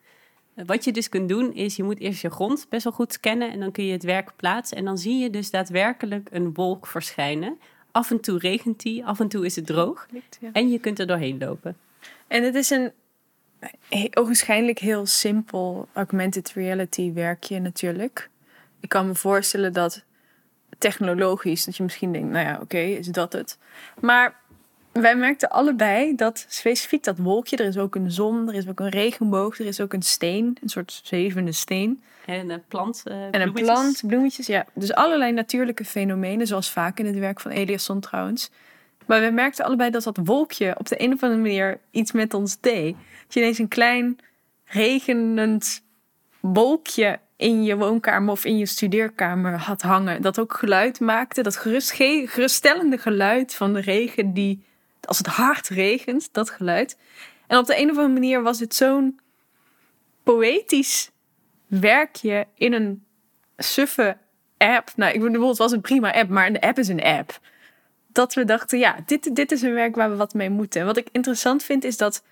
Wat 0.55 0.85
je 0.85 0.93
dus 0.93 1.09
kunt 1.09 1.29
doen 1.29 1.55
is, 1.55 1.77
je 1.77 1.83
moet 1.83 1.99
eerst 1.99 2.23
je 2.23 2.31
grond 2.31 2.67
best 2.69 2.85
wel 2.85 2.93
goed 2.93 3.13
scannen 3.13 3.51
en 3.51 3.61
dan 3.61 3.73
kun 3.73 3.85
je 3.85 3.93
het 3.93 4.03
werk 4.03 4.37
plaatsen. 4.37 4.77
En 4.77 4.85
dan 4.85 4.99
zie 4.99 5.19
je 5.19 5.31
dus 5.31 5.51
daadwerkelijk 5.51 6.29
een 6.33 6.55
wolk 6.55 6.87
verschijnen. 6.87 7.59
Af 7.99 8.11
en 8.11 8.21
toe 8.21 8.39
regent 8.39 8.81
die, 8.81 9.05
af 9.05 9.21
en 9.21 9.29
toe 9.29 9.45
is 9.45 9.57
het 9.57 9.67
droog. 9.67 10.07
En 10.53 10.71
je 10.71 10.79
kunt 10.79 10.99
er 10.99 11.07
doorheen 11.07 11.39
lopen. 11.39 11.77
En 12.27 12.43
het 12.43 12.55
is 12.55 12.71
een 12.71 12.93
ogenschijnlijk 14.15 14.79
heel 14.79 15.07
simpel 15.07 15.89
augmented 15.93 16.53
reality 16.55 17.13
werkje 17.13 17.59
natuurlijk. 17.59 18.31
Ik 18.81 18.89
kan 18.89 19.07
me 19.07 19.15
voorstellen 19.15 19.73
dat 19.73 20.05
technologisch, 20.79 21.65
dat 21.65 21.77
je 21.77 21.83
misschien 21.83 22.13
denkt, 22.13 22.29
nou 22.29 22.47
ja, 22.47 22.59
oké, 22.61 22.79
is 22.79 23.07
dat 23.07 23.33
het? 23.33 23.59
Maar 24.01 24.41
wij 24.93 25.17
merkten 25.17 25.51
allebei 25.51 26.15
dat 26.15 26.45
specifiek 26.49 27.05
dat 27.05 27.19
wolkje, 27.19 27.57
er 27.57 27.67
is 27.67 27.79
ook 27.79 27.95
een 27.95 28.11
zon, 28.11 28.49
er 28.49 28.55
is 28.55 28.69
ook 28.69 28.81
een 28.81 28.89
regenboog, 28.89 29.59
er 29.59 29.67
is 29.67 29.81
ook 29.81 29.93
een 29.93 30.03
steen, 30.03 30.57
een 30.63 30.69
soort 30.69 31.01
zwevende 31.05 31.53
steen. 31.53 32.03
En 32.27 32.51
een 32.51 32.63
plant. 32.69 33.03
eh, 33.05 33.23
En 33.31 33.41
een 33.41 33.53
plant, 33.53 34.03
bloemetjes, 34.07 34.47
ja. 34.47 34.67
Dus 34.75 34.93
allerlei 34.95 35.33
natuurlijke 35.33 35.85
fenomenen, 35.85 36.47
zoals 36.47 36.71
vaak 36.71 36.99
in 36.99 37.07
het 37.07 37.19
werk 37.19 37.41
van 37.41 37.51
Eliasson 37.51 38.01
trouwens. 38.01 38.51
Maar 39.07 39.21
we 39.21 39.31
merkten 39.31 39.65
allebei 39.65 39.91
dat 39.91 40.03
dat 40.03 40.19
wolkje 40.25 40.75
op 40.79 40.89
de 40.89 41.03
een 41.03 41.13
of 41.13 41.23
andere 41.23 41.41
manier 41.41 41.81
iets 41.91 42.13
met 42.13 42.35
ons 42.35 42.61
deed. 42.61 42.97
Dat 43.25 43.35
je 43.35 43.41
ineens 43.41 43.59
een 43.59 43.69
klein 43.69 44.19
regenend 44.65 45.83
wolkje 46.41 47.19
in 47.37 47.65
je 47.65 47.77
woonkamer 47.77 48.31
of 48.31 48.45
in 48.45 48.59
je 48.59 48.67
studeerkamer 48.67 49.53
had 49.59 49.83
hangen. 49.83 50.23
Dat 50.23 50.39
ook 50.39 50.53
geluid 50.53 51.01
maakte, 51.01 51.43
dat 51.43 51.57
gerust, 51.57 51.91
geruststellende 52.25 52.99
geluid 52.99 53.55
van 53.55 53.73
de 53.73 53.81
regen 53.81 54.33
die, 54.35 54.65
als 55.09 55.19
het 55.19 55.27
hard 55.27 55.69
regent, 55.69 56.29
dat 56.33 56.51
geluid. 56.51 56.97
En 57.47 57.59
op 57.59 57.67
de 57.67 57.79
een 57.79 57.91
of 57.91 57.97
andere 57.97 58.13
manier 58.13 58.43
was 58.43 58.61
het 58.61 58.75
zo'n 58.75 59.21
poëtisch 60.23 61.11
werkje 61.67 62.47
in 62.55 62.73
een 62.73 63.05
suffe 63.57 64.17
app. 64.57 64.93
Nou, 64.97 65.13
ik 65.13 65.21
bedoel, 65.21 65.49
het 65.49 65.59
was 65.59 65.73
een 65.73 65.81
prima 65.81 66.15
app, 66.15 66.31
maar 66.31 66.47
een 66.47 66.61
app 66.61 66.79
is 66.79 66.89
een 66.89 67.03
app. 67.03 67.41
Dat 68.07 68.35
we 68.35 68.45
dachten, 68.45 68.79
ja, 68.79 68.97
dit, 69.07 69.37
dit 69.37 69.53
is 69.53 69.63
een 69.63 69.75
werk 69.75 69.95
waar 69.97 70.11
we 70.11 70.17
wat 70.17 70.35
mee 70.35 70.51
moeten. 70.51 70.81
En 70.81 70.87
wat 70.87 70.97
ik 70.97 71.09
interessant 71.13 71.63
vind, 71.63 71.85
is 71.85 71.97
dat 71.97 72.25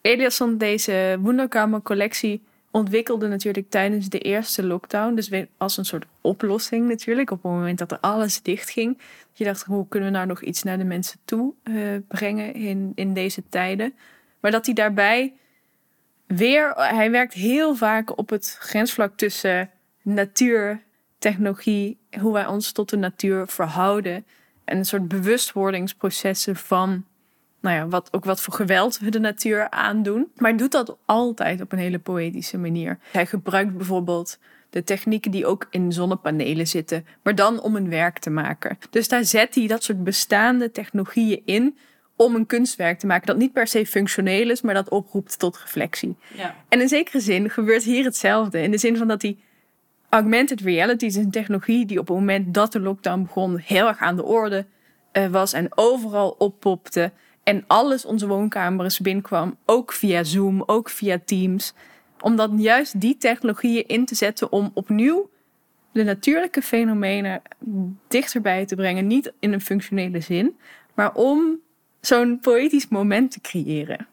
Eliasson 0.00 0.58
deze 0.58 1.18
Wunderkammer 1.22 1.82
collectie 1.82 2.42
ontwikkelde 2.72 3.28
natuurlijk 3.28 3.70
tijdens 3.70 4.08
de 4.08 4.18
eerste 4.18 4.64
lockdown. 4.66 5.14
Dus 5.14 5.30
als 5.56 5.76
een 5.76 5.84
soort 5.84 6.06
oplossing 6.20 6.88
natuurlijk. 6.88 7.30
Op 7.30 7.42
het 7.42 7.52
moment 7.52 7.78
dat 7.78 7.92
er 7.92 7.98
alles 8.00 8.42
dicht 8.42 8.70
ging. 8.70 8.96
Dat 8.96 9.38
je 9.38 9.44
dacht, 9.44 9.64
hoe 9.64 9.88
kunnen 9.88 10.10
we 10.10 10.14
nou 10.14 10.26
nog 10.28 10.42
iets 10.42 10.62
naar 10.62 10.78
de 10.78 10.84
mensen 10.84 11.18
toe 11.24 11.54
eh, 11.62 11.74
brengen 12.08 12.54
in, 12.54 12.92
in 12.94 13.14
deze 13.14 13.42
tijden. 13.48 13.94
Maar 14.40 14.50
dat 14.50 14.66
hij 14.66 14.74
daarbij 14.74 15.34
weer, 16.26 16.72
hij 16.74 17.10
werkt 17.10 17.32
heel 17.32 17.74
vaak 17.74 18.18
op 18.18 18.30
het 18.30 18.56
grensvlak 18.60 19.16
tussen 19.16 19.70
natuur, 20.02 20.82
technologie, 21.18 21.98
hoe 22.20 22.32
wij 22.32 22.46
ons 22.46 22.72
tot 22.72 22.90
de 22.90 22.96
natuur 22.96 23.48
verhouden. 23.48 24.26
En 24.64 24.76
een 24.76 24.84
soort 24.84 25.08
bewustwordingsprocessen 25.08 26.56
van, 26.56 27.04
nou 27.62 27.76
ja, 27.76 27.88
wat, 27.88 28.08
ook 28.12 28.24
wat 28.24 28.40
voor 28.40 28.54
geweld 28.54 28.98
we 28.98 29.10
de 29.10 29.20
natuur 29.20 29.70
aandoen. 29.70 30.32
Maar 30.36 30.50
hij 30.50 30.58
doet 30.58 30.72
dat 30.72 30.96
altijd 31.04 31.60
op 31.60 31.72
een 31.72 31.78
hele 31.78 31.98
poëtische 31.98 32.58
manier. 32.58 32.98
Hij 33.12 33.26
gebruikt 33.26 33.76
bijvoorbeeld 33.76 34.38
de 34.70 34.84
technieken 34.84 35.30
die 35.30 35.46
ook 35.46 35.66
in 35.70 35.92
zonnepanelen 35.92 36.66
zitten, 36.66 37.06
maar 37.22 37.34
dan 37.34 37.60
om 37.60 37.76
een 37.76 37.88
werk 37.88 38.18
te 38.18 38.30
maken. 38.30 38.78
Dus 38.90 39.08
daar 39.08 39.24
zet 39.24 39.54
hij 39.54 39.66
dat 39.66 39.82
soort 39.82 40.04
bestaande 40.04 40.70
technologieën 40.70 41.42
in 41.44 41.76
om 42.16 42.34
een 42.34 42.46
kunstwerk 42.46 42.98
te 42.98 43.06
maken 43.06 43.26
dat 43.26 43.36
niet 43.36 43.52
per 43.52 43.66
se 43.66 43.86
functioneel 43.86 44.50
is, 44.50 44.62
maar 44.62 44.74
dat 44.74 44.88
oproept 44.88 45.38
tot 45.38 45.58
reflectie. 45.58 46.16
Ja. 46.36 46.54
En 46.68 46.80
in 46.80 46.88
zekere 46.88 47.20
zin 47.20 47.50
gebeurt 47.50 47.82
hier 47.82 48.04
hetzelfde. 48.04 48.62
In 48.62 48.70
de 48.70 48.78
zin 48.78 48.96
van 48.96 49.08
dat 49.08 49.20
die 49.20 49.38
augmented 50.08 50.60
reality 50.60 51.04
is 51.04 51.16
een 51.16 51.30
technologie 51.30 51.86
die 51.86 51.98
op 51.98 52.08
het 52.08 52.16
moment 52.16 52.54
dat 52.54 52.72
de 52.72 52.80
lockdown 52.80 53.22
begon 53.22 53.56
heel 53.56 53.86
erg 53.86 53.98
aan 53.98 54.16
de 54.16 54.24
orde 54.24 54.66
eh, 55.12 55.26
was 55.26 55.52
en 55.52 55.68
overal 55.74 56.34
oppopte. 56.38 57.12
En 57.42 57.64
alles 57.66 58.04
onze 58.04 58.26
woonkamers 58.26 59.00
binnenkwam, 59.00 59.56
ook 59.64 59.92
via 59.92 60.24
Zoom, 60.24 60.62
ook 60.66 60.88
via 60.88 61.18
Teams. 61.24 61.74
Om 62.20 62.36
dan 62.36 62.60
juist 62.60 63.00
die 63.00 63.16
technologieën 63.16 63.86
in 63.86 64.04
te 64.04 64.14
zetten 64.14 64.52
om 64.52 64.70
opnieuw 64.74 65.30
de 65.92 66.04
natuurlijke 66.04 66.62
fenomenen 66.62 67.42
dichterbij 68.08 68.66
te 68.66 68.74
brengen. 68.74 69.06
Niet 69.06 69.32
in 69.38 69.52
een 69.52 69.60
functionele 69.60 70.20
zin, 70.20 70.56
maar 70.94 71.14
om 71.14 71.60
zo'n 72.00 72.38
poëtisch 72.40 72.88
moment 72.88 73.30
te 73.30 73.40
creëren. 73.40 74.06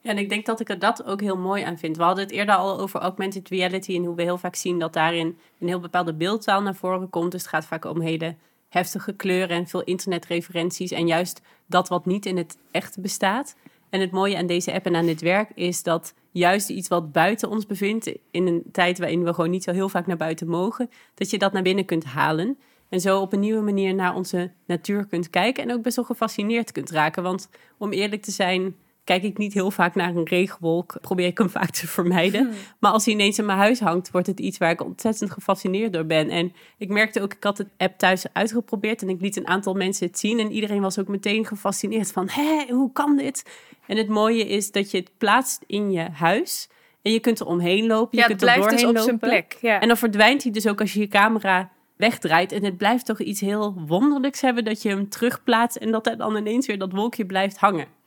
Ja, 0.00 0.10
en 0.10 0.18
ik 0.18 0.28
denk 0.28 0.46
dat 0.46 0.60
ik 0.60 0.68
er 0.68 0.78
dat 0.78 1.04
ook 1.04 1.20
heel 1.20 1.36
mooi 1.36 1.62
aan 1.62 1.78
vind. 1.78 1.96
We 1.96 2.02
hadden 2.02 2.24
het 2.24 2.32
eerder 2.32 2.54
al 2.54 2.80
over 2.80 3.00
augmented 3.00 3.48
reality 3.48 3.94
en 3.96 4.04
hoe 4.04 4.14
we 4.14 4.22
heel 4.22 4.38
vaak 4.38 4.54
zien 4.54 4.78
dat 4.78 4.92
daarin 4.92 5.38
een 5.60 5.68
heel 5.68 5.80
bepaalde 5.80 6.14
beeldtaal 6.14 6.62
naar 6.62 6.74
voren 6.74 7.10
komt. 7.10 7.32
Dus 7.32 7.40
het 7.40 7.50
gaat 7.50 7.64
vaak 7.64 7.84
om 7.84 8.00
hele 8.00 8.34
heftige 8.70 9.12
kleuren 9.12 9.56
en 9.56 9.66
veel 9.66 9.82
internetreferenties 9.82 10.90
en 10.90 11.06
juist 11.06 11.40
dat 11.66 11.88
wat 11.88 12.06
niet 12.06 12.26
in 12.26 12.36
het 12.36 12.58
echt 12.70 13.00
bestaat. 13.00 13.56
En 13.90 14.00
het 14.00 14.10
mooie 14.10 14.36
aan 14.36 14.46
deze 14.46 14.72
app 14.72 14.86
en 14.86 14.96
aan 14.96 15.06
dit 15.06 15.20
werk 15.20 15.50
is 15.54 15.82
dat 15.82 16.14
juist 16.30 16.68
iets 16.68 16.88
wat 16.88 17.12
buiten 17.12 17.48
ons 17.48 17.66
bevindt, 17.66 18.12
in 18.30 18.46
een 18.46 18.62
tijd 18.72 18.98
waarin 18.98 19.24
we 19.24 19.34
gewoon 19.34 19.50
niet 19.50 19.64
zo 19.64 19.72
heel 19.72 19.88
vaak 19.88 20.06
naar 20.06 20.16
buiten 20.16 20.48
mogen, 20.48 20.90
dat 21.14 21.30
je 21.30 21.38
dat 21.38 21.52
naar 21.52 21.62
binnen 21.62 21.84
kunt 21.84 22.04
halen. 22.04 22.58
En 22.88 23.00
zo 23.00 23.20
op 23.20 23.32
een 23.32 23.40
nieuwe 23.40 23.62
manier 23.62 23.94
naar 23.94 24.14
onze 24.14 24.50
natuur 24.66 25.06
kunt 25.06 25.30
kijken 25.30 25.62
en 25.62 25.72
ook 25.72 25.82
best 25.82 25.96
wel 25.96 26.04
gefascineerd 26.04 26.72
kunt 26.72 26.90
raken. 26.90 27.22
Want 27.22 27.48
om 27.78 27.92
eerlijk 27.92 28.22
te 28.22 28.30
zijn, 28.30 28.76
kijk 29.10 29.22
ik 29.22 29.38
niet 29.38 29.54
heel 29.54 29.70
vaak 29.70 29.94
naar 29.94 30.16
een 30.16 30.26
regenwolk. 30.26 30.96
Probeer 31.00 31.26
ik 31.26 31.38
hem 31.38 31.50
vaak 31.58 31.70
te 31.70 31.86
vermijden. 31.86 32.52
Maar 32.78 32.92
als 32.92 33.04
hij 33.04 33.14
ineens 33.14 33.38
in 33.38 33.44
mijn 33.44 33.58
huis 33.58 33.80
hangt, 33.80 34.10
wordt 34.10 34.26
het 34.26 34.40
iets 34.40 34.58
waar 34.58 34.70
ik 34.70 34.84
ontzettend 34.84 35.30
gefascineerd 35.30 35.92
door 35.92 36.04
ben. 36.06 36.28
En 36.28 36.52
ik 36.78 36.88
merkte 36.88 37.22
ook, 37.22 37.34
ik 37.34 37.44
had 37.44 37.58
het 37.58 37.68
app 37.76 37.98
thuis 37.98 38.24
uitgeprobeerd 38.32 39.02
en 39.02 39.08
ik 39.08 39.20
liet 39.20 39.36
een 39.36 39.46
aantal 39.46 39.74
mensen 39.74 40.06
het 40.06 40.18
zien. 40.18 40.38
En 40.38 40.52
iedereen 40.52 40.80
was 40.80 40.98
ook 40.98 41.08
meteen 41.08 41.46
gefascineerd 41.46 42.12
van, 42.12 42.28
hé, 42.28 42.66
hoe 42.68 42.92
kan 42.92 43.16
dit? 43.16 43.50
En 43.86 43.96
het 43.96 44.08
mooie 44.08 44.46
is 44.46 44.70
dat 44.70 44.90
je 44.90 44.96
het 44.96 45.10
plaatst 45.18 45.64
in 45.66 45.90
je 45.90 46.08
huis. 46.12 46.68
En 47.02 47.12
je 47.12 47.20
kunt 47.20 47.40
er 47.40 47.46
omheen 47.46 47.86
lopen. 47.86 48.08
Je 48.10 48.16
Ja, 48.18 48.26
kunt 48.26 48.40
het 48.40 48.48
er 48.48 48.56
blijft 48.56 48.70
dus 48.72 48.80
doorheen 48.82 48.98
op 48.98 49.04
zijn 49.08 49.18
lopen. 49.20 49.28
plek. 49.28 49.58
Ja. 49.60 49.80
En 49.80 49.88
dan 49.88 49.96
verdwijnt 49.96 50.42
hij 50.42 50.52
dus 50.52 50.66
ook 50.66 50.80
als 50.80 50.92
je 50.92 51.00
je 51.00 51.08
camera 51.08 51.70
wegdraait. 51.96 52.52
En 52.52 52.64
het 52.64 52.76
blijft 52.76 53.06
toch 53.06 53.20
iets 53.20 53.40
heel 53.40 53.74
wonderlijks 53.86 54.40
hebben 54.40 54.64
dat 54.64 54.82
je 54.82 54.88
hem 54.88 55.08
terugplaatst 55.08 55.76
en 55.76 55.90
dat 55.90 56.06
er 56.06 56.16
dan 56.16 56.36
ineens 56.36 56.66
weer 56.66 56.78
dat 56.78 56.92
wolkje 56.92 57.26
blijft 57.26 57.56
hangen. 57.56 57.98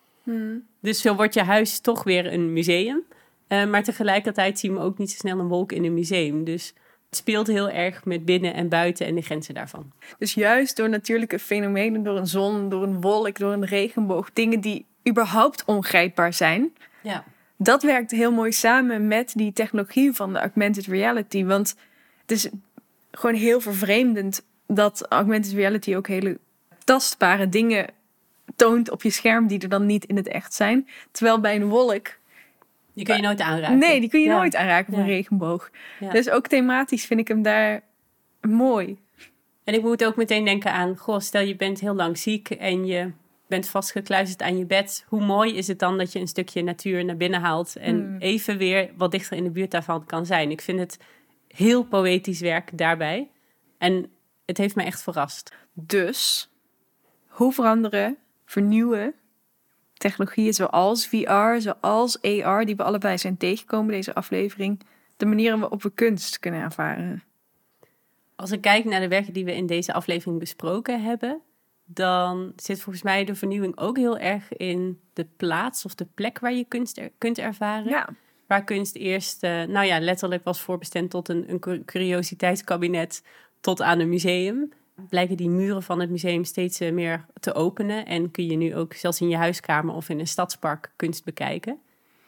Dus 0.79 1.01
zo 1.01 1.15
wordt 1.15 1.33
je 1.33 1.43
huis 1.43 1.79
toch 1.79 2.03
weer 2.03 2.33
een 2.33 2.53
museum. 2.53 3.03
Eh, 3.47 3.65
maar 3.65 3.83
tegelijkertijd 3.83 4.59
zien 4.59 4.73
we 4.73 4.79
ook 4.79 4.97
niet 4.97 5.11
zo 5.11 5.17
snel 5.17 5.39
een 5.39 5.47
wolk 5.47 5.71
in 5.71 5.83
een 5.85 5.93
museum. 5.93 6.43
Dus 6.43 6.73
het 7.09 7.15
speelt 7.17 7.47
heel 7.47 7.69
erg 7.69 8.05
met 8.05 8.25
binnen 8.25 8.53
en 8.53 8.69
buiten 8.69 9.05
en 9.05 9.15
de 9.15 9.21
grenzen 9.21 9.53
daarvan. 9.53 9.91
Dus 10.17 10.33
juist 10.33 10.75
door 10.77 10.89
natuurlijke 10.89 11.39
fenomenen, 11.39 12.03
door 12.03 12.17
een 12.17 12.27
zon, 12.27 12.69
door 12.69 12.83
een 12.83 13.01
wolk, 13.01 13.37
door 13.39 13.51
een 13.53 13.65
regenboog, 13.65 14.29
dingen 14.33 14.59
die 14.59 14.85
überhaupt 15.09 15.65
ongrijpbaar 15.65 16.33
zijn, 16.33 16.73
Ja. 17.01 17.23
dat 17.57 17.83
werkt 17.83 18.11
heel 18.11 18.31
mooi 18.31 18.51
samen 18.51 19.07
met 19.07 19.31
die 19.35 19.53
technologie 19.53 20.11
van 20.13 20.33
de 20.33 20.39
augmented 20.39 20.85
reality. 20.85 21.43
Want 21.45 21.75
het 22.21 22.31
is 22.31 22.49
gewoon 23.11 23.35
heel 23.35 23.61
vervreemdend 23.61 24.45
dat 24.67 25.05
augmented 25.09 25.51
reality 25.53 25.95
ook 25.95 26.07
hele 26.07 26.37
tastbare 26.83 27.49
dingen 27.49 27.87
toont 28.55 28.89
op 28.91 29.01
je 29.03 29.09
scherm 29.09 29.47
die 29.47 29.59
er 29.59 29.69
dan 29.69 29.85
niet 29.85 30.05
in 30.05 30.15
het 30.15 30.27
echt 30.27 30.53
zijn. 30.53 30.87
Terwijl 31.11 31.39
bij 31.39 31.55
een 31.55 31.67
wolk, 31.69 32.07
Die 32.93 33.05
kun 33.05 33.15
je 33.15 33.21
nooit 33.21 33.41
aanraken. 33.41 33.77
nee, 33.77 33.99
die 33.99 34.09
kun 34.09 34.19
je 34.19 34.27
Ja. 34.27 34.37
nooit 34.37 34.55
aanraken 34.55 34.93
Ja. 34.93 34.99
een 34.99 35.05
regenboog. 35.05 35.71
Ja. 35.99 36.11
Dus 36.11 36.29
ook 36.29 36.47
thematisch 36.47 37.05
vind 37.05 37.19
ik 37.19 37.27
hem 37.27 37.41
daar 37.41 37.81
mooi. 38.41 38.97
En 39.63 39.73
ik 39.73 39.81
moet 39.81 40.05
ook 40.05 40.15
meteen 40.15 40.45
denken 40.45 40.71
aan, 40.71 40.97
goh, 40.97 41.19
stel 41.19 41.41
je 41.41 41.55
bent 41.55 41.79
heel 41.79 41.93
lang 41.95 42.17
ziek 42.17 42.49
en 42.49 42.85
je 42.85 43.11
bent 43.47 43.67
vastgekluisterd 43.69 44.41
aan 44.41 44.57
je 44.57 44.65
bed. 44.65 45.05
Hoe 45.07 45.25
mooi 45.25 45.55
is 45.55 45.67
het 45.67 45.79
dan 45.79 45.97
dat 45.97 46.11
je 46.11 46.19
een 46.19 46.27
stukje 46.27 46.63
natuur 46.63 47.05
naar 47.05 47.17
binnen 47.17 47.41
haalt 47.41 47.75
en 47.75 47.95
Hmm. 47.95 48.17
even 48.19 48.57
weer 48.57 48.89
wat 48.97 49.11
dichter 49.11 49.37
in 49.37 49.43
de 49.43 49.49
buurt 49.51 49.71
daarvan 49.71 50.05
kan 50.05 50.25
zijn. 50.25 50.51
Ik 50.51 50.61
vind 50.61 50.79
het 50.79 50.97
heel 51.47 51.83
poëtisch 51.83 52.39
werk 52.39 52.77
daarbij. 52.77 53.29
En 53.77 54.11
het 54.45 54.57
heeft 54.57 54.75
me 54.75 54.83
echt 54.83 55.03
verrast. 55.03 55.53
Dus 55.73 56.49
hoe 57.27 57.53
veranderen, 57.53 58.17
vernieuwen 58.45 59.13
technologieën 59.93 60.53
zoals 60.53 61.07
VR, 61.07 61.55
zoals 61.57 62.21
AR, 62.21 62.65
die 62.65 62.75
we 62.75 62.83
allebei 62.83 63.17
zijn 63.17 63.37
tegengekomen 63.37 63.91
deze 63.93 64.15
aflevering, 64.15 64.79
de 65.17 65.25
manieren 65.25 65.59
waarop 65.59 65.83
we 65.83 65.91
kunst 65.91 66.39
kunnen 66.39 66.61
ervaren? 66.61 67.23
Als 68.35 68.51
ik 68.51 68.61
kijk 68.61 68.85
naar 68.85 68.99
de 68.99 69.07
werken 69.07 69.33
die 69.33 69.45
we 69.45 69.55
in 69.55 69.65
deze 69.65 69.93
aflevering 69.93 70.39
besproken 70.39 71.03
hebben, 71.03 71.41
dan 71.85 72.53
zit 72.55 72.81
volgens 72.81 73.03
mij 73.03 73.25
de 73.25 73.35
vernieuwing 73.35 73.77
ook 73.77 73.97
heel 73.97 74.17
erg 74.17 74.53
in 74.53 74.99
de 75.13 75.27
plaats 75.37 75.85
of 75.85 75.95
de 75.95 76.07
plek 76.13 76.39
waar 76.39 76.53
je 76.53 76.65
kunst 76.67 76.97
er- 76.97 77.11
kunt 77.17 77.37
ervaren. 77.37 77.89
Ja, 77.89 78.09
Waar 78.47 78.63
kunst 78.63 78.95
eerst, 78.95 79.43
eh, 79.43 79.63
nou 79.63 79.85
ja, 79.85 79.99
letterlijk 79.99 80.43
was 80.43 80.61
voorbestemd 80.61 81.09
tot 81.09 81.29
een, 81.29 81.49
een 81.49 81.59
cu- 81.59 81.83
curiositeitskabinet 81.85 83.23
tot 83.61 83.81
aan 83.81 83.99
een 83.99 84.09
museum. 84.09 84.71
Blijken 85.09 85.37
die 85.37 85.49
muren 85.49 85.83
van 85.83 85.99
het 85.99 86.09
museum 86.09 86.43
steeds 86.43 86.79
eh, 86.79 86.91
meer 86.91 87.25
te 87.39 87.53
openen. 87.53 88.05
En 88.05 88.31
kun 88.31 88.45
je 88.45 88.55
nu 88.55 88.75
ook 88.75 88.93
zelfs 88.93 89.21
in 89.21 89.29
je 89.29 89.37
huiskamer 89.37 89.95
of 89.95 90.09
in 90.09 90.19
een 90.19 90.27
stadspark 90.27 90.91
kunst 90.95 91.23
bekijken. 91.23 91.79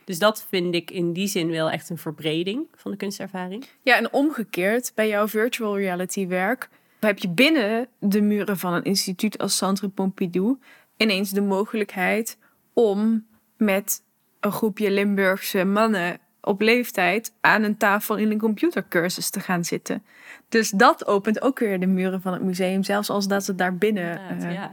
Dus 0.04 0.20
dat 0.20 0.46
vind 0.50 0.76
ik 0.76 0.92
in 0.92 1.14
die 1.14 1.28
zin 1.28 1.50
wel 1.50 1.70
echt 1.70 1.90
een 1.90 1.98
verbreding 1.98 2.68
van 2.76 2.92
de 2.92 2.98
kunstervaring. 2.98 3.66
ja, 3.82 3.98
en 3.98 4.14
omgekeerd, 4.14 4.92
bij 4.96 5.08
jouw 5.08 5.28
virtual 5.28 5.78
reality 5.78 6.28
werk 6.28 6.70
heb 7.06 7.20
je 7.20 7.30
binnen 7.30 7.88
de 8.00 8.22
muren 8.22 8.58
van 8.58 8.74
een 8.74 8.84
instituut 8.84 9.38
als 9.38 9.58
Centre 9.58 9.90
Pompidou 9.90 10.58
ineens 10.98 11.30
de 11.30 11.42
mogelijkheid 11.42 12.38
om 12.74 13.28
met 13.58 14.04
een 14.40 14.52
groepje 14.52 14.92
Limburgse 14.92 15.64
mannen 15.64 16.20
op 16.46 16.62
leeftijd 16.62 17.34
aan 17.42 17.64
een 17.64 17.78
tafel 17.78 18.16
in 18.16 18.32
een 18.32 18.40
computercursus 18.40 19.30
te 19.30 19.40
gaan 19.40 19.64
zitten. 19.64 20.04
Dus 20.50 20.70
dat 20.70 21.08
opent 21.08 21.42
ook 21.42 21.60
weer 21.60 21.80
de 21.80 21.86
muren 21.86 22.22
van 22.22 22.34
het 22.34 22.42
museum, 22.42 22.84
zelfs 22.84 23.10
als 23.10 23.28
dat 23.28 23.48
het 23.48 23.58
daar 23.58 23.76
binnen 23.76 24.20
Inderdaad, 24.20 24.44
eh, 24.44 24.54
ja. 24.54 24.72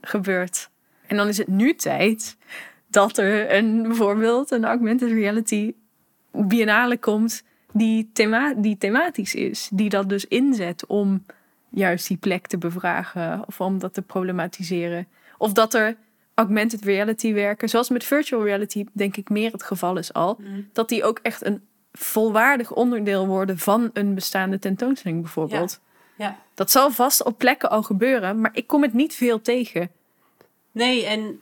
gebeurt. 0.00 0.70
En 1.06 1.16
dan 1.16 1.28
is 1.28 1.38
het 1.38 1.48
nu 1.48 1.74
tijd 1.74 2.36
dat 2.86 3.18
er 3.18 3.54
een, 3.54 3.82
bijvoorbeeld 3.82 4.50
een 4.50 4.64
augmented 4.64 5.10
reality 5.10 5.74
biennale 6.32 6.98
komt 6.98 7.42
die, 7.72 8.10
thema 8.12 8.54
die 8.54 8.78
thematisch 8.78 9.34
is. 9.34 9.68
Die 9.72 9.88
dat 9.88 10.08
dus 10.08 10.24
inzet 10.24 10.86
om 10.86 11.24
juist 11.68 12.08
die 12.08 12.16
plek 12.16 12.46
te 12.46 12.58
bevragen 12.58 13.42
of 13.46 13.60
om 13.60 13.78
dat 13.78 13.94
te 13.94 14.02
problematiseren. 14.02 15.06
Of 15.38 15.52
dat 15.52 15.74
er 15.74 15.96
augmented 16.38 16.84
reality 16.84 17.32
werken, 17.32 17.68
zoals 17.68 17.88
met 17.88 18.04
virtual 18.04 18.44
reality 18.44 18.84
denk 18.92 19.16
ik 19.16 19.28
meer 19.28 19.52
het 19.52 19.62
geval 19.62 19.96
is 19.98 20.12
al, 20.12 20.38
dat 20.72 20.88
die 20.88 21.04
ook 21.04 21.18
echt 21.22 21.44
een 21.46 21.62
volwaardig 21.92 22.72
onderdeel 22.72 23.26
worden 23.26 23.58
van 23.58 23.90
een 23.92 24.14
bestaande 24.14 24.58
tentoonstelling 24.58 25.20
bijvoorbeeld. 25.22 25.80
Ja. 26.16 26.38
Dat 26.54 26.70
zal 26.70 26.90
vast 26.90 27.22
op 27.24 27.38
plekken 27.38 27.70
al 27.70 27.82
gebeuren, 27.82 28.40
maar 28.40 28.50
ik 28.54 28.66
kom 28.66 28.82
het 28.82 28.92
niet 28.92 29.14
veel 29.14 29.40
tegen. 29.40 29.90
Nee, 30.72 31.06
en 31.06 31.40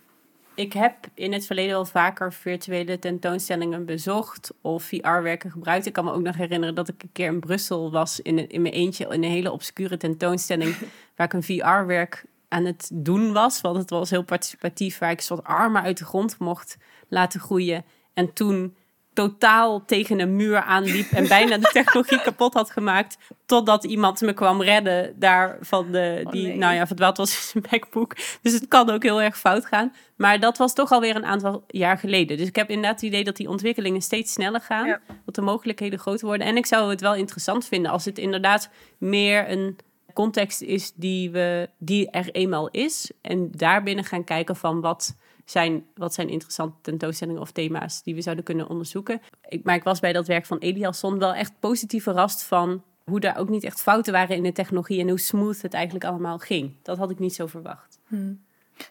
ik 0.54 0.72
heb 0.72 0.94
in 1.14 1.32
het 1.32 1.46
verleden 1.46 1.72
wel 1.72 1.84
vaker 1.84 2.32
virtuele 2.32 2.98
tentoonstellingen 2.98 3.84
bezocht 3.84 4.52
of 4.60 4.82
VR-werken 4.84 5.50
gebruikt. 5.50 5.86
Ik 5.86 5.92
kan 5.92 6.04
me 6.04 6.12
ook 6.12 6.22
nog 6.22 6.36
herinneren 6.36 6.74
dat 6.74 6.88
ik 6.88 7.02
een 7.02 7.10
keer 7.12 7.26
in 7.26 7.40
Brussel 7.40 7.90
was 7.90 8.20
in, 8.20 8.38
een- 8.38 8.48
in 8.48 8.62
mijn 8.62 8.74
eentje 8.74 9.04
in 9.04 9.10
een 9.24 9.30
hele 9.30 9.52
obscure 9.52 9.96
tentoonstelling 9.96 10.74
waar 11.16 11.26
ik 11.26 11.32
een 11.32 11.42
VR-werk 11.42 12.24
aan 12.56 12.64
het 12.64 12.90
doen 12.92 13.32
was. 13.32 13.60
Want 13.60 13.76
het 13.76 13.90
was 13.90 14.10
heel 14.10 14.22
participatief, 14.22 14.98
waar 14.98 15.10
ik 15.10 15.20
soort 15.20 15.44
armen 15.44 15.82
uit 15.82 15.98
de 15.98 16.04
grond 16.04 16.38
mocht 16.38 16.76
laten 17.08 17.40
groeien. 17.40 17.84
En 18.14 18.32
toen 18.32 18.76
totaal 19.12 19.84
tegen 19.84 20.20
een 20.20 20.36
muur 20.36 20.62
aanliep 20.62 21.10
en 21.10 21.28
bijna 21.28 21.58
de 21.58 21.70
technologie 21.72 22.20
kapot 22.28 22.54
had 22.54 22.70
gemaakt. 22.70 23.18
Totdat 23.46 23.84
iemand 23.84 24.20
me 24.20 24.32
kwam 24.32 24.62
redden 24.62 25.14
daar 25.18 25.58
van 25.60 25.92
de, 25.92 26.20
Oh, 26.24 26.32
die, 26.32 26.46
nee. 26.46 26.56
nou 26.56 26.74
ja, 26.74 26.86
verdwaald 26.86 27.16
was 27.16 27.36
in 27.36 27.42
zijn 27.42 27.64
MacBook. 27.70 28.16
Dus 28.42 28.52
het 28.52 28.68
kan 28.68 28.90
ook 28.90 29.02
heel 29.02 29.22
erg 29.22 29.38
fout 29.38 29.66
gaan. 29.66 29.92
Maar 30.16 30.40
dat 30.40 30.58
was 30.58 30.74
toch 30.74 30.90
alweer 30.90 31.16
een 31.16 31.24
aantal 31.24 31.64
jaar 31.66 31.98
geleden. 31.98 32.36
Dus 32.36 32.46
ik 32.48 32.56
heb 32.56 32.68
inderdaad 32.68 33.00
het 33.00 33.02
idee 33.02 33.24
dat 33.24 33.36
die 33.36 33.48
ontwikkelingen 33.48 34.02
steeds 34.02 34.32
sneller 34.32 34.60
gaan. 34.60 34.86
Ja. 34.86 35.00
Dat 35.24 35.34
de 35.34 35.40
mogelijkheden 35.40 35.98
groter 35.98 36.26
worden. 36.26 36.46
En 36.46 36.56
ik 36.56 36.66
zou 36.66 36.90
het 36.90 37.00
wel 37.00 37.14
interessant 37.14 37.66
vinden 37.66 37.90
als 37.90 38.04
het 38.04 38.18
inderdaad 38.18 38.68
meer 38.98 39.50
een 39.50 39.78
context 40.16 40.62
is 40.62 40.92
die, 40.94 41.30
we, 41.30 41.68
die 41.78 42.10
er 42.10 42.30
eenmaal 42.30 42.68
is. 42.70 43.10
En 43.20 43.50
daarbinnen 43.50 44.04
gaan 44.04 44.24
kijken 44.24 44.56
van 44.56 44.80
wat 44.80 45.16
zijn, 45.44 45.84
wat 45.94 46.14
zijn 46.14 46.28
interessante 46.28 46.76
tentoonstellingen 46.82 47.40
of 47.40 47.50
thema's 47.50 48.02
die 48.02 48.14
we 48.14 48.20
zouden 48.20 48.44
kunnen 48.44 48.68
onderzoeken. 48.68 49.20
Ik, 49.48 49.64
maar 49.64 49.74
ik 49.74 49.84
was 49.84 50.00
bij 50.00 50.12
dat 50.12 50.26
werk 50.26 50.46
van 50.46 50.58
Eliasson 50.58 51.18
wel 51.18 51.34
echt 51.34 51.52
positief 51.60 52.02
verrast 52.02 52.42
van 52.42 52.82
hoe 53.04 53.20
daar 53.20 53.38
ook 53.38 53.48
niet 53.48 53.64
echt 53.64 53.80
fouten 53.80 54.12
waren 54.12 54.36
in 54.36 54.42
de 54.42 54.52
technologie 54.52 55.00
en 55.00 55.08
hoe 55.08 55.20
smooth 55.20 55.62
het 55.62 55.74
eigenlijk 55.74 56.04
allemaal 56.04 56.38
ging. 56.38 56.74
Dat 56.82 56.98
had 56.98 57.10
ik 57.10 57.18
niet 57.18 57.34
zo 57.34 57.46
verwacht. 57.46 57.98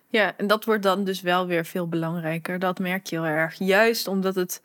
Ja, 0.09 0.37
en 0.37 0.47
dat 0.47 0.65
wordt 0.65 0.83
dan 0.83 1.03
dus 1.03 1.21
wel 1.21 1.47
weer 1.47 1.65
veel 1.65 1.87
belangrijker. 1.87 2.59
Dat 2.59 2.79
merk 2.79 3.07
je 3.07 3.15
heel 3.15 3.25
erg. 3.25 3.55
Juist 3.59 4.07
omdat 4.07 4.35
het 4.35 4.61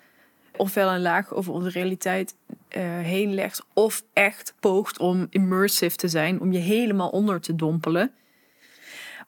ofwel 0.60 0.90
een 0.90 1.00
laag 1.02 1.34
over 1.34 1.52
onze 1.52 1.68
realiteit 1.70 2.34
eh, 2.68 2.82
heen 2.82 3.34
legt, 3.34 3.64
of 3.72 4.02
echt 4.12 4.54
poogt 4.60 4.98
om 4.98 5.26
immersive 5.30 5.96
te 5.96 6.08
zijn, 6.08 6.40
om 6.40 6.52
je 6.52 6.58
helemaal 6.58 7.08
onder 7.08 7.40
te 7.40 7.54
dompelen, 7.54 8.12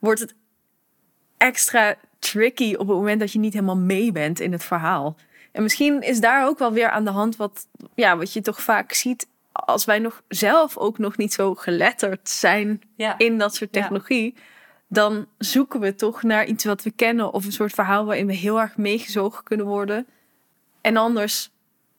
wordt 0.01 0.20
het 0.20 0.35
extra 1.37 1.95
tricky 2.18 2.74
op 2.74 2.89
het 2.89 2.97
moment 2.97 3.20
dat 3.20 3.33
je 3.33 3.39
niet 3.39 3.53
helemaal 3.53 3.76
mee 3.76 4.12
bent 4.12 4.41
in 4.41 4.53
het 4.53 4.64
verhaal. 4.64 5.16
En 5.53 5.62
misschien 5.62 6.01
is 6.03 6.20
daar 6.20 6.47
ook 6.47 6.59
wel 6.59 6.72
weer 6.72 6.91
aan 6.91 7.05
de 7.05 7.11
hand 7.11 7.37
wat, 7.37 7.66
ja, 7.95 8.16
wat 8.16 8.33
je 8.33 8.41
toch 8.41 8.62
vaak 8.62 8.93
ziet 8.93 9.26
als 9.53 9.85
wij 9.85 9.99
nog 9.99 10.22
zelf 10.28 10.76
ook 10.78 10.99
nog 10.99 11.16
niet 11.16 11.33
zo 11.33 11.55
geletterd 11.55 12.28
zijn 12.28 12.80
Ja, 12.97 13.18
in 13.18 13.39
dat 13.39 13.55
soort 13.55 13.74
Ja. 13.74 13.80
technologie. 13.80 14.35
dan 14.89 15.26
zoeken 15.39 15.80
we 15.80 15.95
toch 15.95 16.22
naar 16.22 16.47
iets 16.47 16.64
wat 16.64 16.83
we 16.83 16.91
kennen 16.91 17.33
of 17.33 17.45
een 17.45 17.53
soort 17.53 17.72
verhaal 17.72 18.05
waarin 18.05 18.26
we 18.26 18.33
heel 18.35 18.61
erg 18.61 18.76
meegezogen 18.76 19.45
kunnen 19.45 19.66
worden. 19.66 20.07
En 20.83 20.97
anders 20.97 21.51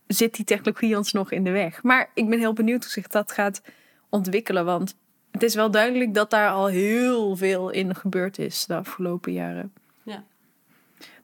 zit 0.08 0.36
die 0.36 0.46
technologie 0.46 0.98
ons 0.98 1.12
nog 1.12 1.32
in 1.32 1.44
de 1.44 1.52
weg. 1.52 1.84
Maar 1.84 2.10
ik 2.14 2.30
ben 2.30 2.40
heel 2.40 2.54
benieuwd 2.54 2.84
hoe 2.84 2.92
zich 2.92 3.08
dat 3.08 3.32
gaat 3.32 3.62
ontwikkelen, 4.10 4.66
want 4.66 4.96
het 5.32 5.44
is 5.44 5.56
wel 5.56 5.72
duidelijk 5.72 6.14
dat 6.14 6.30
daar 6.30 6.50
al 6.50 6.68
heel 6.68 7.36
veel 7.36 7.70
in 7.70 7.96
gebeurd 7.96 8.40
is 8.40 8.66
de 8.66 8.76
afgelopen 8.76 9.34
jaren. 9.34 9.74
Ja. 10.04 10.24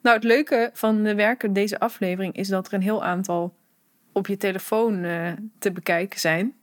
Nou, 0.01 0.15
het 0.15 0.25
leuke 0.25 0.69
van 0.73 1.03
de 1.03 1.15
werken 1.15 1.53
deze 1.53 1.79
aflevering 1.79 2.35
is 2.35 2.47
dat 2.47 2.67
er 2.67 2.73
een 2.73 2.81
heel 2.81 3.03
aantal 3.03 3.53
op 4.11 4.27
je 4.27 4.37
telefoon 4.37 5.03
eh, 5.03 5.31
te 5.59 5.71
bekijken 5.71 6.19
zijn. 6.19 6.53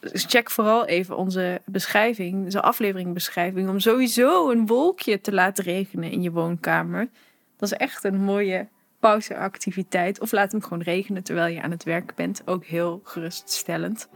Dus 0.00 0.24
check 0.24 0.50
vooral 0.50 0.86
even 0.86 1.16
onze 1.16 1.60
beschrijving, 1.64 2.44
onze 2.44 2.62
afleveringbeschrijving, 2.62 3.68
om 3.68 3.80
sowieso 3.80 4.50
een 4.50 4.66
wolkje 4.66 5.20
te 5.20 5.32
laten 5.32 5.64
regenen 5.64 6.10
in 6.10 6.22
je 6.22 6.30
woonkamer. 6.30 7.08
Dat 7.56 7.72
is 7.72 7.78
echt 7.78 8.04
een 8.04 8.20
mooie 8.20 8.68
pauzeactiviteit. 9.06 10.20
Of 10.20 10.32
laat 10.32 10.52
hem 10.52 10.62
gewoon 10.62 10.82
regenen 10.82 11.22
terwijl 11.22 11.54
je 11.54 11.62
aan 11.62 11.70
het 11.70 11.84
werk 11.84 12.14
bent. 12.14 12.42
Ook 12.44 12.64
heel 12.64 13.00
geruststellend. 13.04 14.08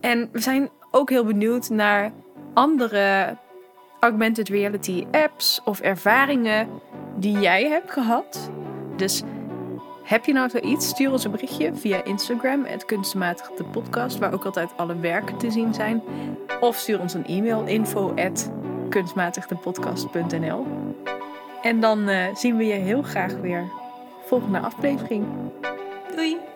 En 0.00 0.28
we 0.32 0.40
zijn 0.40 0.70
ook 0.90 1.10
heel 1.10 1.24
benieuwd 1.24 1.70
naar 1.70 2.12
andere 2.52 3.36
augmented 4.00 4.48
reality 4.48 5.06
apps 5.10 5.60
of 5.64 5.80
ervaringen 5.80 6.68
die 7.16 7.38
jij 7.38 7.68
hebt 7.68 7.90
gehad. 7.90 8.50
Dus 8.96 9.22
heb 10.04 10.24
je 10.24 10.32
nou 10.32 10.50
zoiets? 10.50 10.88
Stuur 10.88 11.10
ons 11.10 11.24
een 11.24 11.30
berichtje 11.30 11.74
via 11.74 12.04
Instagram, 12.04 12.64
het 12.64 12.84
kunstmatig 12.84 13.50
de 13.50 13.64
podcast, 13.64 14.18
waar 14.18 14.32
ook 14.32 14.44
altijd 14.44 14.70
alle 14.76 14.98
werken 14.98 15.38
te 15.38 15.50
zien 15.50 15.74
zijn. 15.74 16.02
Of 16.60 16.76
stuur 16.76 17.00
ons 17.00 17.14
een 17.14 17.26
e-mail, 17.26 17.66
info 17.66 18.14
at 18.14 18.52
kunstmatigdepodcast.nl. 18.88 20.66
En 21.62 21.80
dan 21.80 22.08
eh, 22.08 22.34
zien 22.34 22.56
we 22.56 22.64
je 22.64 22.72
heel 22.72 23.02
graag 23.02 23.34
weer 23.34 23.82
volgende 24.26 24.58
aflevering. 24.58 25.26
Doei! 26.14 26.53